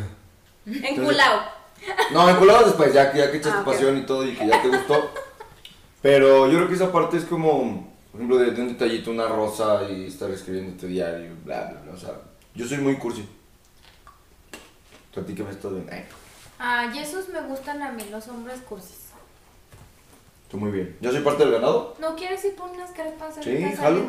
Enculado. 0.66 1.42
No, 2.12 2.28
enculado 2.28 2.64
después, 2.66 2.92
ya 2.92 3.12
que, 3.12 3.18
ya 3.18 3.30
que 3.30 3.36
echaste 3.36 3.58
Ah, 3.58 3.60
ok. 3.60 3.66
pasión 3.66 3.96
y 3.96 4.02
todo 4.06 4.26
y 4.26 4.34
que 4.34 4.46
ya 4.46 4.60
te 4.60 4.68
gustó. 4.68 5.08
Pero 6.02 6.48
yo 6.48 6.56
creo 6.56 6.68
que 6.68 6.74
esa 6.74 6.90
parte 6.92 7.16
es 7.16 7.24
como, 7.24 7.94
por 8.10 8.20
ejemplo, 8.20 8.38
de, 8.38 8.50
de 8.50 8.60
un 8.62 8.68
detallito, 8.68 9.10
una 9.12 9.28
rosa 9.28 9.88
y 9.88 10.06
estar 10.06 10.30
escribiéndote 10.32 10.88
diario, 10.88 11.30
bla, 11.44 11.70
bla, 11.70 11.80
bla. 11.82 11.92
O 11.92 11.96
sea, 11.96 12.10
yo 12.56 12.66
soy 12.66 12.78
muy 12.78 12.96
cursi. 12.96 13.24
Platícame 15.14 15.50
esto 15.50 15.70
de... 15.70 15.80
Eh, 15.96 16.04
Ah, 16.58 16.86
y 16.94 16.98
esos 17.00 17.28
me 17.30 17.40
gustan 17.42 17.82
a 17.82 17.90
mí, 17.90 18.04
los 18.12 18.28
hombres 18.28 18.60
cursis. 18.68 19.08
tú 20.48 20.56
muy 20.56 20.70
bien. 20.70 20.96
¿Yo 21.00 21.10
soy 21.10 21.20
parte 21.20 21.42
del 21.42 21.52
ganado? 21.52 21.96
¿No 21.98 22.14
quieres 22.14 22.44
ir 22.44 22.54
por 22.54 22.70
unas 22.70 22.90
crepas? 22.92 23.34
Sí, 23.42 23.72
jalo. 23.76 24.06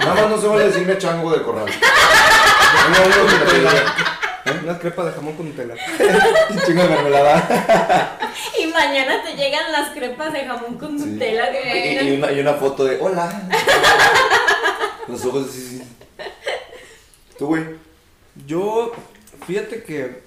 Nada 0.00 0.14
más 0.14 0.30
no 0.30 0.38
se 0.40 0.46
vale 0.48 0.64
decirme 0.66 0.98
chango 0.98 1.30
de 1.32 1.42
corral. 1.42 1.64
No, 1.66 2.98
no, 2.98 3.08
no, 3.08 3.62
no, 3.62 4.52
no. 4.54 4.62
Unas 4.64 4.78
crepas 4.78 5.06
de 5.06 5.12
jamón 5.12 5.34
con 5.34 5.48
Nutella. 5.48 5.74
Chingo 6.66 6.82
de 6.82 6.88
mermelada. 6.88 8.18
Y 8.60 8.66
mañana 8.66 9.22
te 9.24 9.34
llegan 9.34 9.72
las 9.72 9.88
crepas 9.90 10.32
de 10.34 10.44
jamón 10.44 10.76
con 10.78 10.98
Sí. 10.98 11.06
Nutella. 11.06 11.50
¿te 11.50 12.02
Y, 12.04 12.08
y 12.10 12.16
una, 12.18 12.32
y 12.32 12.40
una 12.40 12.52
foto 12.54 12.84
de 12.84 12.98
hola. 13.00 13.48
Los 15.08 15.24
ojos 15.24 15.48
así, 15.48 15.60
sí. 15.62 15.82
Tú, 17.38 17.46
güey. 17.46 17.64
Yo, 18.46 18.92
fíjate 19.46 19.82
que 19.82 20.22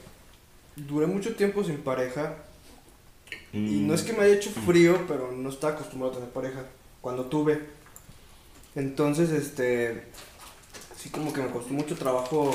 duré 0.75 1.07
mucho 1.07 1.35
tiempo 1.35 1.63
sin 1.63 1.77
pareja. 1.77 2.35
Y 3.53 3.57
Mm. 3.57 3.87
no 3.87 3.93
es 3.93 4.01
que 4.03 4.13
me 4.13 4.23
haya 4.23 4.35
hecho 4.35 4.51
frío, 4.65 5.05
pero 5.07 5.31
no 5.31 5.49
estaba 5.49 5.73
acostumbrado 5.73 6.13
a 6.13 6.15
tener 6.17 6.29
pareja. 6.31 6.63
Cuando 7.01 7.25
tuve. 7.25 7.59
Entonces, 8.75 9.29
este. 9.31 10.05
Sí, 10.97 11.09
como 11.09 11.31
que 11.33 11.41
me 11.41 11.49
costó 11.49 11.73
mucho 11.73 11.95
trabajo 11.95 12.51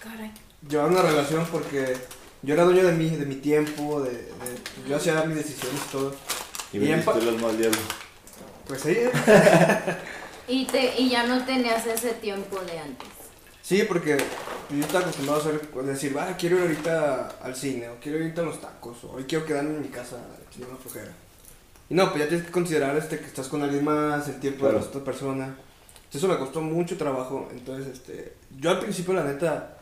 Caray. 0.00 0.30
llevar 0.68 0.90
una 0.90 1.02
relación 1.02 1.46
porque 1.52 1.94
yo 2.42 2.54
era 2.54 2.64
dueño 2.64 2.82
de 2.84 2.92
mí, 2.92 3.10
de 3.10 3.26
mi 3.26 3.34
tiempo, 3.36 4.00
de, 4.02 4.10
de- 4.12 4.88
yo 4.88 4.96
hacía 4.96 5.22
mis 5.24 5.36
decisiones 5.36 5.80
y 5.88 5.92
todo. 5.92 6.14
Y 6.72 6.78
Y 6.78 6.96
pa- 7.02 7.14
las 7.16 7.40
mal 7.40 7.56
diablo. 7.58 7.78
Pues 8.66 8.80
sí, 8.82 8.96
Y, 10.48 10.64
te, 10.66 10.98
y 11.00 11.10
ya 11.10 11.24
no 11.26 11.44
tenías 11.44 11.86
ese 11.86 12.12
tiempo 12.14 12.58
de 12.60 12.78
antes. 12.78 13.08
sí, 13.62 13.84
porque 13.86 14.16
yo 14.72 14.80
estaba 14.84 15.00
acostumbrado 15.00 15.40
a 15.40 15.42
hacer, 15.42 15.60
decir, 15.84 16.16
ah, 16.18 16.36
quiero 16.38 16.56
ir 16.56 16.62
ahorita 16.62 17.28
al 17.42 17.54
cine, 17.56 17.88
o 17.88 17.96
quiero 18.00 18.18
ir 18.18 18.24
ahorita 18.24 18.42
a 18.42 18.44
los 18.44 18.60
tacos, 18.60 19.04
o 19.04 19.12
hoy 19.12 19.24
quiero 19.24 19.44
quedarme 19.44 19.70
en 19.76 19.82
mi 19.82 19.88
casa, 19.88 20.16
aquí 20.46 20.62
una 20.62 20.76
flojera. 20.76 21.12
Y 21.88 21.94
no, 21.94 22.08
pues 22.10 22.20
ya 22.22 22.28
tienes 22.28 22.46
que 22.46 22.52
considerar 22.52 22.96
este 22.96 23.18
que 23.18 23.26
estás 23.26 23.48
con 23.48 23.62
alguien 23.62 23.84
más, 23.84 24.28
el 24.28 24.38
tiempo 24.38 24.60
Claro. 24.60 24.74
de 24.78 24.80
la 24.84 24.86
otra 24.88 25.04
persona. 25.04 25.56
Eso 26.12 26.28
me 26.28 26.38
costó 26.38 26.60
mucho 26.60 26.96
trabajo. 26.96 27.48
Entonces, 27.52 27.88
este, 27.92 28.34
yo 28.58 28.70
al 28.70 28.78
principio, 28.80 29.12
la 29.14 29.24
neta, 29.24 29.78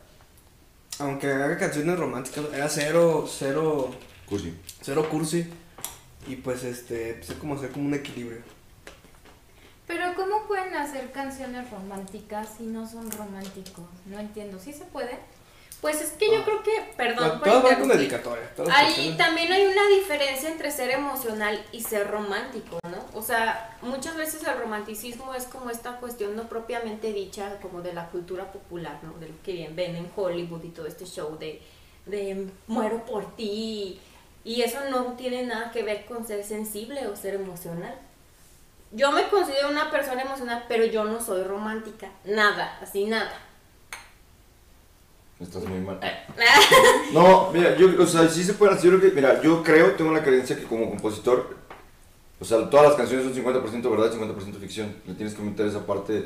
aunque 0.99 1.27
haga 1.31 1.57
canciones 1.57 1.97
románticas, 1.99 2.45
era 2.53 2.67
cero, 2.69 3.27
cero, 3.29 3.91
Cursi. 4.27 4.53
cero 4.81 5.07
cursi. 5.09 5.45
Y 6.27 6.35
pues, 6.37 6.63
este, 6.63 7.19
cómo 7.39 7.55
hacer 7.55 7.69
como 7.71 7.85
un 7.85 7.93
equilibrio. 7.93 8.39
Pero 9.89 10.13
¿cómo 10.15 10.43
pueden 10.43 10.75
hacer 10.75 11.11
canciones 11.11 11.67
románticas 11.71 12.47
si 12.55 12.63
no 12.67 12.87
son 12.87 13.09
románticos? 13.09 13.85
No 14.05 14.19
entiendo. 14.19 14.59
¿Sí 14.59 14.71
se 14.71 14.85
puede? 14.85 15.17
Pues 15.81 15.99
es 15.99 16.11
que 16.11 16.31
yo 16.31 16.43
creo 16.43 16.61
que, 16.61 16.93
perdón, 16.95 17.39
por 17.39 17.49
Todas 17.49 17.63
van 17.63 17.79
con 17.79 17.87
dedicatoria. 17.87 18.51
Ahí 18.71 19.15
también 19.17 19.51
hay 19.51 19.65
una 19.65 19.87
diferencia 19.87 20.47
entre 20.47 20.69
ser 20.69 20.91
emocional 20.91 21.59
y 21.71 21.81
ser 21.81 22.07
romántico, 22.07 22.77
¿no? 22.83 23.03
O 23.17 23.23
sea, 23.23 23.79
muchas 23.81 24.15
veces 24.15 24.43
el 24.43 24.59
romanticismo 24.59 25.33
es 25.33 25.45
como 25.45 25.71
esta 25.71 25.97
cuestión 25.97 26.35
no 26.35 26.47
propiamente 26.47 27.11
dicha, 27.11 27.57
como 27.59 27.81
de 27.81 27.93
la 27.93 28.09
cultura 28.09 28.51
popular, 28.51 28.99
¿no? 29.01 29.17
De 29.17 29.29
lo 29.29 29.41
que 29.41 29.53
bien 29.53 29.75
ven 29.75 29.95
en 29.95 30.11
Hollywood 30.15 30.65
y 30.65 30.69
todo 30.69 30.85
este 30.85 31.07
show 31.07 31.35
de, 31.39 31.63
de 32.05 32.47
muero 32.67 33.05
por 33.05 33.35
ti. 33.35 33.99
Y 34.43 34.61
eso 34.61 34.81
no 34.91 35.13
tiene 35.13 35.47
nada 35.47 35.71
que 35.71 35.81
ver 35.81 36.05
con 36.05 36.27
ser 36.27 36.43
sensible 36.43 37.07
o 37.07 37.15
ser 37.15 37.33
emocional. 37.33 37.97
Yo 38.91 39.11
me 39.11 39.27
considero 39.29 39.69
una 39.69 39.91
persona 39.91 40.21
emocional, 40.23 40.65
pero 40.67 40.83
yo 40.85 41.03
no 41.03 41.21
soy 41.21 41.43
romántica. 41.43 42.09
Nada, 42.25 42.79
así 42.81 43.05
nada. 43.05 43.31
Estás 45.39 45.63
muy 45.63 45.79
mal. 45.79 45.99
No, 47.13 47.49
mira, 47.53 47.75
yo, 47.77 47.89
o 48.01 48.05
sea, 48.05 48.27
sí 48.27 48.43
se 48.43 48.53
pueden 48.53 48.75
hacer. 48.75 48.91
Yo 48.91 48.99
creo 48.99 49.09
que, 49.09 49.15
mira, 49.15 49.41
yo 49.41 49.63
creo, 49.63 49.93
tengo 49.93 50.11
la 50.11 50.23
creencia 50.23 50.55
que 50.55 50.63
como 50.63 50.89
compositor, 50.89 51.55
o 52.39 52.45
sea, 52.45 52.69
todas 52.69 52.87
las 52.87 52.95
canciones 52.95 53.25
son 53.25 53.33
50% 53.45 53.89
verdad 53.89 54.11
y 54.13 54.17
50% 54.17 54.59
ficción. 54.59 54.93
Le 55.07 55.13
tienes 55.13 55.33
que 55.33 55.41
meter 55.41 55.65
esa 55.67 55.85
parte, 55.85 56.23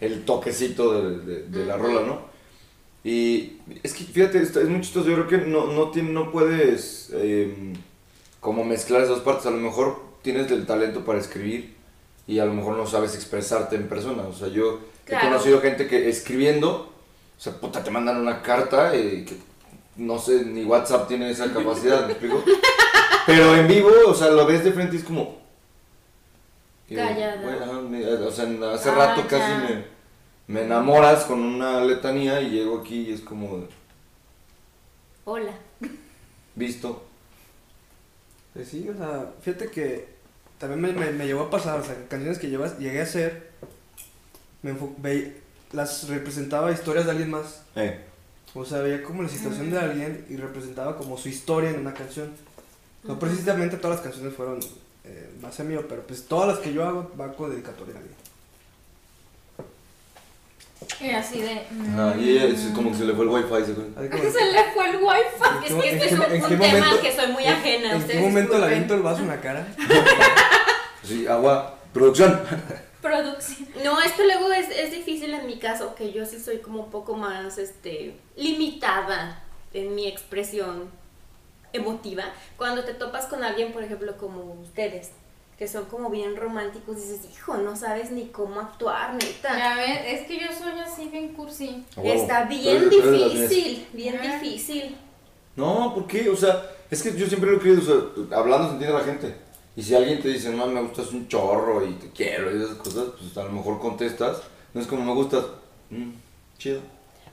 el 0.00 0.24
toquecito 0.24 1.00
de, 1.00 1.18
de- 1.18 1.42
de 1.44 1.64
la 1.64 1.76
rola, 1.76 2.02
¿no? 2.02 2.22
Y 3.02 3.58
es 3.82 3.94
que, 3.94 4.04
fíjate, 4.04 4.42
es 4.42 4.54
muy 4.68 4.80
chistoso. 4.82 5.08
Yo 5.08 5.14
creo 5.26 5.28
que 5.28 5.38
no, 5.48 5.66
no, 5.68 5.90
tiene, 5.90 6.10
no 6.10 6.30
puedes 6.30 7.10
eh, 7.14 7.72
como 8.40 8.62
mezclar 8.64 9.00
esas 9.02 9.20
partes. 9.20 9.46
A 9.46 9.50
lo 9.50 9.56
mejor 9.56 10.02
tienes 10.22 10.50
el 10.50 10.66
talento 10.66 11.04
para 11.04 11.18
escribir 11.18 11.74
y 12.30 12.38
a 12.38 12.44
lo 12.44 12.52
mejor 12.54 12.76
no 12.76 12.86
sabes 12.86 13.14
expresarte 13.14 13.74
en 13.76 13.88
persona. 13.88 14.22
O 14.22 14.32
sea, 14.32 14.48
yo 14.48 14.80
Claro. 15.04 15.26
he 15.26 15.30
conocido 15.30 15.60
gente 15.60 15.88
que 15.88 16.08
escribiendo, 16.08 16.70
o 17.36 17.40
sea, 17.40 17.54
puta, 17.60 17.82
te 17.82 17.90
mandan 17.90 18.18
una 18.18 18.40
carta 18.42 18.94
y 18.94 19.24
que 19.24 19.36
no 19.96 20.18
sé, 20.18 20.44
ni 20.44 20.64
WhatsApp 20.64 21.08
tiene 21.08 21.30
esa 21.30 21.52
capacidad, 21.52 22.06
¿me 22.06 22.12
explico? 22.12 22.42
Pero 23.26 23.56
en 23.56 23.66
vivo, 23.66 23.90
o 24.06 24.14
sea, 24.14 24.28
lo 24.30 24.46
ves 24.46 24.62
de 24.64 24.72
frente 24.72 24.96
y 24.96 24.98
es 25.00 25.04
como... 25.04 25.38
Callada. 26.88 27.80
me- 27.82 28.04
o 28.06 28.30
sea, 28.30 28.44
hace 28.74 28.90
Ah, 28.90 28.94
rato 28.94 29.26
casi 29.28 29.52
me, 29.52 29.84
me 30.48 30.62
enamoras 30.64 31.24
con 31.24 31.40
una 31.40 31.80
letanía 31.84 32.40
y 32.40 32.50
llego 32.50 32.78
aquí 32.80 33.08
y 33.08 33.12
es 33.12 33.20
como 33.20 33.66
Hola. 35.24 35.52
visto. 36.56 37.02
Pues 38.54 38.68
sí, 38.68 38.88
o 38.88 38.96
sea, 38.96 39.32
fíjate 39.42 39.70
que 39.70 40.08
también 40.60 40.80
me, 40.80 40.92
me, 40.92 41.10
me 41.10 41.26
llegó 41.26 41.40
a 41.42 41.50
pasar, 41.50 41.80
o 41.80 41.84
sea, 41.84 41.96
canciones 42.08 42.38
que 42.38 42.48
llevas, 42.50 42.78
llegué 42.78 43.00
a 43.00 43.04
hacer, 43.04 43.50
me 44.62 44.72
ve- 44.98 45.40
las 45.72 46.06
representaba 46.08 46.70
historias 46.70 47.06
de 47.06 47.10
alguien 47.12 47.30
más. 47.30 47.62
Eh, 47.74 47.98
O 48.54 48.64
sea, 48.64 48.78
veía 48.80 49.02
como 49.02 49.22
la 49.22 49.28
situación 49.28 49.70
de 49.70 49.78
alguien 49.78 50.26
y 50.28 50.36
representaba 50.36 50.96
como 50.96 51.16
su 51.16 51.28
historia 51.28 51.70
en 51.70 51.80
una 51.80 51.94
canción. 51.94 52.30
No 53.04 53.18
precisamente 53.18 53.76
todas 53.78 53.96
las 53.96 54.04
canciones 54.04 54.34
fueron 54.34 54.60
eh, 55.04 55.30
base 55.40 55.64
mío, 55.64 55.86
pero 55.88 56.02
pues 56.02 56.24
todas 56.26 56.48
las 56.48 56.58
que 56.58 56.72
yo 56.74 56.84
hago 56.84 57.10
van 57.16 57.32
con 57.34 57.50
dedicatoria 57.50 57.94
a 57.94 57.98
alguien. 57.98 58.16
Y 61.00 61.10
así 61.10 61.40
de... 61.40 61.52
ajá, 61.92 62.16
y 62.18 62.30
ella 62.30 62.44
es 62.46 62.60
como 62.74 62.90
que 62.90 62.98
se 62.98 63.04
le 63.04 63.14
fue 63.14 63.24
el 63.24 63.30
wifi. 63.30 63.64
¿se 63.66 63.74
Se 64.32 64.52
le 64.52 64.64
fue 64.74 64.90
el 64.90 64.96
wifi. 64.96 65.40
¿En 65.58 65.64
Es 65.64 65.72
qué- 65.72 65.80
que 65.80 66.04
este 66.04 66.06
es 66.06 66.12
un, 66.12 66.48
tema 66.48 66.66
momento- 66.66 66.90
al 66.90 67.00
que 67.00 67.16
soy 67.16 67.32
muy 67.32 67.44
ajena. 67.46 67.92
¿En 67.96 68.06
qué 68.06 68.14
momento 68.20 68.34
le 68.34 68.38
disculpen. 68.40 68.64
aviento 68.64 68.94
el 68.94 69.02
vaso 69.02 69.20
en 69.22 69.28
la 69.28 69.40
cara? 69.40 69.66
Sí, 71.10 71.26
agua, 71.26 71.74
producción. 71.92 72.40
Producción. 73.02 73.68
No, 73.82 74.00
es 74.00 74.12
que 74.12 74.24
luego 74.24 74.52
es, 74.52 74.68
es 74.70 74.90
difícil 74.92 75.32
en 75.34 75.46
mi 75.46 75.58
caso, 75.58 75.94
que 75.94 76.12
yo 76.12 76.24
sí 76.26 76.38
soy 76.38 76.58
como 76.58 76.84
un 76.84 76.90
poco 76.90 77.16
más 77.16 77.58
este, 77.58 78.14
limitada 78.36 79.42
en 79.72 79.94
mi 79.94 80.06
expresión 80.06 80.88
emotiva. 81.72 82.24
Cuando 82.56 82.84
te 82.84 82.94
topas 82.94 83.26
con 83.26 83.42
alguien, 83.42 83.72
por 83.72 83.82
ejemplo, 83.82 84.16
como 84.18 84.52
ustedes, 84.62 85.10
que 85.58 85.66
son 85.66 85.86
como 85.86 86.10
bien 86.10 86.36
románticos, 86.36 86.96
dices, 86.96 87.20
hijo, 87.32 87.56
no 87.56 87.74
sabes 87.74 88.10
ni 88.10 88.26
cómo 88.26 88.60
actuar, 88.60 89.14
neta. 89.14 89.58
Ya 89.58 89.74
ven, 89.76 90.04
es 90.06 90.26
que 90.28 90.38
yo 90.38 90.46
soy 90.56 90.78
así 90.78 91.08
bien 91.08 91.28
cursi. 91.34 91.84
Está 92.04 92.44
bien 92.44 92.88
difícil, 92.88 93.88
bien 93.92 94.20
Ah. 94.22 94.36
difícil. 94.40 94.96
No, 95.56 95.92
¿por 95.94 96.06
qué? 96.06 96.28
O 96.30 96.36
sea, 96.36 96.62
es 96.90 97.02
que 97.02 97.16
yo 97.16 97.26
siempre 97.26 97.50
lo 97.50 97.56
he 97.56 97.60
creído, 97.60 97.80
o 97.80 97.84
sea, 98.28 98.38
hablando 98.38 98.68
se 98.68 98.72
entiende 98.74 98.96
la 98.98 99.04
gente. 99.04 99.49
Y 99.80 99.82
si 99.82 99.94
alguien 99.94 100.20
te 100.20 100.28
dice, 100.28 100.50
no, 100.50 100.66
me 100.66 100.82
gustas 100.82 101.10
un 101.12 101.26
chorro 101.26 101.86
y 101.86 101.94
te 101.94 102.10
quiero 102.10 102.54
y 102.54 102.62
esas 102.62 102.76
cosas, 102.76 103.14
pues 103.18 103.34
a 103.38 103.44
lo 103.44 103.52
mejor 103.52 103.80
contestas. 103.80 104.42
No 104.74 104.80
es 104.82 104.86
como 104.86 105.02
me 105.06 105.14
gustas, 105.14 105.42
mm, 105.88 106.10
chido. 106.58 106.82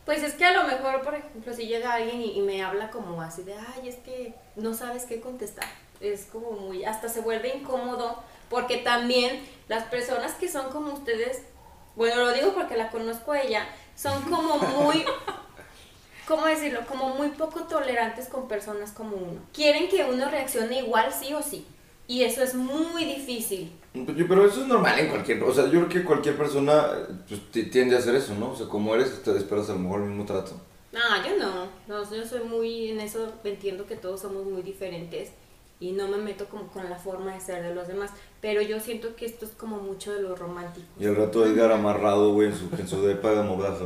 Pues 0.06 0.24
es 0.24 0.36
que 0.36 0.46
a 0.46 0.54
lo 0.54 0.64
mejor, 0.66 1.02
por 1.02 1.14
ejemplo, 1.14 1.54
si 1.54 1.68
llega 1.68 1.96
alguien 1.96 2.22
y, 2.22 2.40
y 2.40 2.42
me 2.42 2.64
habla 2.64 2.90
como 2.90 3.22
así 3.22 3.44
de, 3.44 3.54
ay, 3.54 3.90
es 3.90 3.98
que 3.98 4.34
no 4.56 4.74
sabes 4.74 5.04
qué 5.04 5.20
contestar. 5.20 5.68
Es 6.00 6.28
como 6.32 6.52
muy, 6.52 6.86
hasta 6.86 7.10
se 7.10 7.20
vuelve 7.20 7.54
incómodo, 7.54 8.18
porque 8.50 8.78
también 8.78 9.42
las 9.68 9.84
personas 9.84 10.36
que 10.36 10.48
son 10.48 10.72
como 10.72 10.94
ustedes, 10.94 11.42
bueno, 11.98 12.24
lo 12.24 12.32
digo 12.32 12.54
porque 12.54 12.78
la 12.78 12.92
conozco 12.92 13.34
a 13.34 13.42
ella, 13.42 13.68
son 13.98 14.22
como 14.22 14.58
muy, 14.58 15.04
¿cómo 16.26 16.46
decirlo? 16.46 16.88
Como 16.88 17.10
muy 17.10 17.28
poco 17.28 17.64
tolerantes 17.64 18.30
con 18.30 18.48
personas 18.48 18.94
como 18.94 19.18
uno. 19.18 19.42
Quieren 19.52 19.90
que 19.90 20.06
uno 20.06 20.30
reaccione 20.30 20.80
igual, 20.80 21.12
sí 21.12 21.34
o 21.34 21.44
sí. 21.44 21.68
Y 22.08 22.24
eso 22.24 22.42
es 22.42 22.56
muy 22.56 23.04
difícil. 23.06 23.72
Pero 23.94 24.46
eso 24.46 24.62
es 24.62 24.68
normal 24.68 24.98
en 25.00 25.10
cualquier, 25.10 25.44
o 25.44 25.54
sea, 25.54 25.66
yo 25.66 25.72
creo 25.72 25.90
que 25.90 26.04
cualquier 26.04 26.38
persona 26.38 26.86
pues, 27.28 27.42
ti- 27.52 27.66
tiende 27.66 27.96
a 27.96 28.00
hacer 28.00 28.16
eso, 28.16 28.34
¿no? 28.36 28.52
O 28.52 28.56
sea, 28.56 28.68
como 28.68 28.94
eres, 28.96 29.22
te 29.24 29.36
esperas 29.36 29.70
a 29.70 29.74
lo 29.74 29.80
mejor 29.80 30.02
el 30.02 30.10
mismo 30.10 30.26
trato. 30.26 30.52
No, 30.94 31.00
yo 31.28 31.38
no. 31.38 31.66
no. 31.88 32.10
Yo 32.16 32.26
soy 32.26 32.44
muy 32.44 32.90
en 32.92 33.02
eso, 33.02 33.32
entiendo 33.44 33.86
que 33.86 33.96
todos 33.96 34.22
somos 34.22 34.46
muy 34.46 34.62
diferentes 34.62 35.32
y 35.80 35.92
no 35.92 36.08
me 36.08 36.18
meto 36.18 36.46
como 36.46 36.68
con 36.70 36.90
la 36.90 36.98
forma 36.98 37.34
de 37.34 37.42
ser 37.42 37.62
de 37.64 37.76
los 37.76 37.88
demás. 37.88 38.12
Pero 38.40 38.62
yo 38.62 38.80
siento 38.80 39.16
que 39.16 39.26
esto 39.26 39.46
es 39.46 39.52
como 39.52 39.78
mucho 39.78 40.14
de 40.14 40.22
lo 40.22 40.36
romántico. 40.36 40.88
Y 41.00 41.06
al 41.06 41.16
rato 41.16 41.46
Edgar 41.46 41.72
amarrado, 41.72 42.32
güey, 42.34 42.48
en 42.50 42.56
su, 42.56 42.70
en 42.80 42.88
su 42.88 43.02
depa 43.02 43.32
de 43.32 43.44
mordaza. 43.44 43.86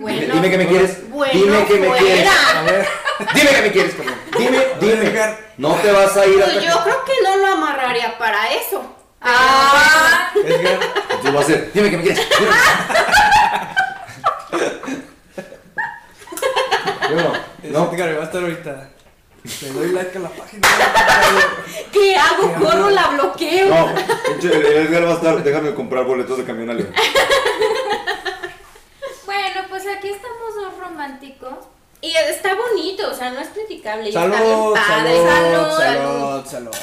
Bueno, 0.00 0.18
dime, 0.20 0.32
dime 0.34 0.50
que 0.50 0.58
me 0.58 0.66
quieres. 0.66 1.10
bueno, 1.10 1.32
dime 1.34 1.66
que 1.66 1.74
me 1.74 1.86
fuera. 1.88 2.02
quieres. 2.04 2.28
A 2.56 2.62
ver, 2.62 2.88
Dime 3.34 3.50
que 3.50 3.62
me 3.62 3.70
quieres, 3.72 3.94
cabrón. 3.94 4.14
Dime, 4.38 4.66
dime. 4.80 5.36
No 5.58 5.74
te 5.74 5.92
vas 5.92 6.16
a 6.16 6.24
ir 6.26 6.36
Pues 6.36 6.46
hasta 6.56 6.60
yo 6.60 6.82
creo 6.84 7.04
que 7.04 7.12
no 7.22 7.36
lo 7.36 7.46
amarraría 7.48 8.16
para 8.16 8.48
eso. 8.54 8.96
Ah, 9.20 10.30
Edgar, 10.34 10.78
que... 10.78 10.86
Entonces 11.10 11.36
va 11.36 11.40
a 11.40 11.44
ser, 11.44 11.70
dime 11.74 11.90
que 11.90 11.96
me 11.98 12.02
quieres. 12.04 12.26
Dime. 12.38 12.50
Yo 17.10 17.16
no. 17.72 17.92
Edgar 17.92 18.08
me 18.08 18.14
va 18.14 18.22
a 18.22 18.26
estar 18.26 18.42
ahorita. 18.42 18.88
Le 19.62 19.68
doy 19.70 19.92
like 19.92 20.16
a 20.16 20.20
la 20.20 20.28
página. 20.30 20.68
¿Qué 21.92 22.16
hago? 22.16 22.54
¿Corro? 22.54 22.88
¿La 22.90 23.08
bloqueo? 23.08 23.68
No, 23.68 23.90
Edgar 24.42 25.04
va 25.06 25.10
a 25.10 25.14
estar, 25.14 25.42
déjame 25.42 25.74
comprar 25.74 26.04
boletos 26.04 26.38
de 26.38 26.44
camión 26.44 26.70
a 26.70 26.74
León. 26.74 26.92
bueno, 29.26 29.60
pues 29.68 29.86
aquí 29.86 30.08
románticos. 31.00 31.64
Y 32.02 32.12
está 32.12 32.54
bonito, 32.54 33.10
o 33.10 33.14
sea, 33.14 33.30
no 33.30 33.40
es 33.40 33.48
criticable. 33.48 34.04
y 34.04 34.08
está 34.08 34.26
bien 34.26 34.38
Salud, 34.38 34.74
padre. 34.74 35.16
salud, 35.16 35.70
salud. 35.70 35.78
salud, 35.78 36.46
salud. 36.46 36.76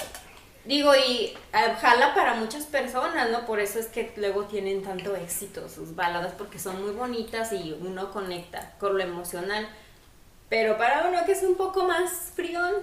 Digo, 0.66 0.94
y 0.96 1.34
eh, 1.54 1.76
jala 1.82 2.14
para 2.14 2.36
muchas 2.36 2.66
personas, 2.66 3.30
¿no? 3.32 3.46
Por 3.46 3.60
eso 3.60 3.80
es 3.80 3.88
que 3.88 4.14
luego 4.18 4.44
tienen 4.44 4.84
tanto 4.84 5.16
éxito 5.16 5.70
sus 5.70 5.96
baladas, 5.96 6.34
porque 6.38 6.60
son 6.60 6.82
muy 6.84 6.92
bonitas 6.92 7.52
y 7.54 7.76
uno 7.82 8.12
conecta 8.12 8.74
con 8.80 8.98
lo 8.98 9.04
emocional. 9.04 9.68
Pero 10.50 10.78
para 10.78 11.08
uno 11.08 11.26
que 11.26 11.32
es 11.32 11.44
un 11.44 11.56
poco 11.56 11.88
más 11.88 12.32
frión, 12.36 12.74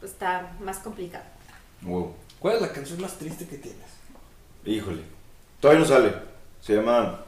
pues 0.00 0.12
está 0.12 0.52
más 0.60 0.78
complicado. 0.78 1.24
Wow. 1.82 2.14
¿Cuál 2.40 2.56
es 2.56 2.62
la 2.62 2.72
canción 2.72 3.00
más 3.00 3.16
triste 3.18 3.46
que 3.46 3.58
tienes? 3.58 3.86
Híjole. 4.64 5.02
Todavía 5.60 5.82
no 5.82 5.88
sale. 5.88 6.14
Se 6.60 6.74
llama. 6.74 7.22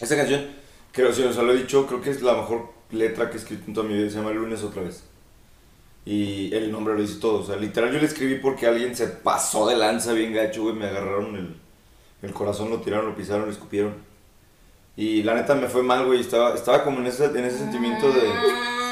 Esta 0.00 0.16
canción, 0.16 0.48
creo, 0.92 1.12
si 1.12 1.22
os 1.22 1.36
lo 1.36 1.52
he 1.52 1.56
dicho, 1.56 1.86
creo 1.86 2.00
que 2.02 2.10
es 2.10 2.22
la 2.22 2.34
mejor 2.34 2.77
letra 2.90 3.30
que 3.30 3.36
he 3.36 3.40
escrito 3.40 3.64
en 3.66 3.74
toda 3.74 3.88
mi 3.88 3.94
vida. 3.94 4.10
Se 4.10 4.16
llama 4.16 4.30
Lunes 4.30 4.62
otra 4.62 4.82
vez. 4.82 5.04
Y 6.04 6.54
el 6.54 6.72
nombre 6.72 6.94
lo 6.94 7.00
dice 7.00 7.20
todo. 7.20 7.40
O 7.40 7.46
sea, 7.46 7.56
literal, 7.56 7.92
yo 7.92 7.98
le 7.98 8.06
escribí 8.06 8.36
porque 8.36 8.66
alguien 8.66 8.96
se 8.96 9.08
pasó 9.08 9.66
de 9.68 9.76
lanza 9.76 10.12
bien 10.12 10.32
gacho, 10.32 10.62
güey. 10.62 10.74
Me 10.74 10.86
agarraron 10.86 11.36
el, 11.36 11.56
el 12.22 12.32
corazón, 12.32 12.70
lo 12.70 12.80
tiraron, 12.80 13.06
lo 13.06 13.14
pisaron, 13.14 13.46
lo 13.46 13.52
escupieron. 13.52 13.94
Y 14.96 15.22
la 15.22 15.34
neta 15.34 15.54
me 15.54 15.68
fue 15.68 15.82
mal, 15.82 16.06
güey. 16.06 16.20
Estaba, 16.20 16.54
estaba 16.54 16.82
como 16.82 16.98
en 17.00 17.06
ese, 17.06 17.26
en 17.26 17.44
ese 17.44 17.58
sentimiento 17.58 18.10
de. 18.10 18.22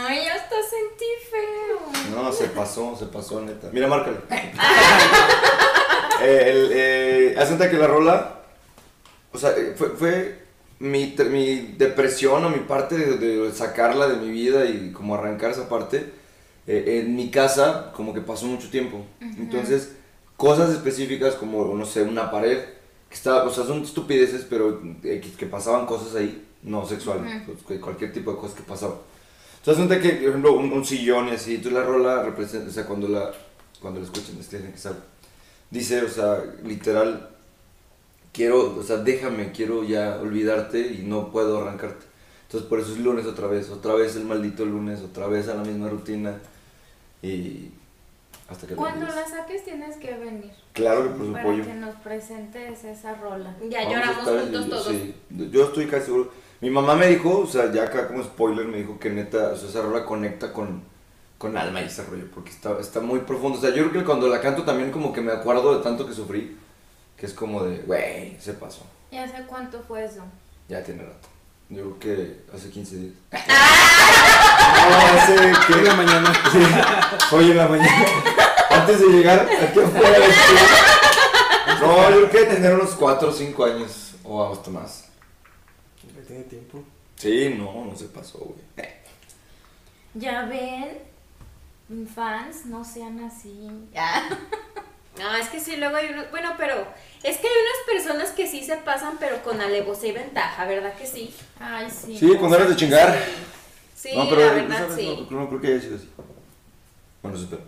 Ay, 0.06 0.24
ya 0.24 0.34
hasta 0.34 0.56
sentí 0.62 1.04
feo. 1.30 2.14
No, 2.14 2.32
se 2.32 2.48
pasó, 2.48 2.94
se 2.96 3.06
pasó, 3.06 3.40
neta. 3.40 3.70
Mira, 3.72 3.88
márcale. 3.88 4.18
eh, 6.22 6.44
el, 6.46 6.70
eh, 6.72 7.34
haz 7.36 7.48
cuenta 7.48 7.68
que 7.70 7.76
la 7.76 7.88
rola, 7.88 8.40
o 9.32 9.38
sea, 9.38 9.52
fue, 9.74 9.88
fue, 9.90 10.45
mi, 10.78 11.14
mi 11.30 11.74
depresión 11.78 12.44
o 12.44 12.50
mi 12.50 12.60
parte 12.60 12.96
de, 12.96 13.16
de 13.16 13.52
sacarla 13.52 14.08
de 14.08 14.16
mi 14.16 14.30
vida 14.30 14.66
y 14.66 14.92
como 14.92 15.14
arrancar 15.14 15.50
esa 15.50 15.68
parte, 15.68 16.12
eh, 16.66 17.02
en 17.02 17.14
mi 17.14 17.30
casa 17.30 17.92
como 17.94 18.12
que 18.12 18.20
pasó 18.20 18.46
mucho 18.46 18.68
tiempo. 18.70 19.04
Entonces, 19.20 19.92
cosas 20.36 20.70
específicas 20.70 21.34
como, 21.34 21.74
no 21.74 21.86
sé, 21.86 22.02
una 22.02 22.30
pared, 22.30 22.58
que 23.08 23.14
está, 23.14 23.44
o 23.44 23.50
sea, 23.50 23.64
son 23.64 23.82
estupideces, 23.82 24.46
pero 24.48 24.82
eh, 25.04 25.24
que, 25.38 25.46
pasaban 25.46 25.86
cosas 25.86 26.14
ahí, 26.16 26.44
no 26.62 26.84
sexuales, 26.86 27.42
pues, 27.46 27.58
que 27.66 27.80
cualquier 27.80 28.12
tipo 28.12 28.32
de 28.32 28.38
cosas 28.38 28.56
que 28.56 28.62
pasaban. 28.62 28.96
Entonces, 29.64 29.98
que, 30.00 30.08
por 30.10 30.28
ejemplo, 30.28 30.52
un, 30.54 30.72
un 30.72 30.84
sillón 30.84 31.28
y 31.28 31.32
así, 31.32 31.54
entonces 31.56 31.80
la 31.80 31.86
rola 31.86 32.22
representa, 32.22 32.68
o 32.68 32.72
sea, 32.72 32.84
cuando 32.84 33.08
la, 33.08 33.32
cuando 33.80 34.00
la 34.00 34.06
escuchen, 34.06 34.36
es 34.40 34.48
que 34.48 34.58
que 34.58 34.90
dice, 35.70 36.02
o 36.02 36.08
sea, 36.08 36.42
literal, 36.64 37.35
quiero, 38.36 38.76
o 38.78 38.82
sea, 38.82 38.98
déjame, 38.98 39.50
quiero 39.50 39.82
ya 39.82 40.18
olvidarte 40.20 40.78
y 40.78 40.98
no 41.06 41.32
puedo 41.32 41.62
arrancarte. 41.62 42.04
Entonces 42.46 42.68
por 42.68 42.78
eso 42.78 42.92
es 42.92 42.98
lunes 42.98 43.24
otra 43.26 43.46
vez, 43.48 43.70
otra 43.70 43.94
vez 43.94 44.14
el 44.14 44.24
maldito 44.26 44.64
lunes, 44.66 45.00
otra 45.00 45.26
vez 45.26 45.48
a 45.48 45.54
la 45.54 45.62
misma 45.64 45.88
rutina 45.88 46.36
y 47.22 47.70
hasta 48.48 48.66
que 48.66 48.74
Cuando 48.76 49.06
la 49.06 49.26
saques 49.26 49.64
tienes 49.64 49.96
que 49.96 50.14
venir. 50.14 50.52
Claro 50.72 51.02
que 51.04 51.08
por 51.10 51.26
su 51.26 51.32
Para 51.32 51.44
pollo. 51.44 51.64
que 51.64 51.74
nos 51.74 51.94
presentes 51.96 52.84
esa 52.84 53.14
rola. 53.14 53.56
Ya 53.68 53.80
Vamos 53.80 53.94
lloramos 53.94 54.18
estar- 54.18 54.40
juntos 54.42 54.64
yo- 54.66 54.70
todos. 54.70 54.86
sí, 54.88 55.14
yo 55.50 55.64
estoy 55.64 55.86
casi 55.86 56.04
seguro. 56.06 56.30
Mi 56.60 56.70
mamá 56.70 56.94
me 56.94 57.08
dijo, 57.08 57.38
o 57.40 57.46
sea, 57.46 57.72
ya 57.72 57.84
acá 57.84 58.06
como 58.06 58.22
spoiler, 58.22 58.66
me 58.66 58.78
dijo 58.78 58.98
que 58.98 59.10
neta, 59.10 59.48
o 59.52 59.56
sea, 59.56 59.68
esa 59.68 59.82
rola 59.82 60.04
conecta 60.04 60.52
con, 60.52 60.82
con 61.38 61.56
alma 61.56 61.80
y 61.82 61.86
ese 61.86 62.04
rollo, 62.04 62.24
porque 62.32 62.50
está, 62.50 62.78
está 62.80 63.00
muy 63.00 63.20
profundo. 63.20 63.58
O 63.58 63.60
sea, 63.60 63.70
yo 63.70 63.88
creo 63.90 64.02
que 64.02 64.06
cuando 64.06 64.28
la 64.28 64.40
canto 64.40 64.62
también 64.62 64.90
como 64.92 65.12
que 65.12 65.20
me 65.20 65.32
acuerdo 65.32 65.76
de 65.76 65.82
tanto 65.82 66.06
que 66.06 66.12
sufrí, 66.14 66.56
que 67.16 67.26
es 67.26 67.32
como 67.32 67.64
de, 67.64 67.78
güey, 67.78 68.36
se 68.40 68.52
pasó. 68.54 68.82
¿Y 69.10 69.16
hace 69.16 69.42
cuánto 69.46 69.82
fue 69.82 70.04
eso? 70.04 70.22
Ya 70.68 70.82
tiene 70.82 71.04
rato. 71.04 71.28
Yo 71.68 71.98
creo 71.98 71.98
que 71.98 72.40
hace 72.54 72.70
15 72.70 72.96
días. 72.96 73.14
¡Ah! 73.32 74.88
no, 74.90 75.20
hace 75.20 75.66
¿Qué 75.66 75.72
que 75.72 75.78
en 75.80 75.84
la 75.84 75.94
mañana? 75.94 76.32
Sí, 76.52 77.34
hoy 77.34 77.50
en 77.50 77.56
la 77.56 77.68
mañana. 77.68 78.06
Antes 78.70 79.00
de 79.00 79.06
llegar 79.08 79.40
aquí 79.40 79.80
afuera 79.80 80.10
del 80.10 80.22
estudio. 80.22 80.60
No, 81.80 82.10
yo 82.10 82.30
creo 82.30 82.46
que 82.46 82.54
tener 82.54 82.74
unos 82.74 82.90
4 82.90 83.28
o 83.28 83.32
5 83.32 83.64
años 83.64 84.14
o 84.22 84.52
hasta 84.52 84.70
más. 84.70 85.08
Ya 86.14 86.22
tiene 86.22 86.44
tiempo. 86.44 86.82
Sí, 87.16 87.54
no, 87.58 87.84
no 87.86 87.96
se 87.96 88.06
pasó, 88.06 88.38
güey. 88.38 88.60
Ya 90.14 90.44
ven, 90.44 92.06
fans, 92.14 92.66
no 92.66 92.84
sean 92.84 93.20
así. 93.24 93.70
No, 95.18 95.34
es 95.34 95.48
que 95.48 95.60
sí, 95.60 95.76
luego 95.76 95.96
hay 95.96 96.08
unos. 96.10 96.30
Bueno, 96.30 96.54
pero 96.58 96.86
es 97.22 97.38
que 97.38 97.46
hay 97.46 97.54
unas 97.54 98.04
personas 98.04 98.30
que 98.30 98.46
sí 98.46 98.62
se 98.64 98.76
pasan, 98.76 99.16
pero 99.18 99.42
con 99.42 99.60
alevosía 99.60 100.10
y 100.10 100.12
ventaja, 100.12 100.64
¿verdad 100.66 100.94
que 100.94 101.06
sí? 101.06 101.34
Ay, 101.58 101.88
sí. 101.90 102.18
Sí, 102.18 102.36
con 102.36 102.50
ganas 102.50 102.68
de 102.68 102.76
chingar. 102.76 103.18
Sí, 103.94 104.10
no, 104.14 104.28
pero 104.28 104.46
la 104.46 104.52
verdad 104.52 104.88
sí. 104.94 105.26
No, 105.30 105.40
no 105.40 105.48
creo 105.48 105.60
que 105.60 105.66
haya 105.68 105.80
sido 105.80 105.96
así. 105.96 106.10
Bueno, 107.22 107.38
espera. 107.38 107.62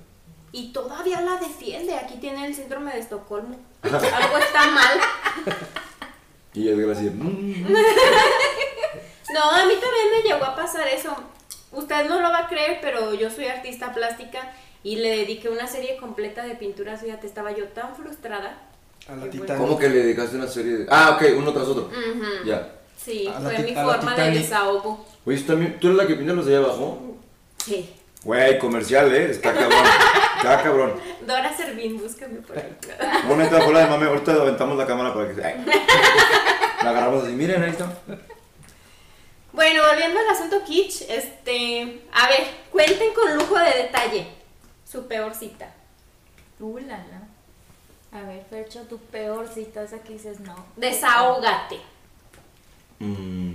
Y 0.53 0.73
todavía 0.73 1.21
la 1.21 1.37
defiende. 1.37 1.95
Aquí 1.95 2.17
tiene 2.17 2.47
el 2.47 2.55
síndrome 2.55 2.93
de 2.93 3.01
Estocolmo. 3.01 3.57
Algo 3.83 4.39
está 4.39 4.67
mal. 4.67 5.01
Y 6.55 6.71
así, 6.71 7.11
mm, 7.11 7.73
No, 9.35 9.51
a 9.51 9.65
mí 9.67 9.75
también 9.75 10.11
me 10.11 10.23
llegó 10.23 10.45
a 10.45 10.57
pasar 10.57 10.89
eso. 10.89 11.15
Usted 11.71 12.09
no 12.09 12.21
lo 12.21 12.31
va 12.31 12.39
a 12.41 12.49
creer, 12.49 12.79
pero 12.81 13.15
yo 13.15 13.31
soy 13.31 13.47
artista 13.47 13.93
plástica 13.93 14.53
y 14.83 14.97
le 14.97 15.11
dediqué 15.19 15.49
una 15.49 15.67
serie 15.67 15.97
completa 15.97 16.45
de 16.45 16.55
pinturas. 16.55 17.01
Fíjate, 17.01 17.27
estaba 17.27 17.53
yo 17.53 17.65
tan 17.69 17.95
frustrada. 17.97 18.63
A 19.09 19.17
la 19.17 19.25
Qué 19.25 19.31
Titanic. 19.31 19.57
¿Cómo 19.57 19.79
que 19.79 19.89
le 19.89 19.99
dedicaste 20.03 20.37
una 20.37 20.47
serie 20.47 20.79
de.? 20.79 20.87
Ah, 20.91 21.17
ok, 21.17 21.37
uno 21.37 21.53
tras 21.53 21.67
otro. 21.67 21.91
Ya. 22.45 22.75
Sí, 22.97 23.29
A 23.29 23.41
fue 23.41 23.59
mi 23.59 23.75
forma 23.75 24.15
de 24.15 24.31
desahogo. 24.33 25.07
Oye, 25.25 25.39
¿tú, 25.39 25.45
también, 25.45 25.79
¿tú 25.81 25.87
eres 25.89 25.99
la 25.99 26.07
que 26.07 26.15
pinta 26.15 26.33
los 26.33 26.47
de 26.47 26.57
allá 26.57 26.67
abajo? 26.67 27.17
Sí. 27.65 27.89
Güey, 28.25 28.59
comercial, 28.59 29.15
¿eh? 29.15 29.31
Está 29.31 29.55
cabrón. 29.55 29.85
Está 30.37 30.63
cabrón. 30.63 30.95
Dora 31.27 31.57
Servín, 31.57 31.99
búscame 31.99 32.41
por 32.41 32.59
ahí. 32.59 32.77
No, 33.29 33.37
neta, 33.37 33.61
fuera 33.61 33.81
de 33.81 33.87
mame, 33.87 34.07
ahorita 34.07 34.33
aventamos 34.33 34.77
la 34.77 34.87
cámara 34.87 35.15
para 35.15 35.29
que 35.29 35.35
se. 35.35 35.41
La 35.41 36.91
agarramos 36.91 37.25
así, 37.25 37.33
miren, 37.33 37.63
ahí 37.63 37.71
está. 37.71 37.93
Bueno, 39.53 39.83
volviendo 39.89 40.19
al 40.19 40.29
asunto 40.29 40.63
kitsch, 40.65 41.03
este, 41.09 42.03
a 42.13 42.29
ver, 42.29 42.47
cuenten 42.71 43.13
con 43.15 43.35
lujo 43.37 43.59
de 43.59 43.83
detalle 43.83 44.38
su 44.91 45.07
peor 45.07 45.35
cita. 45.35 45.73
Uh, 46.61 46.79
la, 46.79 46.99
la. 46.99 48.19
A 48.19 48.23
ver, 48.23 48.45
Fercho, 48.49 48.81
tu 48.83 48.99
peor 48.99 49.47
cita 49.47 49.83
esa 49.83 49.99
que 49.99 50.15
dices 50.15 50.41
no. 50.41 50.55
Desahógate. 50.77 51.79
Mmm. 52.99 53.55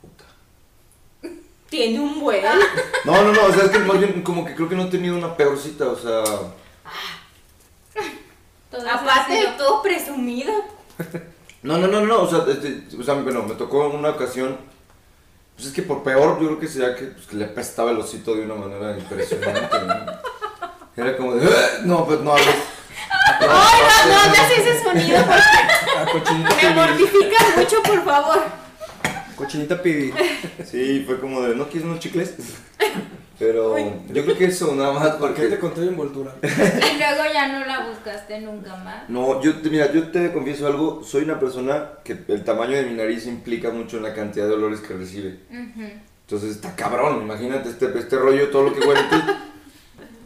Puta. 0.00 0.24
Tiene 1.70 2.00
un 2.00 2.20
buen. 2.20 2.42
No, 3.04 3.22
no, 3.22 3.32
no, 3.32 3.44
o 3.46 3.52
sea, 3.52 3.64
es 3.64 3.70
que 3.70 3.78
más 3.78 3.98
bien 3.98 4.22
como 4.22 4.44
que 4.44 4.54
creo 4.54 4.68
que 4.68 4.74
no 4.74 4.84
he 4.84 4.90
tenido 4.90 5.16
una 5.16 5.36
peor 5.36 5.56
cita, 5.58 5.86
o 5.86 5.96
sea. 5.96 6.24
Todo 8.70 8.90
Aparte 8.90 9.32
de 9.34 9.46
todo 9.56 9.82
presumido. 9.82 10.52
No, 11.62 11.78
no, 11.78 11.88
no, 11.88 12.00
no, 12.00 12.22
o 12.22 12.30
sea, 12.30 12.44
este, 12.48 12.96
o 12.96 13.02
sea, 13.02 13.14
bueno, 13.14 13.42
me 13.42 13.56
tocó 13.56 13.86
en 13.86 13.96
una 13.96 14.10
ocasión. 14.10 14.56
Pues 15.56 15.68
es 15.68 15.74
que 15.74 15.82
por 15.82 16.02
peor, 16.02 16.38
yo 16.40 16.46
creo 16.48 16.58
que 16.60 16.68
sería 16.68 16.94
que, 16.94 17.06
pues, 17.06 17.26
que 17.26 17.36
le 17.36 17.46
apestaba 17.46 17.90
el 17.90 17.98
osito 17.98 18.34
de 18.34 18.42
una 18.42 18.54
manera 18.54 18.96
impresionante. 18.98 19.76
¿no? 19.86 21.02
Era 21.04 21.16
como 21.16 21.34
de. 21.34 21.46
"Ah", 21.46 21.80
No, 21.84 22.04
pues 22.06 22.20
no 22.20 22.32
hables. 22.32 22.46
Ay, 23.40 23.48
no, 23.48 24.12
no 24.12 24.20
hagas 24.20 24.50
ese 24.50 24.82
sonido 24.82 25.18
porque 26.12 26.32
me 26.32 26.48
pibil. 26.50 26.74
mortifica 26.74 27.36
mucho, 27.56 27.82
por 27.82 28.04
favor. 28.04 28.42
Cochinita 29.36 29.80
pibil. 29.82 30.14
Sí, 30.70 31.02
fue 31.06 31.20
como 31.20 31.40
de, 31.42 31.54
¿no 31.54 31.66
quieres 31.68 31.84
unos 31.84 32.00
chicles? 32.00 32.34
Pero 33.38 33.76
yo 34.08 34.24
creo 34.24 34.38
que 34.38 34.46
eso 34.46 34.74
nada 34.74 34.92
más 34.92 35.08
¿Por 35.16 35.34
qué 35.34 35.42
te 35.42 35.48
porque... 35.48 35.58
conté 35.60 35.80
de 35.82 35.88
envoltura? 35.88 36.34
Y 36.42 36.98
luego 36.98 37.22
ya 37.34 37.48
no 37.48 37.66
la 37.66 37.86
buscaste 37.88 38.40
nunca 38.40 38.74
más. 38.76 39.08
No, 39.10 39.42
yo, 39.42 39.56
te- 39.60 39.68
mira, 39.68 39.92
yo 39.92 40.10
te 40.10 40.32
confieso 40.32 40.66
algo, 40.66 41.02
soy 41.04 41.24
una 41.24 41.38
persona 41.38 41.90
que 42.02 42.16
el 42.28 42.44
tamaño 42.44 42.76
de 42.76 42.84
mi 42.84 42.94
nariz 42.94 43.26
implica 43.26 43.70
mucho 43.70 43.98
en 43.98 44.04
la 44.04 44.14
cantidad 44.14 44.46
de 44.48 44.54
olores 44.54 44.80
que 44.80 44.94
recibe. 44.94 45.38
Entonces 45.50 46.50
está 46.52 46.74
cabrón, 46.74 47.22
imagínate 47.22 47.68
este, 47.68 47.86
este 47.98 48.16
rollo, 48.16 48.48
todo 48.48 48.62
lo 48.64 48.72
que 48.74 48.80
huele. 48.80 49.00
Entonces, 49.00 49.34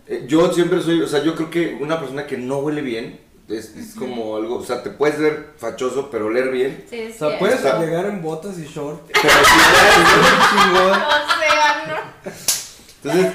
eh, 0.06 0.24
yo 0.28 0.52
siempre 0.52 0.80
soy, 0.80 1.00
o 1.02 1.08
sea, 1.08 1.22
yo 1.22 1.34
creo 1.34 1.50
que 1.50 1.76
una 1.80 1.98
persona 1.98 2.26
que 2.26 2.38
no 2.38 2.58
huele 2.58 2.80
bien 2.82 3.20
es, 3.48 3.74
es 3.76 3.94
como 3.96 4.36
algo, 4.36 4.56
o 4.58 4.64
sea, 4.64 4.82
te 4.84 4.90
puedes 4.90 5.18
ver 5.18 5.50
fachoso, 5.58 6.08
pero 6.10 6.26
oler 6.26 6.50
bien. 6.52 6.84
Sí, 6.88 6.96
es 7.00 7.16
O 7.16 7.18
sea, 7.18 7.38
cierto. 7.38 7.38
puedes 7.40 7.80
llegar 7.80 8.06
en 8.06 8.22
botas 8.22 8.56
y 8.60 8.66
short. 8.66 9.02
Pero 9.12 9.28
si 9.28 10.56
chingón. 10.56 10.90
O 10.92 10.94
sea, 10.94 11.84
no. 11.88 12.59
Entonces, 13.02 13.32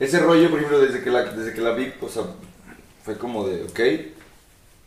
ese 0.00 0.18
rollo, 0.20 0.48
por 0.50 0.58
ejemplo, 0.58 0.80
desde 0.80 1.02
que 1.02 1.10
la, 1.10 1.22
desde 1.24 1.52
que 1.52 1.60
la 1.60 1.72
vi, 1.72 1.92
o 2.00 2.08
sea, 2.08 2.22
fue 3.04 3.16
como 3.18 3.46
de, 3.46 3.62
ok. 3.64 3.80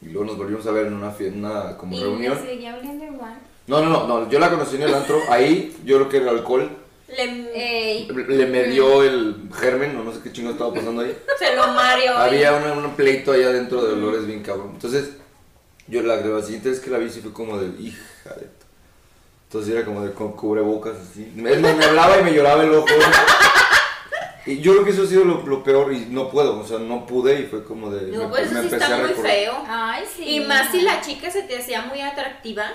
Y 0.02 0.10
luego 0.10 0.26
nos 0.26 0.38
volvimos 0.38 0.66
a 0.68 0.72
ver 0.72 0.88
en 0.88 0.94
una, 0.94 1.14
en 1.20 1.44
una 1.46 1.78
como 1.78 1.96
Y 1.96 2.00
reunión. 2.02 2.38
seguía 2.40 2.78
igual. 2.80 3.38
No, 3.68 3.82
no, 3.82 3.90
no, 3.90 4.08
no, 4.08 4.30
yo 4.30 4.40
la 4.40 4.50
conocí 4.50 4.76
en 4.76 4.84
el 4.84 4.94
antro. 4.94 5.20
Ahí, 5.30 5.76
yo 5.86 5.96
creo 5.98 6.10
que 6.10 6.18
el 6.18 6.30
alcohol 6.30 6.70
Le, 7.08 8.06
le 8.28 8.46
me 8.48 8.64
dio 8.66 9.02
el 9.04 9.50
germen, 9.54 9.96
o 9.98 10.04
no 10.04 10.12
sé 10.14 10.20
qué 10.24 10.32
chingo 10.32 10.52
estaba 10.52 10.74
pasando 10.74 11.02
ahí. 11.02 11.18
se 11.40 11.56
lo 11.56 11.68
mario. 11.68 12.16
Había 12.18 12.54
una- 12.54 12.74
un 12.74 12.96
pleito 12.96 13.32
allá 13.32 13.50
dentro 13.52 13.84
de 13.84 13.94
olores 13.94 14.26
bien 14.28 14.44
cabrón. 14.44 14.72
Entonces, 14.74 15.12
yo 15.88 16.02
la, 16.04 16.18
la 16.18 16.42
siguiente 16.42 16.70
vez 16.70 16.80
que 16.80 16.90
la 16.90 16.98
vi 16.98 17.10
sí 17.10 17.22
fue 17.22 17.32
como 17.34 17.58
de, 17.58 17.68
hija 17.82 18.34
de... 18.36 18.42
t-". 18.42 18.66
Entonces 19.48 19.74
era 19.74 19.86
como 19.86 20.04
de 20.06 20.12
con 20.14 20.34
cubrebocas 20.34 20.98
así. 20.98 21.32
Me, 21.36 21.56
me 21.56 21.70
hablaba 21.86 22.20
y 22.20 22.24
me 22.24 22.34
lloraba 22.34 22.64
el 22.64 22.74
ojo. 22.74 22.88
Y 24.48 24.60
yo 24.62 24.74
creo 24.74 24.86
que 24.86 24.92
eso 24.92 25.04
ha 25.04 25.08
sido 25.08 25.26
lo, 25.26 25.42
lo 25.46 25.64
peor 25.64 25.92
y 25.94 26.06
no 26.06 26.30
puedo, 26.30 26.60
o 26.60 26.66
sea, 26.68 26.78
no 26.80 27.06
pude 27.08 27.40
y 27.40 27.44
fue 27.46 27.64
como 27.64 27.90
de... 27.90 28.12
No, 28.12 28.24
me- 28.26 28.30
pues 28.30 28.44
eso 28.44 28.54
me 28.54 28.60
sí 28.62 28.66
empecé 28.68 28.84
está 28.84 28.96
a 28.96 29.00
muy 29.00 29.08
recordar. 29.08 29.32
feo. 29.32 29.54
Ay, 29.68 30.04
sí. 30.16 30.24
Y 30.36 30.40
más 30.42 30.72
si 30.72 30.82
la 30.82 31.02
chica 31.02 31.32
se 31.32 31.42
te 31.44 31.58
hacía 31.58 31.82
muy 31.82 32.00
atractiva, 32.02 32.66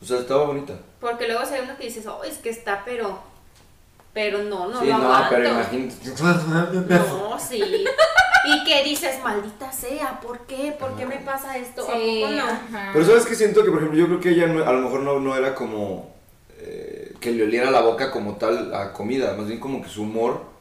O 0.00 0.04
sea, 0.04 0.18
estaba 0.18 0.44
bonita. 0.44 0.74
porque 1.00 1.26
luego 1.26 1.44
se 1.44 1.54
ve 1.54 1.62
uno 1.64 1.76
que 1.76 1.84
dices, 1.84 2.06
oh, 2.06 2.22
es 2.24 2.38
que 2.38 2.50
está, 2.50 2.82
pero, 2.84 3.18
pero 4.12 4.38
no, 4.44 4.68
no 4.68 4.80
sí, 4.80 4.86
lo 4.86 4.98
no, 4.98 5.04
aguanto. 5.12 5.28
pero 5.30 5.48
imagínate. 5.50 6.94
No, 6.98 7.38
sí. 7.38 7.84
Y 8.44 8.64
que 8.64 8.82
dices, 8.84 9.22
maldita 9.22 9.70
sea, 9.72 10.18
¿por 10.20 10.40
qué? 10.46 10.74
¿Por 10.78 10.96
qué 10.96 11.06
me 11.06 11.18
pasa 11.18 11.56
esto? 11.58 11.82
¿A 11.88 11.94
Sí, 11.94 12.20
poco 12.22 12.32
no? 12.32 12.42
ajá. 12.44 12.90
Pero 12.92 13.04
sabes 13.06 13.24
que 13.26 13.34
siento 13.36 13.62
que, 13.64 13.70
por 13.70 13.78
ejemplo, 13.78 13.98
yo 13.98 14.06
creo 14.06 14.20
que 14.20 14.30
ella 14.30 14.46
no- 14.48 14.64
a 14.64 14.72
lo 14.72 14.80
mejor 14.80 15.00
no, 15.00 15.20
no 15.20 15.36
era 15.36 15.54
como 15.54 16.12
eh, 16.58 16.91
que 17.22 17.30
le 17.30 17.44
oliera 17.44 17.70
la 17.70 17.80
boca 17.80 18.10
como 18.10 18.36
tal 18.36 18.74
a 18.74 18.92
comida, 18.92 19.34
más 19.38 19.46
bien 19.46 19.58
como 19.60 19.80
que 19.82 19.88
su 19.88 20.02
humor 20.02 20.52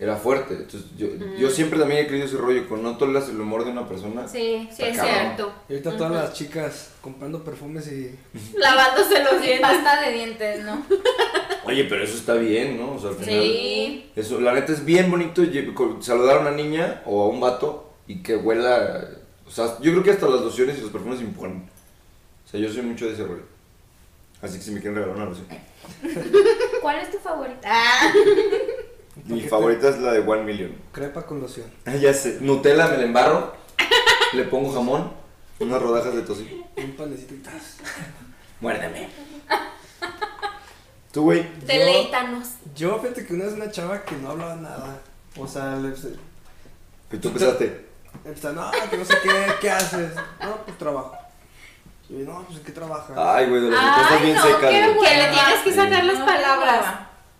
era 0.00 0.16
fuerte. 0.16 0.54
Entonces, 0.54 0.84
yo, 0.96 1.08
yo 1.38 1.50
siempre 1.50 1.78
también 1.78 2.04
he 2.04 2.06
creído 2.08 2.26
ese 2.26 2.36
rollo, 2.36 2.68
cuando 2.68 2.90
no 2.92 2.96
toleras 2.96 3.28
el 3.28 3.40
humor 3.40 3.64
de 3.64 3.70
una 3.72 3.86
persona. 3.88 4.26
Sí, 4.26 4.68
Sí, 4.72 4.82
es 4.84 5.00
cierto. 5.00 5.52
Y 5.68 5.72
ahorita 5.74 5.96
todas 5.96 6.12
las 6.12 6.32
chicas 6.32 6.90
comprando 7.00 7.44
perfumes 7.44 7.86
y. 7.92 8.16
Lavándose 8.56 9.22
los 9.22 9.34
Y 9.42 9.46
dientes. 9.46 9.60
pasta 9.60 10.00
de 10.02 10.12
dientes, 10.12 10.64
¿no? 10.64 10.84
Oye, 11.64 11.84
pero 11.84 12.02
eso 12.02 12.16
está 12.16 12.34
bien, 12.34 12.78
¿no? 12.78 12.92
O 12.94 12.98
sea, 12.98 13.10
al 13.10 13.16
final. 13.16 13.42
Sí. 13.42 14.10
Eso, 14.16 14.40
la 14.40 14.54
neta 14.54 14.72
es 14.72 14.84
bien 14.84 15.10
bonito 15.10 15.42
saludar 16.00 16.38
a 16.38 16.40
una 16.40 16.52
niña 16.52 17.02
o 17.04 17.22
a 17.24 17.28
un 17.28 17.40
vato 17.40 17.92
y 18.06 18.22
que 18.22 18.36
huela. 18.36 19.06
O 19.46 19.50
sea, 19.50 19.78
yo 19.80 19.90
creo 19.92 20.02
que 20.02 20.10
hasta 20.12 20.28
las 20.28 20.40
lociones 20.40 20.78
y 20.78 20.80
los 20.80 20.90
perfumes 20.90 21.20
imponen. 21.20 21.68
O 22.46 22.48
sea, 22.50 22.58
yo 22.60 22.70
soy 22.72 22.82
mucho 22.82 23.06
de 23.06 23.12
ese 23.12 23.24
rollo. 23.24 23.42
Así 24.40 24.58
que 24.58 24.64
si 24.64 24.70
me 24.70 24.80
quieren 24.80 24.94
regalar 24.96 25.16
una 25.16 25.24
loción. 25.26 25.46
¿Cuál 26.82 26.98
es 26.98 27.10
tu 27.10 27.18
favorita? 27.18 27.60
Ah, 27.70 28.12
Mi 29.24 29.40
favorita 29.42 29.88
es 29.88 29.98
la 29.98 30.12
de 30.12 30.20
One 30.20 30.44
Million. 30.44 30.72
Crepa 30.92 31.26
con 31.26 31.40
loción. 31.40 31.66
Ah, 31.86 31.96
ya 31.96 32.14
sé. 32.14 32.38
Nutella 32.40 32.86
me 32.88 32.98
la 32.98 33.02
embarro, 33.04 33.52
le 34.32 34.44
pongo 34.44 34.72
jamón, 34.72 35.12
unas 35.58 35.82
rodajas 35.82 36.14
de 36.14 36.22
tocino. 36.22 36.64
Un 36.76 36.92
panecito 36.92 37.34
y 37.34 37.38
tas. 37.38 37.76
Muérdeme. 38.60 39.08
Tú, 41.12 41.22
güey. 41.24 41.44
deleítanos. 41.66 42.48
Yo, 42.76 42.98
fíjate 43.00 43.26
que 43.26 43.34
una 43.34 43.46
vez 43.46 43.54
una 43.54 43.70
chava 43.70 44.04
que 44.04 44.14
no 44.16 44.30
hablaba 44.30 44.54
nada. 44.56 45.00
O 45.36 45.48
sea, 45.48 45.76
le 45.76 45.88
Y 47.12 47.16
tú 47.18 47.28
empezaste. 47.28 47.86
empezaba, 48.24 48.70
no, 48.72 48.90
que 48.90 48.96
no 48.98 49.04
sé 49.04 49.14
qué, 49.22 49.30
¿qué 49.60 49.70
haces? 49.70 50.14
No, 50.40 50.64
pues 50.64 50.78
trabajo. 50.78 51.16
Y 52.10 52.18
yo, 52.20 52.24
no, 52.24 52.42
pues 52.46 52.58
¿en 52.58 52.64
qué 52.64 52.72
trabajas? 52.72 53.16
Ay, 53.18 53.46
güey, 53.48 53.62
de 53.62 53.70
las 53.70 53.80
Ay, 53.80 53.86
respuestas 53.88 54.22
bien 54.22 54.36
no, 54.36 54.42
secas, 54.42 54.70
qué 54.70 54.94
güey. 54.94 55.08
Que 55.10 55.16
le 55.16 55.28
tienes 55.28 55.60
que 55.64 55.72
sacar 55.74 56.04
las 56.04 56.18
palabras. 56.20 56.84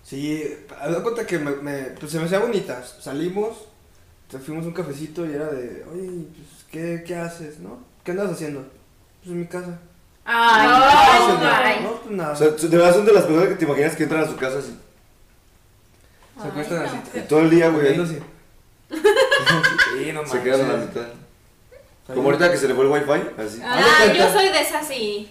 Sí, 0.03 0.57
haz 0.81 0.95
de 0.97 1.03
cuenta 1.03 1.27
que 1.27 1.39
me, 1.39 1.51
me- 1.57 1.83
pues 1.99 2.12
se 2.12 2.19
me 2.19 2.25
hacía 2.27 2.39
bonita. 2.39 2.83
Salimos, 3.01 3.57
te 4.31 4.39
fuimos 4.39 4.64
a 4.64 4.69
un 4.69 4.75
cafecito 4.75 5.25
y 5.27 5.33
era 5.33 5.47
de, 5.47 5.85
oye, 5.93 6.11
pues, 6.35 6.64
¿qué, 6.71 7.03
qué 7.07 7.16
haces, 7.16 7.59
no? 7.61 7.79
¿Qué 8.05 8.11
andas 8.12 8.31
haciendo? 8.31 8.61
Pues 9.21 9.33
en 9.33 9.41
mi 9.41 9.47
casa. 9.47 9.79
Ay, 10.25 10.66
No, 10.69 10.77
¿Qué 10.79 10.85
ay, 10.85 11.23
haces, 11.23 11.41
no? 11.41 11.49
ay. 11.51 11.77
No, 11.83 11.91
pues 12.03 12.14
nada. 12.16 12.33
O 12.33 12.37
sea, 12.37 12.49
de 12.51 12.77
verdad 12.77 12.95
son 12.95 13.07
de 13.07 13.12
las 13.12 13.25
personas 13.25 13.49
que 13.49 13.55
te 13.55 13.64
imaginas 13.64 13.97
que 13.97 14.03
entran 14.03 14.23
a 14.25 14.27
su 14.29 14.37
casa 14.37 14.59
así. 14.59 14.79
se 16.43 16.49
acuestan 16.49 16.79
Ay, 16.83 16.87
así. 16.89 16.97
no, 17.14 17.21
Y 17.21 17.27
todo 17.27 17.41
el 17.41 17.51
día, 17.51 17.69
güey. 17.71 18.01
Así. 18.01 18.19
sí, 19.99 20.12
no 20.12 20.27
Se 20.27 20.43
quedan 20.43 20.61
a 20.71 20.73
la 20.75 20.79
mitad. 20.85 21.07
Como 22.14 22.22
ahorita 22.30 22.50
que 22.50 22.56
se 22.56 22.68
le 22.68 22.74
fue 22.74 22.84
el 22.86 22.90
wifi, 22.90 23.28
así. 23.36 23.61
Ah, 23.62 24.06
yo 24.16 24.32
soy 24.32 24.48
de 24.48 24.61
esas 24.62 24.86
sí. 24.88 25.30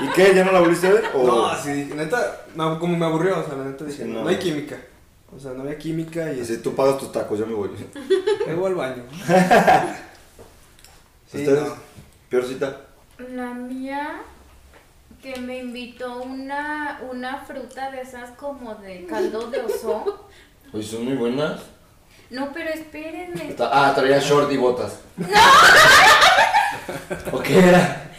¿Y 0.00 0.08
qué? 0.14 0.32
¿Ya 0.34 0.44
no 0.44 0.52
la 0.52 0.60
volviste 0.60 0.86
a 0.86 0.92
ver? 0.92 1.04
O... 1.14 1.26
No, 1.26 1.56
sí, 1.60 1.90
neta, 1.94 2.42
no, 2.54 2.78
como 2.78 2.96
me 2.96 3.04
aburrió, 3.06 3.40
o 3.40 3.44
sea, 3.44 3.56
la 3.56 3.64
neta 3.64 3.84
dije, 3.84 4.04
Sí, 4.04 4.08
no. 4.08 4.22
no. 4.22 4.28
hay 4.28 4.36
química. 4.38 4.78
O 5.34 5.40
sea, 5.40 5.50
no 5.52 5.62
había 5.62 5.76
química 5.76 6.32
y 6.32 6.40
Así 6.40 6.58
tú 6.58 6.76
pagas 6.76 6.98
tus 6.98 7.10
tacos, 7.10 7.40
ya 7.40 7.44
me 7.44 7.54
voy. 7.54 7.70
Luego 8.46 8.66
al 8.68 8.74
baño. 8.76 9.02
sí, 11.26 11.38
¿Ustedes? 11.38 11.60
no. 11.62 11.74
Peor 12.28 12.44
cita. 12.44 12.80
La 13.34 13.52
mía 13.54 14.20
que 15.20 15.36
me 15.40 15.58
invitó 15.58 16.18
una, 16.22 17.00
una 17.10 17.38
fruta 17.38 17.90
de 17.90 18.02
esas 18.02 18.30
como 18.32 18.74
de 18.76 19.06
caldo 19.06 19.50
de 19.50 19.62
oso. 19.62 20.28
Oye, 20.72 20.84
son 20.84 21.04
muy 21.06 21.14
buenas. 21.14 21.60
No, 22.30 22.52
pero 22.52 22.70
espérenme. 22.70 23.54
Ah, 23.58 23.92
traía 23.94 24.18
short 24.18 24.50
y 24.52 24.56
botas. 24.56 25.00
¿O 27.32 27.40
qué 27.40 27.58
era? 27.58 28.10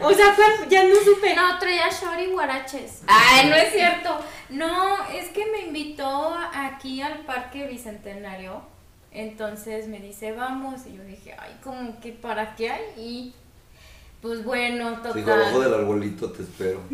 O 0.00 0.12
sea, 0.12 0.34
¿cuál? 0.34 0.68
ya 0.68 0.84
no 0.84 0.94
supe. 0.96 1.34
No, 1.34 1.58
traía 1.58 1.88
short 1.90 2.20
y 2.20 2.26
guaraches. 2.32 3.02
Ay, 3.06 3.48
no 3.48 3.54
es 3.54 3.72
cierto. 3.72 4.18
No, 4.50 5.06
es 5.08 5.28
que 5.28 5.46
me 5.46 5.66
invitó 5.66 6.34
aquí 6.54 7.00
al 7.02 7.20
Parque 7.20 7.66
Bicentenario. 7.66 8.62
Entonces 9.12 9.88
me 9.88 10.00
dice, 10.00 10.32
vamos. 10.32 10.82
Y 10.86 10.96
yo 10.96 11.04
dije, 11.04 11.36
ay, 11.38 11.58
como 11.62 12.00
que 12.00 12.12
para 12.12 12.56
qué 12.56 12.70
hay. 12.70 12.84
Y 12.96 13.34
pues 14.20 14.44
bueno, 14.44 14.96
total. 14.96 15.14
Dijo, 15.14 15.32
abajo 15.32 15.60
del 15.60 15.74
arbolito 15.74 16.30
te 16.32 16.42
espero. 16.42 16.80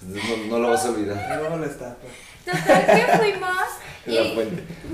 No, 0.00 0.46
no 0.48 0.58
lo 0.60 0.70
vas 0.70 0.84
a 0.84 0.90
olvidar. 0.90 1.38
Luego 1.40 1.56
la 1.56 1.66
estatua. 1.66 2.08
Total 2.50 2.86
que 2.86 3.18
fuimos 3.18 3.66
y 4.06 4.38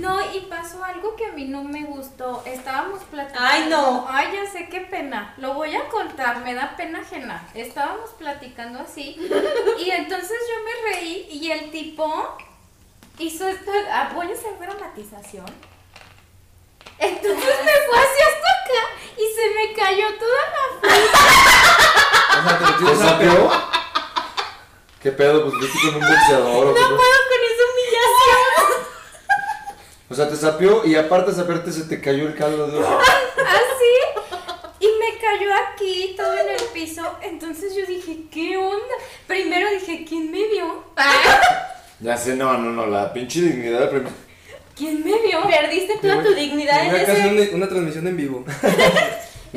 no, 0.00 0.18
y 0.34 0.40
pasó 0.50 0.82
algo 0.82 1.14
que 1.14 1.26
a 1.26 1.32
mí 1.32 1.44
no 1.44 1.62
me 1.62 1.84
gustó. 1.84 2.42
Estábamos 2.44 3.02
platicando. 3.04 3.48
Ay, 3.48 3.66
no. 3.70 4.06
Ay, 4.08 4.28
ya 4.34 4.50
sé 4.50 4.68
qué 4.68 4.80
pena. 4.80 5.34
Lo 5.38 5.54
voy 5.54 5.74
a 5.76 5.88
contar, 5.88 6.40
me 6.40 6.54
da 6.54 6.74
pena 6.76 7.00
ajena. 7.00 7.46
Estábamos 7.54 8.10
platicando 8.18 8.80
así 8.80 9.16
y 9.78 9.90
entonces 9.90 10.36
yo 10.48 10.64
me 10.64 10.94
reí 10.94 11.28
y 11.30 11.50
el 11.52 11.70
tipo 11.70 12.36
hizo 13.18 13.46
esto. 13.48 13.70
ah, 13.92 14.10
voy 14.14 14.26
a 14.30 14.32
hacer 14.34 14.58
dramatización. 14.58 15.46
Entonces 16.98 17.34
me 17.64 17.72
fue 17.86 17.98
hacia 17.98 18.26
hasta 18.26 18.50
acá 18.50 18.82
y 19.16 19.24
se 19.34 19.44
me 19.54 19.74
cayó 19.74 20.06
toda 20.18 20.42
la 20.54 20.64
O 22.44 22.48
sea, 22.48 22.58
te 22.58 22.64
¿Te 22.64 22.82
metiste 22.82 23.04
a 23.04 23.08
sapeó? 23.08 23.73
¿Qué 25.04 25.12
pedo? 25.12 25.42
Pues 25.44 25.54
viste 25.60 25.78
con 25.86 25.94
un 25.96 26.00
boxeador 26.00 26.66
o 26.66 26.74
qué 26.74 26.80
No 26.80 26.86
pedo? 26.88 26.96
puedo 26.96 27.18
con 27.28 27.40
esa 27.52 27.64
humillación. 27.70 28.84
O 30.08 30.14
sea, 30.14 30.28
te 30.30 30.36
sapeó 30.36 30.84
y 30.86 30.96
aparte 30.96 31.30
de 31.30 31.36
sapearte 31.36 31.70
se 31.72 31.82
te 31.84 32.00
cayó 32.00 32.26
el 32.26 32.34
caldo 32.34 32.66
de 32.68 32.78
oso. 32.78 32.98
así 32.98 34.24
y 34.80 34.86
me 34.86 35.18
cayó 35.18 35.50
aquí 35.68 36.14
todo 36.16 36.32
en 36.38 36.48
el 36.48 36.62
piso. 36.72 37.02
Entonces 37.22 37.74
yo 37.76 37.84
dije, 37.86 38.22
¿qué 38.32 38.56
onda? 38.56 38.94
Primero 39.26 39.68
dije, 39.70 40.06
¿quién 40.08 40.30
me 40.30 40.46
vio? 40.48 40.84
Ya 42.00 42.16
sé, 42.16 42.34
no, 42.36 42.56
no, 42.56 42.70
no, 42.70 42.86
la 42.86 43.12
pinche 43.12 43.40
dignidad 43.42 43.90
del. 43.90 44.04
¿Quién 44.74 45.04
me 45.04 45.20
vio? 45.20 45.42
Perdiste 45.46 45.98
toda 45.98 46.22
tu 46.22 46.34
dignidad 46.34 46.82
en 46.86 46.94
ese. 46.94 47.54
una 47.54 47.68
transmisión 47.68 48.06
en 48.08 48.16
vivo. 48.16 48.44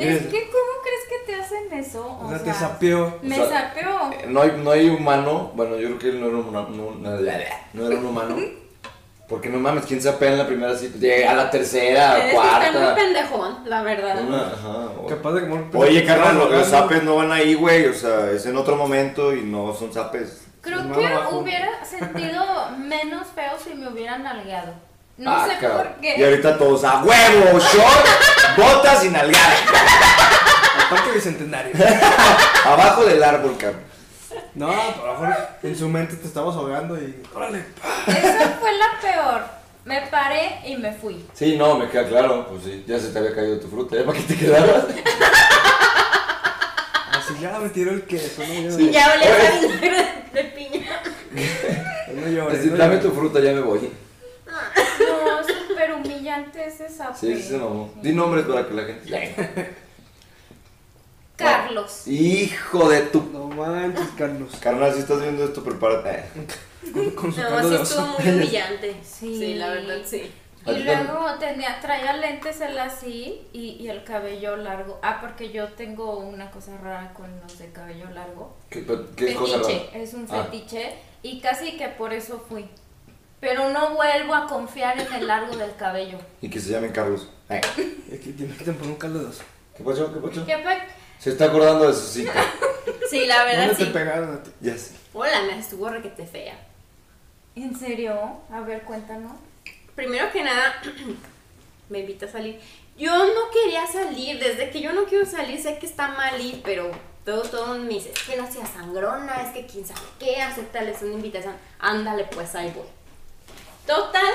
Es 0.02 0.26
que, 0.26 0.50
¿cómo 0.50 0.72
crees 0.82 1.04
que 1.08 1.32
te 1.32 1.40
hacen 1.40 1.72
eso? 1.78 2.18
O 2.22 2.28
sea, 2.28 2.38
te 2.42 2.52
sapeó. 2.52 3.18
Me 3.22 3.40
O 3.40 3.48
sea, 3.48 3.68
sapeó. 3.74 4.10
Eh, 4.12 4.26
No 4.28 4.42
hay, 4.42 4.52
no 4.62 4.70
hay 4.70 4.88
humano, 4.90 5.52
bueno, 5.54 5.76
yo 5.76 5.88
creo 5.88 5.98
que 5.98 6.08
él 6.10 6.20
no 6.20 6.26
era 6.28 6.36
un, 6.36 6.48
humano- 6.48 6.68
no, 6.70 6.90
no, 6.92 7.20
no 7.72 7.86
era 7.86 7.98
un 7.98 8.06
humano. 8.06 8.36
Porque 9.28 9.50
no 9.50 9.58
mames, 9.58 9.84
¿quién 9.84 10.00
sapea 10.00 10.32
en 10.32 10.38
la 10.38 10.46
primera 10.46 10.74
cita? 10.74 10.96
Llega 10.98 11.32
a 11.32 11.34
la 11.34 11.50
tercera, 11.50 12.16
Es 12.16 12.22
que 12.24 12.30
está 12.30 12.40
muy 12.40 12.70
cuarta. 12.70 12.94
pendejón, 12.94 13.58
la 13.66 13.82
verdad. 13.82 14.24
Una, 14.26 14.46
ajá, 14.46 14.68
o- 14.98 15.06
Capaz 15.06 15.32
de 15.32 15.46
como 15.46 15.68
Oye, 15.80 16.02
carnal, 16.06 16.38
los, 16.38 16.50
los 16.50 16.66
zapes 16.66 17.02
no 17.02 17.16
van 17.16 17.30
ahí, 17.32 17.52
güey. 17.54 17.86
O 17.88 17.92
sea, 17.92 18.30
es 18.30 18.46
en 18.46 18.56
otro 18.56 18.76
momento 18.76 19.34
y 19.34 19.42
no 19.42 19.74
son 19.74 19.92
zapes. 19.92 20.46
Creo 20.62 20.78
Pues 20.88 20.98
que 21.06 21.34
hubiera 21.36 21.84
sentido 21.84 22.42
menos 22.78 23.26
feo 23.34 23.52
si 23.62 23.74
me 23.74 23.88
hubieran 23.88 24.22
nalgueado. 24.22 24.72
No 25.18 25.30
Ah, 25.32 25.46
sé 25.48 25.58
cabrón. 25.60 25.88
por 25.88 26.00
qué. 26.00 26.14
Y 26.16 26.22
ahorita 26.24 26.56
todos 26.58 26.84
a 26.84 27.02
huevo, 27.02 27.58
short, 27.58 28.06
botas 28.56 29.04
y 29.04 29.08
nalgada. 29.10 29.54
Aparte 30.86 31.10
bicentenario. 31.12 31.72
Abajo 32.64 33.04
del 33.04 33.22
árbol, 33.22 33.56
cabrón. 33.58 33.82
No, 34.54 34.70
a 34.70 34.96
lo 35.06 35.12
mejor 35.20 35.36
en 35.62 35.76
su 35.76 35.88
mente 35.88 36.16
te 36.16 36.26
estabas 36.26 36.54
ahogando 36.56 36.96
y. 36.96 37.20
¡Órale! 37.34 37.64
Esa 38.06 38.58
fue 38.60 38.72
la 38.78 39.00
peor. 39.00 39.42
Me 39.84 40.02
paré 40.02 40.60
y 40.66 40.76
me 40.76 40.92
fui. 40.92 41.24
Sí, 41.32 41.56
no, 41.56 41.76
me 41.76 41.88
queda 41.88 42.06
claro. 42.08 42.46
Pues 42.48 42.62
sí, 42.64 42.84
ya 42.86 42.98
se 42.98 43.08
te 43.08 43.18
había 43.18 43.34
caído 43.34 43.58
tu 43.58 43.68
fruta. 43.68 43.96
¿eh? 43.96 44.02
¿Para 44.04 44.18
qué 44.18 44.24
te 44.24 44.36
quedabas? 44.36 44.84
Así 47.12 47.34
ya 47.40 47.58
me 47.58 47.68
tiró 47.70 47.90
el 47.92 48.02
queso, 48.02 48.42
no. 48.46 48.78
Y 48.78 48.90
ya 48.90 49.12
olía 49.14 49.34
a 49.34 49.60
vinagre 49.60 50.24
de 50.32 50.44
piña. 50.44 51.02
No 52.14 52.26
llores. 52.26 52.58
Así, 52.60 52.68
no 52.70 52.76
dame 52.76 52.96
tu 52.96 53.10
fruta, 53.12 53.38
ya 53.38 53.52
me 53.52 53.60
voy. 53.60 53.92
Sape. 56.88 57.18
Sí, 57.18 57.34
sí 57.36 57.42
se 57.48 57.56
mamó. 57.58 57.90
Di 58.02 58.12
nombres 58.12 58.44
para 58.44 58.66
que 58.68 58.74
la 58.74 58.82
gente. 58.84 59.76
Carlos. 61.36 62.06
Hijo 62.08 62.88
de 62.88 63.00
tu. 63.02 63.22
No 63.32 63.46
manches, 63.48 64.08
Carlos. 64.16 64.56
Carnal, 64.60 64.92
si 64.92 65.00
estás 65.00 65.20
viendo 65.22 65.44
esto, 65.44 65.62
prepárate. 65.62 66.24
Con, 66.92 67.10
con 67.14 67.32
su 67.32 67.40
No, 67.40 67.68
sí 67.68 67.74
estuvo 67.82 68.06
muy 68.18 68.28
humillante. 68.32 68.96
Sí. 69.04 69.38
Sí, 69.38 69.54
la 69.54 69.68
verdad, 69.70 69.98
sí. 70.04 70.32
¿A 70.66 70.72
Y 70.72 70.82
luego 70.82 71.26
tenía, 71.38 71.78
traía 71.80 72.16
lentes 72.16 72.60
él 72.60 72.76
así 72.78 73.46
y, 73.52 73.76
y 73.80 73.88
el 73.88 74.02
cabello 74.02 74.56
largo. 74.56 74.98
Ah, 75.02 75.18
porque 75.20 75.50
yo 75.52 75.68
tengo 75.68 76.18
una 76.18 76.50
cosa 76.50 76.76
rara 76.78 77.14
con 77.14 77.30
los 77.40 77.58
de 77.58 77.70
cabello 77.70 78.10
largo. 78.10 78.56
¿Qué, 78.68 78.84
qué 79.16 79.34
cosa 79.34 79.58
rara? 79.58 79.68
Fetiche, 79.68 80.02
es 80.02 80.14
un 80.14 80.26
Ah. 80.30 80.44
fetiche. 80.44 80.94
Y 81.22 81.40
casi 81.40 81.76
que 81.76 81.88
por 81.88 82.12
eso 82.12 82.44
fui. 82.48 82.68
Pero 83.40 83.70
no 83.70 83.94
vuelvo 83.94 84.34
a 84.34 84.46
confiar 84.46 84.98
en 85.00 85.12
el 85.12 85.26
largo 85.26 85.56
del 85.56 85.74
cabello. 85.76 86.18
Y 86.40 86.50
que 86.50 86.60
se 86.60 86.70
llamen 86.72 86.92
Carlos. 86.92 87.28
Eh, 87.50 87.60
Aquí 88.14 88.32
te 88.32 88.44
meten 88.44 88.74
por 88.76 88.86
un 88.88 89.26
oso. 89.26 89.42
¿Qué 89.76 89.82
pasó? 89.82 90.12
¿Qué 90.12 90.20
pasó? 90.20 90.44
¿Qué 90.44 90.58
pa- 90.58 90.86
Se 91.18 91.30
está 91.30 91.46
acordando 91.46 91.86
de 91.88 91.94
su 91.94 92.00
cita. 92.06 92.32
Sí, 93.10 93.24
la 93.26 93.44
verdad, 93.44 93.66
¿Dónde 93.68 93.74
te 93.76 93.84
sí. 93.86 93.90
pegaron 93.90 94.34
a 94.34 94.42
ti? 94.42 94.50
Ya 94.60 94.76
sé. 94.76 94.92
Hola, 95.14 95.42
me 95.46 95.58
estuvo 95.58 95.88
requete 95.88 96.26
fea. 96.26 96.58
¿En 97.56 97.74
serio? 97.78 98.14
A 98.52 98.60
ver, 98.60 98.82
cuéntanos. 98.82 99.32
Primero 99.94 100.30
que 100.30 100.42
nada, 100.42 100.74
me 101.88 102.00
invita 102.00 102.26
a 102.26 102.30
salir. 102.30 102.60
Yo 102.98 103.16
no 103.16 103.50
quería 103.52 103.86
salir, 103.86 104.38
desde 104.38 104.70
que 104.70 104.80
yo 104.80 104.92
no 104.92 105.04
quiero 105.04 105.24
salir, 105.24 105.60
sé 105.62 105.78
que 105.78 105.86
está 105.86 106.08
mal 106.08 106.38
ir, 106.40 106.60
pero 106.64 106.90
todo, 107.24 107.42
todo 107.42 107.78
me 107.78 107.88
dice, 107.88 108.10
es 108.12 108.22
que 108.24 108.36
no 108.36 108.50
seas 108.50 108.68
sangrona, 108.70 109.42
es 109.42 109.52
que 109.54 109.66
quién 109.66 109.86
sabe 109.86 110.00
qué, 110.18 110.40
aceptarles 110.42 111.00
una 111.02 111.14
invitación. 111.14 111.54
Ándale, 111.78 112.24
pues 112.24 112.54
ahí 112.54 112.72
voy. 112.74 112.86
Total, 113.88 114.34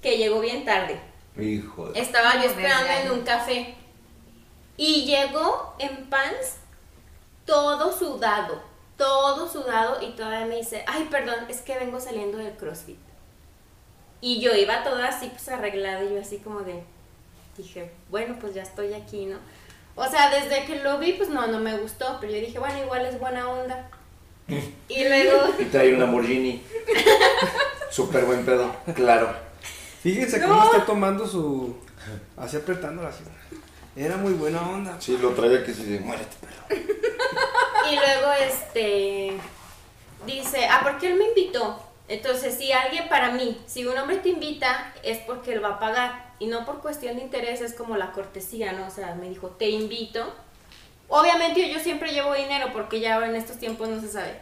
que 0.00 0.16
llegó 0.16 0.40
bien 0.40 0.64
tarde. 0.64 0.98
Hijo 1.38 1.90
de. 1.90 2.00
Estaba 2.00 2.40
yo 2.40 2.48
esperando 2.48 2.90
en 2.90 3.10
un 3.10 3.20
café. 3.20 3.74
Y 4.78 5.04
llegó 5.04 5.74
en 5.78 6.06
pants, 6.08 6.56
todo 7.44 7.92
sudado, 7.92 8.62
todo 8.96 9.46
sudado, 9.46 10.02
y 10.02 10.12
todavía 10.12 10.46
me 10.46 10.56
dice, 10.56 10.84
ay, 10.86 11.06
perdón, 11.10 11.44
es 11.50 11.60
que 11.60 11.78
vengo 11.78 12.00
saliendo 12.00 12.38
del 12.38 12.56
CrossFit. 12.56 12.96
Y 14.22 14.40
yo 14.40 14.54
iba 14.56 14.82
toda 14.82 15.08
así, 15.08 15.28
pues 15.28 15.46
arreglada, 15.50 16.02
y 16.04 16.14
yo 16.14 16.20
así 16.22 16.38
como 16.38 16.60
de, 16.60 16.82
dije, 17.58 17.92
bueno, 18.08 18.38
pues 18.40 18.54
ya 18.54 18.62
estoy 18.62 18.94
aquí, 18.94 19.26
¿no? 19.26 19.36
O 19.96 20.06
sea, 20.08 20.30
desde 20.30 20.64
que 20.64 20.82
lo 20.82 20.98
vi, 20.98 21.12
pues 21.12 21.28
no, 21.28 21.46
no 21.46 21.58
me 21.58 21.76
gustó, 21.76 22.16
pero 22.22 22.32
yo 22.32 22.40
dije, 22.40 22.58
bueno, 22.58 22.78
igual 22.78 23.04
es 23.04 23.20
buena 23.20 23.50
onda. 23.50 23.90
Y 24.88 25.04
luego, 25.04 25.48
Y 25.58 25.64
trae 25.66 25.92
un 25.92 26.00
Lamborghini. 26.00 26.62
Súper 27.92 28.24
buen 28.24 28.44
pedo, 28.46 28.74
claro. 28.94 29.34
Fíjense 30.02 30.38
No. 30.38 30.48
cómo 30.48 30.64
está 30.64 30.84
tomando 30.86 31.26
su. 31.26 31.76
Así 32.36 32.56
apretándola 32.56 33.10
así. 33.10 33.22
Era 33.94 34.16
muy 34.16 34.32
buena 34.32 34.62
onda. 34.68 34.98
Sí, 35.00 35.18
lo 35.18 35.30
traía 35.30 35.62
que 35.64 35.74
sí 35.74 35.84
de 35.84 36.00
muérete, 36.00 36.34
perro. 36.40 36.80
y 37.90 37.94
luego, 37.94 38.32
este, 38.32 39.32
dice, 40.26 40.66
ah, 40.70 40.80
porque 40.82 41.08
él 41.12 41.18
me 41.18 41.26
invitó. 41.28 41.80
Entonces, 42.08 42.56
si 42.56 42.72
alguien 42.72 43.08
para 43.08 43.30
mí, 43.32 43.60
si 43.66 43.84
un 43.86 43.96
hombre 43.96 44.16
te 44.16 44.30
invita, 44.30 44.92
es 45.02 45.18
porque 45.18 45.52
él 45.52 45.62
va 45.62 45.74
a 45.74 45.78
pagar. 45.78 46.32
Y 46.38 46.46
no 46.46 46.64
por 46.64 46.80
cuestión 46.80 47.16
de 47.16 47.22
interés, 47.22 47.60
es 47.60 47.74
como 47.74 47.96
la 47.96 48.12
cortesía, 48.12 48.72
¿no? 48.72 48.86
O 48.86 48.90
sea, 48.90 49.14
me 49.14 49.28
dijo, 49.28 49.48
te 49.50 49.68
invito. 49.68 50.34
Obviamente 51.08 51.70
yo 51.72 51.78
siempre 51.78 52.12
llevo 52.12 52.34
dinero 52.34 52.70
porque 52.72 52.98
ya 52.98 53.14
ahora 53.14 53.28
en 53.28 53.36
estos 53.36 53.58
tiempos 53.58 53.88
no 53.88 54.00
se 54.00 54.08
sabe. 54.08 54.36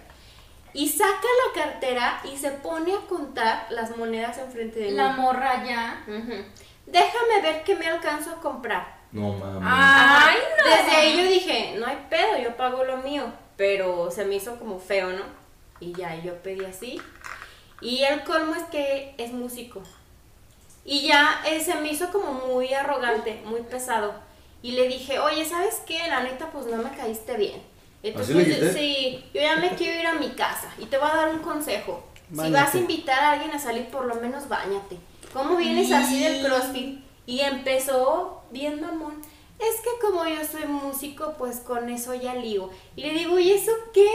Y 0.72 0.88
saca 0.88 1.26
la 1.46 1.62
cartera 1.62 2.20
y 2.24 2.36
se 2.36 2.50
pone 2.50 2.94
a 2.94 3.00
contar 3.08 3.66
las 3.70 3.96
monedas 3.96 4.38
enfrente 4.38 4.78
de 4.78 4.86
mí. 4.86 4.92
La 4.92 5.10
morra 5.10 5.64
ya. 5.64 6.04
Déjame 6.86 7.42
ver 7.42 7.64
qué 7.64 7.76
me 7.76 7.86
alcanzo 7.86 8.30
a 8.30 8.40
comprar. 8.40 9.00
No 9.12 9.32
mames. 9.32 9.62
Ay, 9.64 10.38
no. 10.58 10.70
Desde 10.70 10.96
ahí 10.96 11.16
yo 11.16 11.24
dije, 11.24 11.74
no 11.78 11.86
hay 11.86 12.06
pedo, 12.08 12.38
yo 12.42 12.56
pago 12.56 12.84
lo 12.84 12.98
mío. 12.98 13.24
Pero 13.56 14.10
se 14.10 14.24
me 14.24 14.36
hizo 14.36 14.58
como 14.58 14.78
feo, 14.78 15.10
¿no? 15.10 15.24
Y 15.80 15.92
ya, 15.92 16.14
yo 16.14 16.36
pedí 16.42 16.64
así. 16.64 17.00
Y 17.80 18.02
el 18.04 18.22
colmo 18.24 18.54
es 18.54 18.62
que 18.64 19.14
es 19.18 19.32
músico. 19.32 19.82
Y 20.84 21.08
ya 21.08 21.42
eh, 21.46 21.60
se 21.60 21.74
me 21.76 21.90
hizo 21.90 22.10
como 22.10 22.32
muy 22.32 22.72
arrogante, 22.72 23.42
muy 23.44 23.62
pesado. 23.62 24.14
Y 24.62 24.72
le 24.72 24.88
dije, 24.88 25.18
oye, 25.18 25.44
¿sabes 25.44 25.82
qué? 25.86 25.98
La 26.08 26.22
neta, 26.22 26.50
pues 26.50 26.66
no 26.66 26.76
me 26.76 26.90
caíste 26.90 27.36
bien. 27.36 27.62
Entonces, 28.02 28.36
¿Así 28.36 28.60
le 28.60 28.72
sí, 28.72 29.24
yo 29.34 29.40
ya 29.42 29.56
me 29.56 29.70
quiero 29.74 30.00
ir 30.00 30.06
a 30.06 30.14
mi 30.14 30.30
casa. 30.30 30.72
Y 30.78 30.86
te 30.86 30.96
voy 30.98 31.08
a 31.10 31.16
dar 31.16 31.28
un 31.30 31.40
consejo. 31.40 32.04
Si 32.30 32.36
vas 32.52 32.74
a 32.74 32.78
invitar 32.78 33.18
a 33.22 33.32
alguien 33.32 33.50
a 33.50 33.58
salir, 33.58 33.86
por 33.88 34.04
lo 34.06 34.14
menos 34.16 34.48
bañate. 34.48 34.96
¿Cómo 35.32 35.56
vienes 35.56 35.90
así 35.92 36.22
del 36.22 36.46
CrossFit? 36.46 37.00
Y 37.26 37.40
empezó 37.40 38.42
bien 38.50 38.80
mamón. 38.80 39.20
Es 39.58 39.80
que 39.82 39.90
como 40.00 40.24
yo 40.26 40.42
soy 40.50 40.64
músico, 40.66 41.34
pues 41.36 41.56
con 41.60 41.90
eso 41.90 42.14
ya 42.14 42.34
lío. 42.34 42.70
Y 42.96 43.02
le 43.02 43.10
digo, 43.10 43.38
¿y 43.38 43.50
eso 43.52 43.72
qué? 43.92 44.08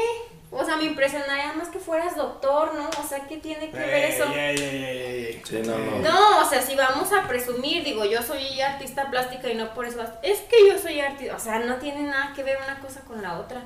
O 0.52 0.64
sea, 0.64 0.78
me 0.78 0.86
impresionaría 0.86 1.54
más 1.54 1.68
que 1.70 1.80
fueras 1.80 2.16
doctor, 2.16 2.74
¿no? 2.76 2.90
O 2.90 3.08
sea, 3.08 3.28
¿qué 3.28 3.38
tiene 3.38 3.70
que 3.70 3.78
ver 3.78 4.06
eso? 4.12 4.24
Ey, 4.34 4.56
ey, 4.58 4.64
ey, 4.64 4.84
ey, 4.84 5.26
ey. 5.26 5.42
Sí, 5.44 5.58
no, 5.66 5.78
no. 5.78 6.00
No, 6.00 6.40
o 6.42 6.46
sea, 6.50 6.62
si 6.62 6.76
vamos 6.76 7.12
a 7.12 7.28
presumir, 7.28 7.84
digo, 7.84 8.06
yo 8.06 8.22
soy 8.22 8.60
artista 8.62 9.10
plástica 9.12 9.50
y 9.50 9.56
no 9.56 9.74
por 9.74 9.86
eso. 9.86 9.98
vas- 9.98 10.14
Es 10.24 10.40
que 10.42 10.56
yo 10.70 10.80
soy 10.80 11.00
artista, 11.02 11.36
o 11.36 11.40
sea, 11.40 11.60
no 11.60 11.76
tiene 11.76 12.04
nada 12.04 12.34
que 12.36 12.44
ver 12.44 12.58
una 12.64 12.80
cosa 12.80 13.02
con 13.02 13.22
la 13.22 13.40
otra. 13.40 13.62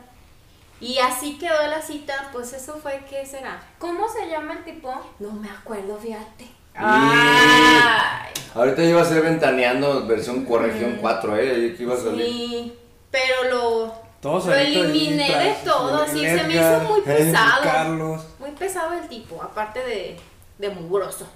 Y 0.82 0.97
así 0.99 1.38
quedó 1.38 1.67
la 1.67 1.82
cita, 1.82 2.30
pues 2.32 2.53
eso 2.53 2.77
fue, 2.82 3.03
¿qué 3.09 3.25
será? 3.25 3.61
¿Cómo 3.80 4.07
se 4.07 4.30
llama 4.30 4.53
el 4.53 4.63
tipo? 4.63 4.93
No 5.19 5.32
me 5.32 5.49
acuerdo, 5.49 5.97
fíjate. 5.97 6.47
Ay. 6.73 8.32
Ahorita 8.55 8.84
iba 8.84 9.01
a 9.01 9.05
ser 9.05 9.21
ventaneando 9.21 10.07
versión 10.07 10.45
corrección 10.45 10.97
4, 11.01 11.38
¿eh? 11.38 11.75
Que 11.75 11.84
iba 11.84 11.95
a 11.95 11.97
salir. 11.97 12.25
Sí, 12.25 12.80
pero 13.11 13.43
lo, 13.51 13.93
Todos 14.21 14.45
lo 14.45 14.55
eliminé 14.55 15.27
de 15.27 15.55
todo, 15.65 16.05
el 16.05 16.11
sí, 16.11 16.19
se 16.19 16.43
me 16.43 16.53
hizo 16.55 16.80
muy 16.88 17.01
pesado. 17.01 17.63
Carlos. 17.63 18.25
Muy 18.39 18.51
pesado 18.51 18.93
el 18.93 19.07
tipo, 19.09 19.41
aparte 19.43 19.80
de, 19.80 20.17
de 20.57 20.69
mugroso. 20.69 21.27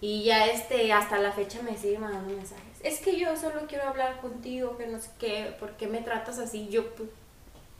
Y 0.00 0.24
ya 0.24 0.46
este, 0.46 0.92
hasta 0.92 1.18
la 1.18 1.32
fecha 1.32 1.60
me 1.62 1.76
sigue 1.76 1.98
mandando 1.98 2.34
mensajes. 2.34 2.64
Es 2.82 3.00
que 3.00 3.18
yo 3.18 3.36
solo 3.36 3.62
quiero 3.68 3.88
hablar 3.88 4.20
contigo, 4.20 4.76
que 4.76 4.86
no 4.86 5.00
sé 5.00 5.10
qué, 5.18 5.56
¿por 5.58 5.72
qué 5.72 5.86
me 5.86 6.00
tratas 6.00 6.38
así? 6.38 6.68
Yo, 6.68 6.94
pues, 6.94 7.08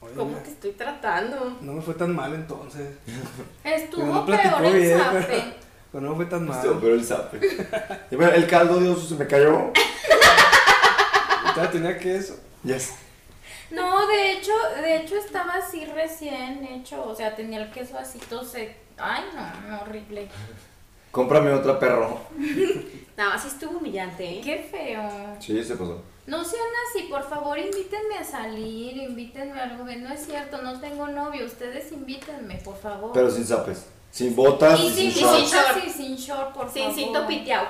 Oye, 0.03 0.15
¿cómo 0.17 0.37
te 0.39 0.51
estoy 0.51 0.73
tratando? 0.73 1.59
No 1.61 1.75
me 1.75 1.81
fue 1.81 1.95
tan 1.95 2.15
mal 2.15 2.35
entonces. 2.35 2.89
Estuvo 3.63 4.07
no 4.07 4.27
peor 4.27 4.65
el 4.65 4.75
bien, 4.75 4.99
zape. 4.99 5.25
pero, 5.29 5.43
pero 5.93 6.05
no 6.05 6.11
me 6.11 6.17
fue 6.17 6.27
tan 6.27 6.49
mal. 6.49 6.59
Estuvo 6.59 6.81
pero 6.81 6.95
el 6.95 7.05
zape. 7.05 7.41
Y 8.11 8.17
bueno, 8.17 8.33
el 8.33 8.47
caldo 8.49 8.81
de 8.81 8.91
oso 8.91 9.07
se 9.07 9.15
me 9.15 9.27
cayó. 9.27 9.73
Tenía 11.73 11.97
queso. 11.97 12.37
Yes. 12.65 12.95
No, 13.71 14.07
de 14.07 14.33
hecho, 14.33 14.53
de 14.81 14.97
hecho 14.97 15.17
estaba 15.17 15.55
así 15.55 15.85
recién 15.87 16.65
hecho, 16.65 17.05
o 17.07 17.15
sea, 17.15 17.35
tenía 17.35 17.63
el 17.63 17.71
queso 17.71 17.97
así 17.97 18.19
todo 18.29 18.45
se... 18.45 18.77
Ay, 18.99 19.25
no, 19.35 19.71
no, 19.71 19.83
horrible. 19.83 20.29
Cómprame 21.11 21.53
otra 21.53 21.79
perro. 21.79 22.21
Nada 23.17 23.31
más 23.31 23.45
estuvo 23.47 23.79
humillante, 23.79 24.25
¿eh? 24.25 24.41
Qué 24.43 24.69
feo. 24.71 25.37
Sí, 25.39 25.63
se 25.63 25.77
pasó. 25.77 26.03
No 26.25 26.45
sean 26.45 26.63
así, 26.89 27.09
por 27.09 27.29
favor, 27.29 27.59
invítenme 27.59 28.17
a 28.17 28.25
salir, 28.25 28.97
invítenme 28.97 29.59
a 29.61 29.65
algo. 29.65 29.85
No 29.85 30.13
es 30.13 30.25
cierto, 30.25 30.63
no 30.63 30.81
tengo 30.81 31.09
novio, 31.09 31.45
ustedes 31.45 31.91
invítenme, 31.91 32.57
por 32.65 32.77
favor. 32.77 33.11
Pero 33.13 33.31
sin 33.31 33.45
zapes. 33.45 33.87
Sin 34.13 34.37
botas 34.37 34.79
y 34.79 34.87
y 34.87 34.91
sin 34.91 35.11
sin 35.13 35.23
shorts. 35.23 35.51
short. 35.51 35.67
botas 35.75 35.85
y 35.85 35.91
sin 35.91 36.17
short, 36.17 36.55
por 36.55 36.71
favor. 36.71 36.95
Cincito 36.95 37.27
piteado. 37.27 37.69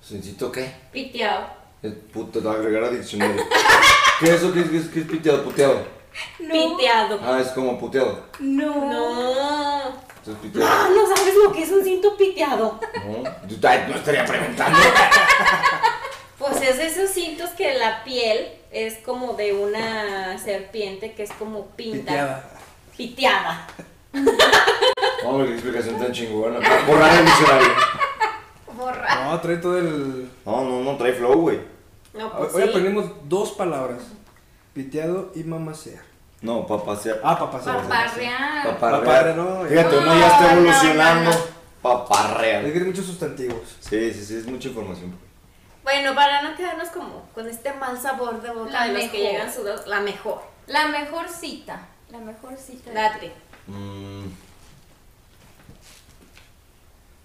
¿Sincito 0.00 0.52
qué? 0.52 0.72
Piteado. 0.92 1.48
Es 1.82 1.92
puto, 1.92 2.40
lo 2.40 2.52
agregar 2.52 2.84
a 2.84 2.90
diccionario. 2.90 3.42
¿Qué 4.20 4.26
es 4.26 4.32
eso? 4.32 4.52
¿Qué 4.52 4.60
es, 4.60 4.70
qué 4.70 4.78
es, 4.78 4.88
qué 4.88 5.00
es 5.00 5.06
piteado? 5.06 5.44
Puteado. 5.44 5.84
Piteado. 6.38 7.20
Ah, 7.22 7.40
es 7.40 7.48
como 7.48 7.78
puteado. 7.78 8.24
No. 8.38 8.74
No. 8.90 9.82
Entonces 10.16 10.36
piteado. 10.42 10.70
Ah, 10.72 10.88
no 10.94 11.14
sabes 11.14 11.34
lo 11.34 11.52
que 11.52 11.62
es 11.64 11.70
un 11.70 11.84
cinto 11.84 12.16
piteado. 12.16 12.80
No, 13.04 13.24
yo 13.46 13.56
no 13.88 13.94
estaría 13.94 14.24
preguntando. 14.24 14.78
Pues 16.48 16.62
es 16.62 16.76
de 16.78 16.86
esos 16.86 17.10
cintos 17.10 17.50
que 17.50 17.74
la 17.74 18.04
piel 18.04 18.48
es 18.70 18.98
como 18.98 19.34
de 19.34 19.52
una 19.54 20.38
serpiente 20.38 21.12
que 21.14 21.22
es 21.24 21.32
como 21.32 21.66
pinta. 21.68 21.98
Piteada. 21.98 22.50
Piteada. 22.96 23.66
No, 25.24 25.44
qué 25.44 25.52
explicación 25.52 25.98
tan 25.98 26.12
chingona. 26.12 26.58
Borrar 26.86 27.18
el 27.18 27.24
diccionario. 27.24 27.68
Borra. 28.76 29.24
No, 29.24 29.40
trae 29.40 29.56
todo 29.56 29.78
el. 29.78 30.30
No, 30.44 30.64
no, 30.64 30.80
no, 30.82 30.96
trae 30.96 31.12
flow, 31.14 31.34
güey. 31.40 31.60
No, 32.14 32.26
Hoy 32.26 32.32
pues 32.38 32.54
hoy 32.54 32.62
sí. 32.62 32.68
aprendimos 32.68 33.04
dos 33.24 33.52
palabras: 33.52 34.02
piteado 34.72 35.32
y 35.34 35.42
mamasear. 35.44 36.02
No, 36.42 36.66
para 36.66 36.82
pasear. 36.84 37.20
Ah, 37.24 37.38
papasear. 37.38 37.82
Paparrear. 37.82 38.66
Paparrear. 38.66 39.04
Paparrear, 39.04 39.36
no, 39.36 39.64
Fíjate, 39.66 39.96
uno 39.96 40.06
no, 40.06 40.20
ya 40.20 40.28
está 40.28 40.52
evolucionando. 40.52 41.24
no, 41.24 41.30
no. 41.30 41.36
Es 41.36 41.44
Paparrear. 41.82 42.64
que 42.72 42.78
hay 42.78 42.84
muchos 42.84 43.06
sustantivos. 43.06 43.76
Sí, 43.80 44.12
sí, 44.12 44.24
sí, 44.24 44.36
es 44.36 44.46
mucha 44.46 44.68
información. 44.68 45.25
Bueno, 45.86 46.16
para 46.16 46.42
no 46.42 46.56
quedarnos 46.56 46.88
como 46.88 47.28
con 47.32 47.48
este 47.48 47.72
mal 47.74 47.96
sabor 47.96 48.42
de 48.42 48.50
boca 48.50 48.72
La 48.72 48.88
de 48.88 48.92
los 48.94 49.04
que 49.04 49.18
llegan 49.18 49.54
sudados, 49.54 49.86
la 49.86 50.00
mejor. 50.00 50.42
La 50.66 50.88
mejor 50.88 51.28
cita. 51.28 51.86
La 52.10 52.18
mejor 52.18 52.56
cita. 52.58 52.90
Date. 52.90 53.32
Mm. 53.68 54.24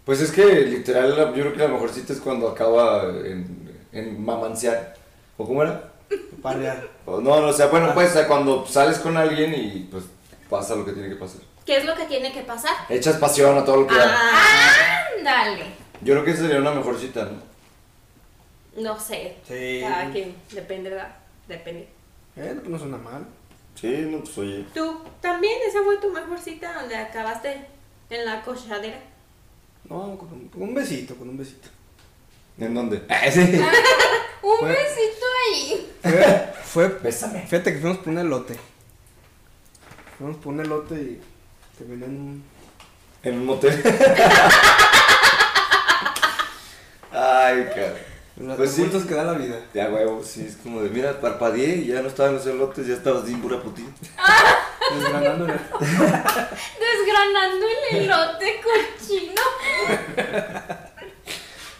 Pues 0.05 0.22
es 0.22 0.32
que 0.32 0.45
literal, 0.45 1.16
yo 1.16 1.34
creo 1.34 1.53
que 1.53 1.57
la 1.57 1.70
mejor 1.70 1.89
cita 1.89 2.14
es 2.14 2.20
cuando 2.20 2.49
acaba 2.49 3.05
en, 3.05 3.80
en 3.93 4.24
mamancear. 4.24 4.93
¿O 5.38 5.47
cómo 5.47 5.64
era? 5.64 5.89
Parear. 6.43 6.88
O 7.07 7.20
no, 7.20 7.41
no, 7.41 7.47
o 7.47 7.53
sea, 7.53 7.66
bueno, 7.66 7.95
pues 7.95 8.12
o 8.12 8.14
sea, 8.14 8.28
cuando 8.28 8.68
sales 8.68 8.99
con 8.99 9.18
alguien 9.18 9.55
y 9.55 9.88
pues 9.89 10.03
pasa 10.51 10.76
lo 10.76 10.86
que 10.86 10.91
tiene 10.91 11.09
que 11.09 11.16
pasar. 11.16 11.41
¿Qué 11.66 11.78
es 11.78 11.86
lo 11.86 11.95
que 11.95 12.05
tiene 12.05 12.32
que 12.32 12.41
pasar? 12.41 12.76
Echas 12.89 13.16
pasión 13.18 13.57
a 13.57 13.66
todo 13.66 13.78
lo 13.78 13.88
que 13.88 13.95
da. 13.95 14.05
Ah, 14.07 15.05
Ándale. 15.18 15.66
Yo 16.01 16.14
creo 16.14 16.24
que 16.24 16.30
esa 16.30 16.43
sería 16.43 16.59
una 16.59 16.74
mejor 16.74 16.99
cita, 16.99 17.24
¿no? 17.26 17.51
No 18.78 18.99
sé. 18.99 19.38
Sí. 19.47 19.80
Cada 19.82 20.09
quien, 20.11 20.36
depende, 20.51 20.89
¿verdad? 20.89 21.15
Depende. 21.47 21.88
Eh, 22.36 22.55
no, 22.65 22.78
suena 22.80 22.97
mal. 22.97 23.26
Sí, 23.76 23.88
no, 24.09 24.19
pues 24.19 24.38
oye. 24.38 24.65
¿Tú 24.74 25.01
también? 25.22 25.53
¿Esa 25.67 25.82
fue 25.84 25.97
tu 25.97 26.09
mejor 26.11 26.39
cita 26.39 26.74
donde 26.74 26.95
acabaste 26.95 27.65
en 28.09 28.26
la 28.26 28.41
cochadera? 28.43 28.99
No, 29.89 30.17
con 30.17 30.32
un, 30.34 30.47
con 30.49 30.61
un 30.63 30.74
besito, 30.74 31.15
con 31.15 31.30
un 31.30 31.38
besito. 31.38 31.67
¿En 32.57 32.74
dónde? 32.74 33.01
Ah, 33.09 33.30
sí. 33.32 33.39
Un 34.43 34.57
Fue- 34.57 34.69
besito 34.69 35.26
ahí. 35.45 35.91
Fue, 36.01 36.53
fue, 36.63 36.88
Bésame. 36.99 37.41
fíjate 37.41 37.74
que 37.74 37.80
fuimos 37.80 37.99
por 37.99 38.07
un 38.09 38.17
elote. 38.17 38.55
Fuimos 40.17 40.38
por 40.38 40.53
un 40.53 40.59
elote 40.61 40.95
y 40.95 41.22
terminé 41.78 42.05
en 42.07 42.11
un... 42.15 42.43
En 43.24 43.36
un 43.36 43.45
motel. 43.45 43.84
Ay, 47.11 47.65
cara. 47.76 47.95
Las 48.38 48.58
Pues 48.58 48.72
sí. 48.72 48.90
que 49.08 49.14
da 49.14 49.24
la 49.24 49.34
vida. 49.34 49.60
Ya, 49.74 49.90
huevo, 49.90 50.24
sí, 50.24 50.46
es 50.48 50.56
como 50.58 50.82
de, 50.82 50.90
mira, 50.90 51.20
parpadeé 51.20 51.76
y 51.78 51.88
ya 51.88 52.02
no 52.02 52.08
estaban 52.08 52.34
los 52.36 52.46
elotes, 52.48 52.88
ya 52.88 52.94
estabas 52.96 53.26
sin 53.26 53.42
pura 53.42 53.62
putita. 53.62 53.92
Desgranando 54.96 55.46
el- 55.46 55.60
Desgranando 56.80 57.66
el 57.92 57.98
elote 58.04 58.62
cochino. 58.62 59.42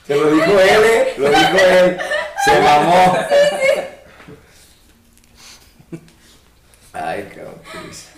Se 0.06 0.16
lo 0.16 0.32
dijo 0.32 0.52
él, 0.60 0.84
¿eh? 0.84 1.14
Lo 1.18 1.30
dijo 1.30 1.58
él. 1.58 1.98
Se 2.46 2.60
mamó. 2.60 3.18
Ay, 6.94 7.30
cabrón, 7.34 7.56
qué 7.72 7.80
risa. 7.80 8.10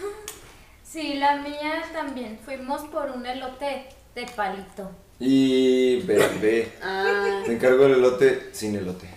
Sí, 0.84 1.14
la 1.16 1.38
mía 1.38 1.84
también. 1.92 2.40
Fuimos 2.44 2.82
por 2.84 3.10
un 3.12 3.26
elote 3.26 3.88
de 4.16 4.26
palito. 4.36 4.92
Y 5.26 6.01
ve. 6.01 6.71
Ah, 6.82 7.41
Te 7.45 7.53
encargo 7.53 7.86
el 7.86 7.93
elote 7.93 8.49
sin 8.51 8.76
elote. 8.76 9.07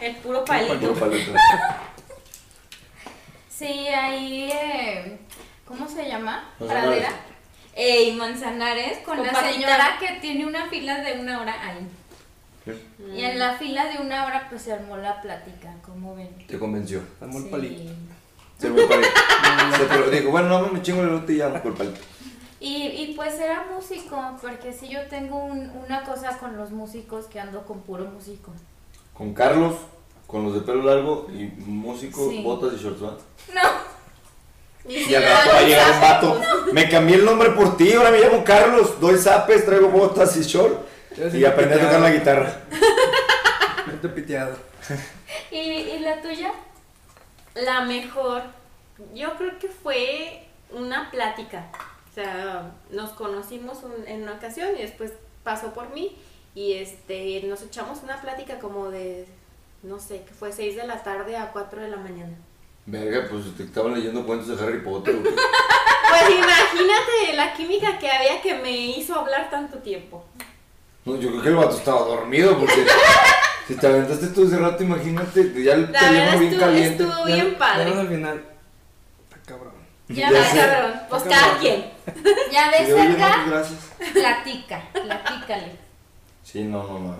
El 0.00 0.16
puro 0.16 0.44
Puro 0.44 0.44
palito. 0.44 0.94
palito. 0.94 1.32
Sí, 3.48 3.86
ahí, 3.88 4.50
eh, 4.52 5.18
¿cómo 5.64 5.88
se 5.88 6.06
llama? 6.08 6.50
Pradera. 6.58 7.08
Ey, 7.74 8.12
Manzanares, 8.16 8.98
con, 8.98 9.16
Con 9.18 9.26
la 9.26 9.32
patita. 9.32 9.52
señora 9.52 9.96
que 10.00 10.18
tiene 10.20 10.44
una 10.46 10.68
fila 10.68 11.00
de 11.02 11.20
una 11.20 11.40
hora 11.40 11.54
ahí. 11.62 11.86
¿Qué? 12.64 12.76
Y 13.14 13.24
en 13.24 13.38
la 13.38 13.54
fila 13.58 13.86
de 13.86 13.98
una 13.98 14.26
hora 14.26 14.46
pues 14.50 14.62
se 14.62 14.72
armó 14.72 14.96
la 14.96 15.20
plática, 15.22 15.72
¿cómo 15.84 16.16
ven? 16.16 16.36
Te 16.46 16.58
convenció. 16.58 17.00
Dame 17.20 17.36
el 17.36 17.42
Sí. 17.44 17.48
palito. 17.50 17.82
Se 18.58 18.66
armó 18.66 18.80
el 18.80 18.88
palito. 18.88 19.08
Se 19.78 19.84
pero 19.84 20.10
dijo, 20.10 20.30
bueno, 20.30 20.48
no 20.48 20.68
me 20.68 20.82
chingo 20.82 21.02
el 21.02 21.08
elote 21.08 21.34
y 21.34 21.36
ya 21.36 21.62
por 21.62 21.72
el 21.72 21.78
palito. 21.78 22.00
Y, 22.58 22.86
y 22.86 23.14
pues 23.14 23.34
era 23.38 23.66
músico, 23.74 24.18
porque 24.40 24.72
si 24.72 24.88
yo 24.88 25.06
tengo 25.08 25.44
un- 25.44 25.70
una 25.84 26.02
cosa 26.04 26.38
con 26.38 26.56
los 26.56 26.70
músicos 26.70 27.26
que 27.26 27.38
ando 27.38 27.62
con 27.66 27.80
puro 27.82 28.04
músico. 28.06 28.50
Con 29.12 29.34
Carlos, 29.34 29.74
con 30.26 30.44
los 30.44 30.54
de 30.54 30.60
pelo 30.60 30.82
largo 30.82 31.26
y 31.30 31.44
músico, 31.66 32.30
Sí. 32.30 32.42
botas 32.42 32.72
y 32.74 32.82
shorts, 32.82 33.02
¿va? 33.02 33.16
No, 33.54 33.86
Y 34.90 35.14
al 35.14 35.22
rato 35.24 35.50
va 35.52 35.58
a 35.58 35.62
llegar 35.62 35.90
un 35.92 36.00
vato. 36.00 36.40
Me 36.72 36.88
cambié 36.88 37.16
el 37.16 37.24
nombre 37.24 37.50
por 37.50 37.76
ti, 37.76 37.92
ahora 37.92 38.10
me 38.10 38.20
llamo 38.20 38.42
Carlos. 38.44 39.00
Doy 39.00 39.18
zapes, 39.18 39.66
traigo 39.66 39.88
botas 39.88 40.36
y 40.36 40.42
short. 40.42 40.78
Ya 41.16 41.26
Y 41.36 41.44
aprendí 41.44 41.74
a 41.74 41.80
tocar 41.82 42.00
la 42.00 42.10
guitarra. 42.12 42.60
Vete 43.86 44.08
piteado. 44.10 44.56
¿Y, 45.50 45.58
y 45.58 45.98
la 46.00 46.20
tuya? 46.22 46.52
La 47.54 47.80
mejor, 47.82 48.42
yo 49.14 49.34
creo 49.36 49.58
que 49.58 49.68
fue 49.68 50.46
una 50.70 51.10
plática. 51.10 51.64
O 52.16 52.18
sea, 52.18 52.70
nos 52.90 53.10
conocimos 53.10 53.82
un- 53.82 54.08
en 54.08 54.22
una 54.22 54.32
ocasión 54.36 54.70
y 54.74 54.80
después 54.80 55.12
pasó 55.44 55.74
por 55.74 55.90
mí 55.92 56.16
y 56.54 56.72
este 56.72 57.42
nos 57.46 57.60
echamos 57.60 57.98
una 58.02 58.18
plática 58.22 58.58
como 58.58 58.90
de, 58.90 59.26
no 59.82 60.00
sé, 60.00 60.22
que 60.22 60.32
fue 60.32 60.50
6 60.50 60.76
de 60.76 60.86
la 60.86 61.02
tarde 61.02 61.36
a 61.36 61.52
4 61.52 61.78
de 61.82 61.90
la 61.90 61.98
mañana. 61.98 62.32
Verga, 62.86 63.26
pues 63.30 63.54
te 63.54 63.64
estaban 63.64 63.92
leyendo 63.92 64.24
cuentos 64.24 64.48
de 64.48 64.64
Harry 64.64 64.80
Potter. 64.80 65.14
güey. 65.16 65.34
Pues 66.08 66.30
imagínate 66.30 67.34
la 67.36 67.52
química 67.52 67.98
que 67.98 68.08
había 68.10 68.40
que 68.40 68.54
me 68.54 68.70
hizo 68.70 69.14
hablar 69.16 69.50
tanto 69.50 69.78
tiempo. 69.80 70.24
No, 71.04 71.16
yo 71.16 71.28
creo 71.30 71.42
que 71.42 71.48
el 71.48 71.56
vato 71.56 71.76
estaba 71.76 72.00
dormido 72.00 72.56
porque 72.58 72.86
si 73.66 73.74
te 73.74 73.86
aventaste 73.88 74.28
todo 74.28 74.46
ese 74.46 74.56
rato, 74.56 74.82
imagínate, 74.84 75.52
ya 75.62 75.74
el 75.74 75.90
La 75.92 75.98
teléfono 75.98 76.38
bien 76.38 76.52
estuvo, 76.52 76.60
caliente. 76.60 77.02
estuvo 77.02 77.24
bien 77.26 77.50
Ya 77.52 77.58
padre. 77.58 77.92
al 77.92 78.08
final. 78.08 78.44
Está 79.28 79.42
cabrón. 79.52 79.72
Ya 80.08 80.30
Ya 80.30 80.44
sé. 80.44 80.56
cabrón, 80.58 81.00
pues 81.10 81.22
cada 81.24 81.58
quien. 81.58 81.95
Ya 82.52 82.72
pues, 82.76 82.94
gracias. 83.48 83.92
platica, 84.12 84.82
platícale. 84.92 85.76
Sí, 86.42 86.62
no, 86.62 86.82
no, 86.84 86.98
no. 86.98 87.16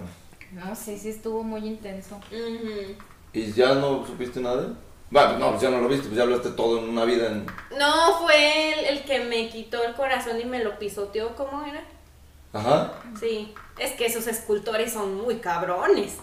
No, 0.52 0.74
sí, 0.74 0.98
sí 0.98 1.10
estuvo 1.10 1.42
muy 1.42 1.66
intenso. 1.66 2.16
Ujú. 2.16 2.94
¿Y 3.32 3.52
ya 3.52 3.74
no 3.74 4.06
supiste 4.06 4.40
nada? 4.40 4.74
Va, 5.14 5.38
no, 5.38 5.50
pues 5.50 5.62
ya 5.62 5.70
no 5.70 5.80
lo 5.80 5.88
viste, 5.88 6.06
pues 6.06 6.16
ya 6.16 6.22
hablaste 6.22 6.50
todo 6.50 6.78
en 6.78 6.88
una 6.88 7.04
vida 7.04 7.28
en... 7.28 7.46
No, 7.78 8.18
fue 8.18 8.72
el, 8.72 8.96
el 8.96 9.04
que 9.04 9.20
me 9.20 9.48
quitó 9.48 9.82
el 9.84 9.94
corazón 9.94 10.40
y 10.40 10.44
me 10.44 10.64
lo 10.64 10.78
pisoteó, 10.78 11.34
¿cómo 11.36 11.64
era? 11.64 11.84
Ajá. 12.52 12.94
Sí, 13.20 13.54
es 13.78 13.92
que 13.92 14.06
esos 14.06 14.26
escultores 14.26 14.92
son 14.92 15.16
muy 15.16 15.36
cabrones. 15.36 16.16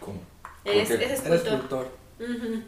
¿Cómo? 0.00 0.20
Es, 0.64 0.88
¿Por 0.88 0.98
qué? 0.98 1.04
es 1.06 1.24
escultor. 1.24 1.99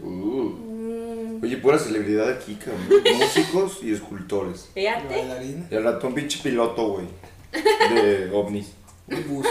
Uh. 0.00 1.40
Oye, 1.42 1.56
pura 1.58 1.78
celebridad 1.78 2.28
aquí, 2.30 2.54
cabrón. 2.54 2.88
Músicos 3.18 3.78
y 3.82 3.92
escultores. 3.92 4.68
Y 4.74 4.80
Fíjate. 4.80 5.08
bailarina. 5.16 5.66
Y 5.70 5.74
al 5.74 5.84
rato 5.84 6.06
un 6.06 6.14
pinche 6.14 6.38
piloto, 6.42 6.86
güey. 6.88 7.06
De 7.52 8.30
ovnis. 8.32 8.72
Un 9.08 9.28
buzo. 9.28 9.50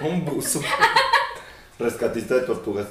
Un 0.00 0.24
buzo. 0.24 0.60
Rescatista 1.78 2.34
de 2.34 2.40
tortugas. 2.42 2.88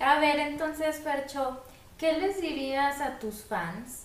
A 0.00 0.20
ver, 0.20 0.38
entonces, 0.38 0.96
Fercho, 1.02 1.60
¿qué 1.98 2.12
les 2.18 2.40
dirías 2.40 3.00
a 3.00 3.18
tus 3.18 3.42
fans 3.42 4.04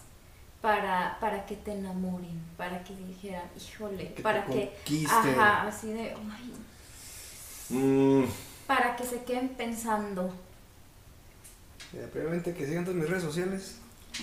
para, 0.59 1.17
para 1.21 1.45
que 1.45 1.55
te 1.55 1.71
enamoren? 1.73 2.41
Para 2.57 2.83
que 2.83 2.95
dijeran, 2.95 3.43
híjole, 3.55 4.07
Que 4.07 4.13
te 4.15 4.21
para 4.23 4.43
que... 4.45 4.71
Ajá, 5.07 5.67
así 5.67 5.87
de, 5.93 6.11
ay, 6.11 6.53
Mm, 7.69 8.25
para 8.67 8.95
que 8.95 9.03
se 9.05 9.23
queden 9.23 9.49
pensando. 9.49 10.33
Mira, 11.91 12.07
primeramente 12.07 12.53
que 12.53 12.65
sigan 12.65 12.85
todas 12.85 12.99
mis 12.99 13.09
redes 13.09 13.23
sociales. 13.23 13.75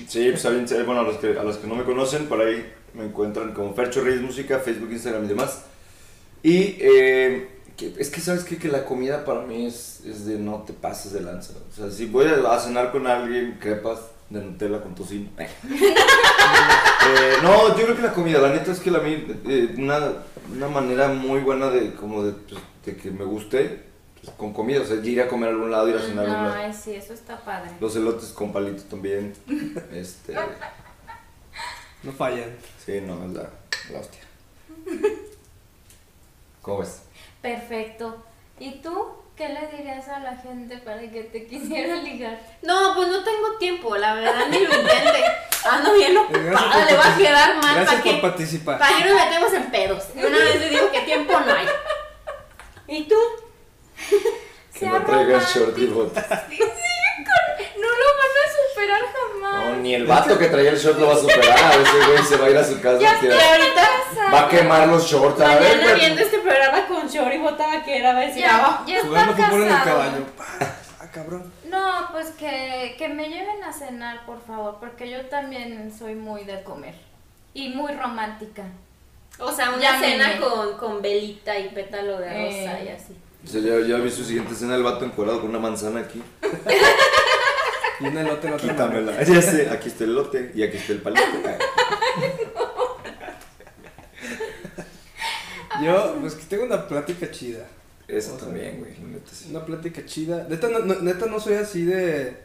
sí, 0.09 0.31
pues 0.31 0.85
bueno, 0.87 1.01
a 1.01 1.05
los, 1.05 1.17
que, 1.19 1.39
a 1.39 1.43
los 1.45 1.57
que 1.57 1.67
no 1.67 1.75
me 1.77 1.85
conocen, 1.85 2.27
por 2.27 2.41
ahí 2.41 2.73
me 2.95 3.05
encuentran 3.05 3.53
como 3.53 3.75
Fercho 3.75 4.03
Reyes 4.03 4.23
Música, 4.23 4.59
Facebook, 4.59 4.91
Instagram 4.93 5.25
y 5.25 5.29
demás. 5.29 5.63
Y 6.43 6.77
eh, 6.81 7.49
que- 7.77 7.95
es 7.99 8.11
que, 8.11 8.21
¿sabes 8.21 8.45
qué? 8.45 8.57
Que 8.57 8.69
la 8.69 8.85
comida 8.85 9.25
para 9.25 9.43
mí 9.43 9.67
es, 9.67 10.01
es 10.05 10.27
de 10.27 10.39
no 10.39 10.63
te 10.63 10.73
pases 10.73 11.13
de 11.13 11.21
lanza. 11.21 11.53
O 11.71 11.75
sea, 11.75 11.91
si 11.91 12.07
voy 12.07 12.27
a, 12.27 12.53
a 12.53 12.59
cenar 12.59 12.91
con 12.93 13.07
alguien, 13.07 13.59
crepas 13.61 14.01
de 14.31 14.41
Nutella 14.41 14.81
con 14.83 14.95
tocino. 14.95 15.29
Eh, 17.13 17.37
no, 17.43 17.77
yo 17.79 17.85
creo 17.85 17.97
que 17.97 18.03
la 18.03 18.13
comida, 18.13 18.39
la 18.41 18.51
neta 18.51 18.71
es 18.73 18.79
que 18.81 18.91
la 18.91 18.99
mí, 19.01 19.25
eh, 19.49 19.75
una, 19.79 19.99
una 20.53 20.69
manera 20.69 21.09
muy 21.09 21.41
buena 21.41 21.71
de, 21.71 21.95
como 21.95 22.23
de, 22.23 22.33
pues, 22.33 22.61
de 22.85 22.97
que 22.97 23.11
me 23.11 23.25
guste, 23.25 23.85
pues, 24.23 24.37
con 24.37 24.53
comida, 24.53 24.81
o 24.81 24.85
sea, 24.85 24.97
ir 24.97 25.21
a 25.21 25.29
comer 25.29 25.49
a 25.49 25.53
algún 25.53 25.71
lado, 25.71 25.89
ir 25.89 25.97
a 25.97 26.01
cenar 26.01 26.27
a 26.27 26.31
algún 26.31 26.49
lado. 26.49 26.63
Ay, 26.67 26.73
sí, 26.73 26.95
eso 26.95 27.13
está 27.15 27.39
padre. 27.39 27.71
Los 27.81 27.97
elotes 27.97 28.31
con 28.31 28.53
palitos 28.53 28.85
también. 28.85 29.35
Este. 29.93 30.35
No 32.03 32.13
fallan. 32.13 32.57
Sí, 32.85 33.01
no, 33.01 33.25
es 33.25 33.31
la, 33.33 33.51
la 33.93 34.01
hostia. 34.01 34.21
¿Cómo 36.63 36.79
ves? 36.79 37.03
Perfecto. 37.43 38.25
¿Y 38.59 38.81
tú 38.83 39.09
qué 39.37 39.49
le 39.49 39.67
dirías 39.77 40.09
a 40.09 40.21
la 40.21 40.37
gente 40.37 40.79
para 40.79 41.01
que 41.01 41.25
te 41.25 41.47
quisiera 41.49 41.97
ligar? 41.97 42.39
No, 42.63 42.95
pues 42.95 43.09
no 43.09 43.25
tengo 43.25 43.57
tiempo, 43.59 43.97
la 43.97 44.15
verdad, 44.15 44.47
ni 44.51 44.59
lo 44.59 44.75
intente. 44.75 45.25
Ando 45.71 45.93
bien 45.95 46.17
ocupada, 46.17 46.85
le 46.87 46.97
va 46.97 47.15
a 47.15 47.17
quedar 47.17 47.57
mal. 47.63 47.75
Gracias 47.77 48.03
¿Para 48.03 48.13
por 48.13 48.21
participar. 48.31 48.79
¿Para 48.79 48.97
qué 48.97 49.05
nos 49.05 49.15
metemos 49.15 49.53
en 49.53 49.71
pedos? 49.71 50.05
Una 50.15 50.39
vez 50.39 50.61
le 50.61 50.69
digo 50.71 50.91
que 50.91 51.01
tiempo 51.01 51.39
no 51.39 51.53
hay. 51.53 51.67
¿Y 52.89 53.05
tú? 53.05 53.17
Que 54.81 54.87
Sea 54.87 54.99
no 54.99 55.05
traigas 55.05 55.55
romántico. 55.55 55.61
short 55.67 55.79
y 55.79 55.87
botas. 55.87 56.27
No 57.77 57.89
lo 57.89 58.07
van 58.19 58.33
a 58.41 58.49
superar 58.69 59.01
jamás. 59.13 59.65
No, 59.67 59.77
ni 59.83 59.95
el 59.95 60.07
vato 60.07 60.39
que 60.39 60.47
traía 60.47 60.71
el 60.71 60.79
short 60.79 60.99
lo 60.99 61.09
va 61.09 61.15
a 61.15 61.19
superar. 61.19 61.81
Ese 61.83 62.07
güey 62.11 62.25
se 62.25 62.37
va 62.39 62.47
a 62.47 62.51
ir 62.51 62.57
a 62.57 62.65
su 62.65 62.81
casa. 62.81 62.99
Ya 63.01 63.13
y 63.13 63.17
Y 63.17 63.21
tira- 63.21 63.51
ahorita, 63.51 63.89
Va 64.35 64.41
a 64.43 64.49
quemar 64.49 64.89
los 64.89 65.07
shorts. 65.07 65.41
A 65.41 65.49
ver, 65.57 65.61
mañana 65.61 65.83
pero- 65.85 65.97
viendo 65.99 66.21
este 66.23 66.39
programa 66.39 66.87
con 66.87 67.09
short 67.09 67.35
y 67.35 67.39
bota 67.39 67.67
vaquera, 67.67 68.13
va 68.15 68.19
a 68.21 68.23
decir, 68.23 68.43
Ya, 68.43 68.83
ya 68.87 68.97
está 68.99 69.27
fútbol 69.27 69.63
en 69.63 69.63
el 69.63 69.69
casado. 69.69 69.85
caballo. 69.85 70.25
Ah, 71.03 71.09
cabrón. 71.13 71.53
No, 71.65 72.09
pues 72.13 72.29
que, 72.39 72.95
que 72.99 73.09
me 73.09 73.29
lleven 73.29 73.65
a 73.65 73.73
cenar, 73.73 74.25
por 74.27 74.41
favor, 74.45 74.77
porque 74.81 75.11
yo 75.11 75.27
también 75.27 75.93
soy 75.99 76.15
muy 76.15 76.45
de 76.45 76.63
comer. 76.63 76.95
Y 77.55 77.71
muy 77.71 77.93
romántica. 77.95 78.65
O 79.39 79.51
sea, 79.51 79.71
una 79.71 79.79
Llámenme. 79.81 80.25
cena 80.25 80.39
con, 80.39 80.77
con 80.77 81.01
velita 81.03 81.59
y 81.59 81.71
pétalo 81.71 82.19
de 82.19 82.29
rosa 82.29 82.79
Eh. 82.81 82.85
y 82.85 82.89
así. 82.89 83.17
O 83.45 83.49
sea, 83.49 83.61
ya, 83.61 83.81
ya 83.87 83.97
vi 83.97 84.11
su 84.11 84.25
siguiente 84.25 84.53
escena 84.53 84.75
el 84.77 84.83
vato 84.83 85.05
encuadrado 85.05 85.41
con 85.41 85.51
una 85.51 85.59
manzana 85.59 86.01
aquí. 86.01 86.23
Y 88.01 88.07
un 88.07 88.17
elote 88.17 88.47
en 88.47 88.51
la 88.53 88.57
otra 88.57 88.73
mano. 88.87 88.99
Quítamela. 88.99 89.23
Ya 89.25 89.43
sé, 89.43 89.69
aquí 89.71 89.89
está 89.89 90.05
el 90.05 90.15
lote 90.15 90.53
y 90.55 90.63
aquí 90.63 90.77
está 90.77 90.93
el 90.93 91.01
palito. 91.03 91.23
Yo, 95.83 96.17
pues 96.21 96.35
que 96.35 96.45
tengo 96.45 96.65
una 96.65 96.87
plática 96.87 97.31
chida. 97.31 97.67
Eso 98.09 98.35
O 98.35 98.39
sea, 98.39 98.47
también, 98.49 98.79
güey. 98.81 98.93
la 99.01 99.09
neta 99.09 99.31
sí. 99.33 99.47
Una 99.51 99.65
plática 99.65 100.05
chida. 100.05 100.47
Neta 100.49 100.69
no, 100.69 100.81
no- 100.81 101.01
neta 101.01 101.27
no 101.27 101.39
soy 101.41 101.55
así 101.55 101.85
de 101.85 102.37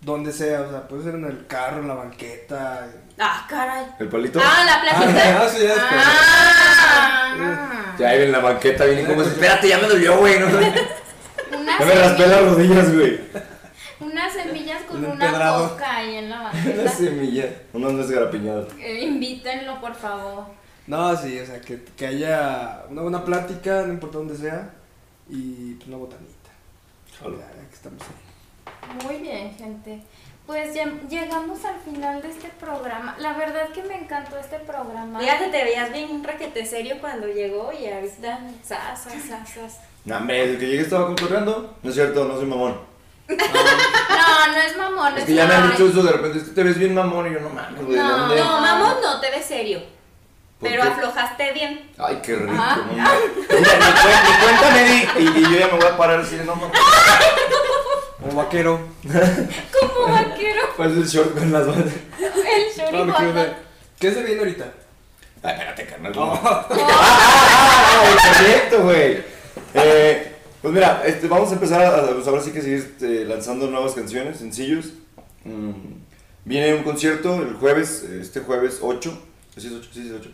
donde 0.00 0.32
sea, 0.32 0.62
o 0.62 0.70
sea, 0.70 0.88
puede 0.88 1.02
ser 1.04 1.16
en 1.16 1.24
el 1.24 1.46
carro, 1.46 1.82
en 1.82 1.88
la 1.88 1.94
banqueta. 1.94 2.88
Ah, 3.18 3.46
caray. 3.48 3.86
¿El 3.98 4.08
palito? 4.08 4.40
Ah, 4.42 4.64
la 4.66 4.80
plática. 4.82 5.22
Ah, 5.40 5.46
eso 5.46 5.58
ya 5.58 5.74
después. 5.74 6.02
Ah, 6.04 7.94
Ya 7.98 8.08
ahí 8.10 8.22
en 8.22 8.32
la 8.32 8.40
banqueta 8.40 8.84
viene 8.84 9.04
como, 9.04 9.22
espérate, 9.22 9.68
ya 9.68 9.78
me 9.78 9.88
dolió, 9.88 10.18
güey. 10.18 10.38
¿no? 10.40 10.46
Ya 11.50 11.58
unas, 11.58 11.86
me 11.86 11.94
raspé 11.94 12.26
las 12.26 12.38
semillas, 12.40 12.42
rodillas, 12.54 12.94
güey. 12.94 13.20
unas 14.00 14.32
semillas 14.32 14.82
con 14.82 14.98
Un 14.98 15.04
una 15.12 15.24
empedrado. 15.26 15.68
coca 15.70 15.96
ahí 15.96 16.16
en 16.16 16.28
la 16.30 16.40
Una 16.40 16.50
banqueta. 16.52 16.90
semilla. 16.90 17.44
Unos 17.72 17.92
no. 17.92 18.66
Eh, 18.80 19.04
invítenlo, 19.04 19.80
por 19.80 19.94
favor. 19.94 20.44
No, 20.86 21.16
sí, 21.16 21.38
o 21.38 21.46
sea, 21.46 21.60
que, 21.60 21.82
que 21.96 22.06
haya 22.06 22.82
una 22.90 23.02
buena 23.02 23.24
plática, 23.24 23.82
no 23.86 23.92
importa 23.92 24.18
dónde 24.18 24.36
sea, 24.36 24.70
y 25.28 25.74
pues, 25.74 25.88
una 25.88 25.96
botanita. 25.98 26.50
Ya, 27.22 27.28
ya 27.28 27.68
que 27.68 27.74
estamos 27.74 28.02
ahí. 28.02 29.06
Muy 29.06 29.16
bien, 29.22 29.54
gente. 29.56 30.02
Pues 30.46 30.72
ya 30.74 30.84
llegamos 31.08 31.64
al 31.64 31.80
final 31.80 32.22
de 32.22 32.28
este 32.30 32.48
programa. 32.60 33.16
La 33.18 33.32
verdad 33.32 33.68
que 33.70 33.82
me 33.82 33.96
encantó 33.98 34.38
este 34.38 34.58
programa. 34.60 35.18
Fíjate, 35.18 35.48
te 35.48 35.64
veías 35.64 35.92
bien 35.92 36.22
raquete 36.22 36.64
serio 36.64 36.96
cuando 37.00 37.26
llegó 37.26 37.72
y 37.72 37.88
ahorita, 37.88 38.38
sas, 38.62 39.02
sas, 39.02 39.14
sas, 39.28 39.48
sas. 39.50 39.80
No, 40.04 40.18
hombre, 40.18 40.46
desde 40.46 40.58
que 40.58 40.66
llegué 40.68 40.82
estaba 40.82 41.06
cotorreando. 41.08 41.74
No 41.82 41.90
es 41.90 41.96
cierto, 41.96 42.24
no 42.26 42.36
soy 42.36 42.46
mamón. 42.46 42.80
No, 43.28 44.52
no 44.52 44.58
es 44.60 44.76
mamón. 44.76 45.18
Es 45.18 45.24
que 45.24 45.34
ya 45.34 45.46
me 45.46 45.54
han 45.54 45.70
dicho 45.72 45.88
eso 45.88 46.02
de 46.02 46.12
repente, 46.12 46.38
es 46.38 46.44
que 46.44 46.50
te 46.52 46.62
ves 46.62 46.78
bien 46.78 46.94
mamón 46.94 47.26
y 47.28 47.34
yo 47.34 47.40
no 47.40 47.48
mames, 47.50 47.82
güey, 47.84 47.96
¿de 47.96 48.02
No. 48.02 48.16
dónde? 48.18 48.36
No, 48.36 48.60
mamón, 48.60 48.94
no, 49.02 49.20
te 49.20 49.30
ves 49.30 49.44
serio. 49.44 49.80
¿Por 50.60 50.70
Pero 50.70 50.82
qué? 50.82 50.88
aflojaste 50.88 51.52
bien. 51.52 51.90
Ay, 51.98 52.20
qué 52.24 52.36
rico, 52.36 52.52
Ah. 52.56 52.76
no 52.86 52.92
mames. 52.92 53.20
Mira, 53.50 53.74
ni, 53.78 53.84
cuen- 53.84 54.22
ni 54.24 54.42
cuenta 54.42 54.70
me 54.70 54.84
di. 54.84 55.08
y, 55.18 55.38
y 55.38 55.42
yo 55.52 55.58
ya 55.58 55.66
me 55.66 55.72
voy 55.78 55.86
a 55.86 55.96
parar 55.96 56.20
así 56.20 56.36
de 56.36 56.44
no 56.44 56.54
mames. 56.56 56.78
O 58.28 58.34
vaquero. 58.34 58.80
Como 60.06 60.14
vaquero. 60.30 60.60
Pues 60.76 60.90
el 60.92 61.06
short 61.06 61.34
con 61.38 61.52
las 61.52 61.66
manos. 61.66 61.92
El 62.18 62.92
No, 62.92 63.04
me 63.04 63.12
quiero 63.12 63.32
choripán. 63.32 63.34
ver. 63.34 63.56
¿Qué 63.98 64.12
se 64.12 64.22
viene 64.22 64.38
ahorita? 64.40 64.72
Ay, 65.42 65.52
espérate, 65.52 65.86
carnal. 65.86 66.12
¡Ah! 66.18 68.04
el 68.04 68.36
proyecto, 68.36 68.82
güey! 68.82 69.18
Eh, 69.74 70.32
pues 70.62 70.74
mira, 70.74 71.02
este, 71.06 71.28
vamos 71.28 71.50
a 71.50 71.54
empezar 71.54 71.82
a, 71.82 72.06
pues 72.12 72.26
ahora 72.26 72.42
sí 72.42 72.50
que 72.50 72.60
seguir 72.60 72.78
este, 72.78 73.24
lanzando 73.24 73.68
nuevas 73.68 73.92
canciones, 73.92 74.38
sencillos. 74.38 74.86
Mm, 75.44 75.70
viene 76.44 76.74
un 76.74 76.82
concierto 76.82 77.36
el 77.42 77.54
jueves, 77.54 78.02
este 78.02 78.40
jueves 78.40 78.78
8. 78.82 79.22
¿Sí 79.56 79.66
es 79.68 79.72
8? 79.72 79.88
Sí, 79.92 80.06
es 80.08 80.12
8. 80.20 80.30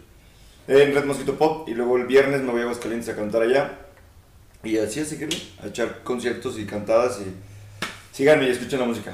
En 0.68 0.94
Red 0.94 1.04
Mosquito 1.04 1.36
Pop. 1.36 1.68
Y 1.68 1.74
luego 1.74 1.96
el 1.96 2.06
viernes 2.06 2.40
me 2.42 2.50
voy 2.50 2.60
a 2.60 2.64
Aguascalientes 2.64 3.08
a 3.08 3.16
cantar 3.16 3.42
allá. 3.42 3.78
Y 4.64 4.78
así 4.78 5.00
a 5.00 5.04
seguirle, 5.04 5.36
a 5.62 5.66
echar 5.66 6.02
conciertos 6.04 6.58
y 6.58 6.64
cantadas. 6.66 7.20
Y 7.20 7.34
síganme 8.16 8.46
y 8.46 8.50
escuchen 8.50 8.78
la 8.80 8.86
música. 8.86 9.12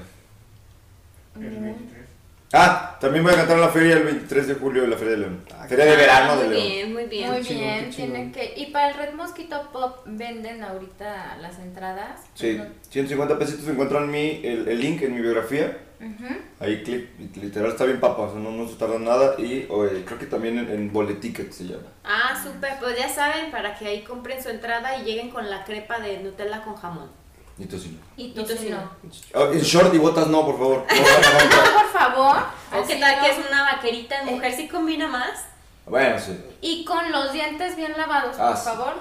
Ah, 2.50 2.96
también 2.98 3.22
voy 3.22 3.34
a 3.34 3.36
cantar 3.36 3.56
en 3.56 3.60
la 3.60 3.68
feria 3.68 3.92
el 3.94 4.04
23 4.04 4.48
de 4.48 4.54
julio 4.54 4.80
de 4.82 4.88
la 4.88 4.96
Feria 4.96 5.12
de 5.12 5.18
León. 5.18 5.44
Feria 5.68 5.84
de 5.84 5.96
verano 5.96 6.36
de 6.36 6.46
muy 6.46 6.54
León. 6.54 6.66
bien, 6.66 6.92
muy 6.94 7.04
bien. 7.04 7.30
Muy 7.30 7.42
chingón, 7.42 7.62
bien, 7.64 7.90
tienen 7.90 8.32
que. 8.32 8.54
Y 8.56 8.66
para 8.66 8.88
el 8.88 8.94
Red 8.94 9.12
Mosquito 9.12 9.68
Pop 9.70 9.98
venden 10.06 10.62
ahorita 10.62 11.36
las 11.42 11.58
entradas. 11.58 12.20
Sí, 12.34 12.54
Ujú. 12.58 12.68
150 12.88 13.38
pesitos 13.38 13.68
encuentran 13.68 14.10
mi, 14.10 14.40
el, 14.42 14.66
el 14.66 14.80
link 14.80 15.02
en 15.02 15.14
mi 15.14 15.20
biografía. 15.20 15.76
Ujú. 16.00 16.26
Ahí 16.60 16.82
clic, 16.84 17.08
y 17.18 17.38
literal 17.40 17.70
está 17.72 17.84
bien 17.84 18.00
papa, 18.00 18.22
o 18.22 18.30
sea, 18.32 18.40
no, 18.40 18.50
no 18.52 18.66
se 18.66 18.76
tarda 18.76 18.98
nada. 18.98 19.34
Y 19.38 19.66
oye, 19.68 20.04
creo 20.06 20.18
que 20.18 20.26
también 20.26 20.58
en, 20.58 20.70
en 20.70 20.90
Boleticket 20.90 21.52
se 21.52 21.64
llama. 21.64 21.88
Ah, 22.02 22.40
súper. 22.42 22.78
Pues 22.80 22.96
ya 22.96 23.10
saben, 23.10 23.50
para 23.50 23.74
que 23.74 23.86
ahí 23.88 24.02
compren 24.04 24.42
su 24.42 24.48
entrada 24.48 24.96
y 24.96 25.04
lleguen 25.04 25.28
con 25.28 25.50
la 25.50 25.64
crepa 25.64 25.98
de 26.00 26.20
Nutella 26.20 26.62
con 26.62 26.76
jamón. 26.76 27.10
Y 27.58 27.64
tocino. 27.66 27.98
Y 28.16 28.24
Y 28.26 28.30
tocino. 28.34 28.90
tocino. 29.02 29.34
Oh, 29.34 29.46
en 29.52 29.60
short 29.60 29.92
y 29.94 29.98
botas 29.98 30.28
no, 30.28 30.44
por 30.46 30.56
favor. 30.58 30.86
No 30.88 30.96
No, 31.66 31.78
por 31.78 31.92
favor. 31.92 32.36
¿O 32.76 32.86
qué 32.86 32.96
tal 32.96 33.16
no. 33.16 33.22
que 33.24 33.30
es 33.30 33.38
una 33.48 33.62
vaquerita 33.72 34.20
en 34.22 34.26
mujer? 34.26 34.54
¿Sí 34.54 34.68
combina 34.68 35.08
más? 35.08 35.44
bueno, 35.86 36.18
sí. 36.18 36.38
Y 36.60 36.84
con 36.84 37.10
los 37.10 37.32
dientes 37.32 37.74
bien 37.76 37.94
lavados, 37.96 38.36
Ah, 38.38 38.48
por 38.48 38.56
sí. 38.58 38.64
favor. 38.64 38.94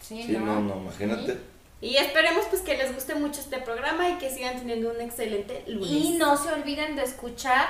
Sí, 0.00 0.22
Sí, 0.24 0.32
no, 0.38 0.60
no, 0.60 0.76
imagínate. 0.76 1.38
Y 1.80 1.96
esperemos 1.96 2.44
pues 2.50 2.60
que 2.62 2.76
les 2.76 2.94
guste 2.94 3.14
mucho 3.14 3.40
este 3.40 3.56
programa 3.58 4.08
y 4.10 4.18
que 4.18 4.30
sigan 4.30 4.58
teniendo 4.58 4.90
un 4.90 5.00
excelente 5.00 5.64
lunes. 5.66 5.90
Y 5.90 6.10
no 6.18 6.36
se 6.36 6.52
olviden 6.52 6.94
de 6.94 7.02
escuchar. 7.04 7.66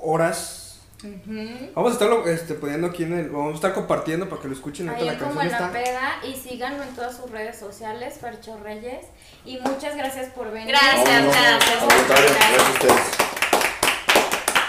Horas. 0.00 0.57
Ujú, 1.04 1.70
Vamos 1.74 1.90
a 1.90 1.92
estarlo 1.94 2.26
este, 2.26 2.54
poniendo 2.54 2.88
aquí 2.88 3.04
en 3.04 3.12
el. 3.12 3.30
Vamos 3.30 3.52
a 3.52 3.54
estar 3.56 3.74
compartiendo 3.74 4.28
para 4.28 4.42
que 4.42 4.48
lo 4.48 4.54
escuchen. 4.54 4.88
Ahí 4.88 5.04
la 5.04 5.12
en 5.12 5.18
como 5.18 5.34
canción 5.34 5.54
en 5.54 5.60
la 5.60 5.66
está. 5.68 5.72
peda 5.84 6.20
y 6.28 6.34
síganlo 6.36 6.82
en 6.82 6.94
todas 6.94 7.16
sus 7.16 7.30
redes 7.30 7.58
sociales, 7.58 8.18
Fercho 8.20 8.58
Reyes. 8.62 9.06
Y 9.44 9.58
muchas 9.58 9.96
gracias 9.96 10.32
por 10.32 10.50
venir. 10.50 10.68
Gracias. 10.68 11.04
No, 11.04 11.26
no, 11.26 11.30
gracias. 11.30 11.84
Gracias. 12.08 12.36
gracias 12.36 12.62
a 12.62 12.72
ustedes. 12.72 13.02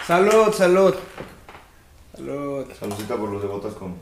Salud, 0.08 0.54
salud. 0.54 0.96
Salud. 2.16 2.66
Saludcita 2.80 3.16
por 3.16 3.30
los 3.30 3.42
de 3.42 3.48
botas 3.48 3.74
con. 3.74 3.96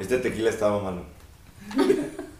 Este 0.00 0.18
tequila 0.18 0.50
estaba 0.50 0.82
malo. 0.82 1.02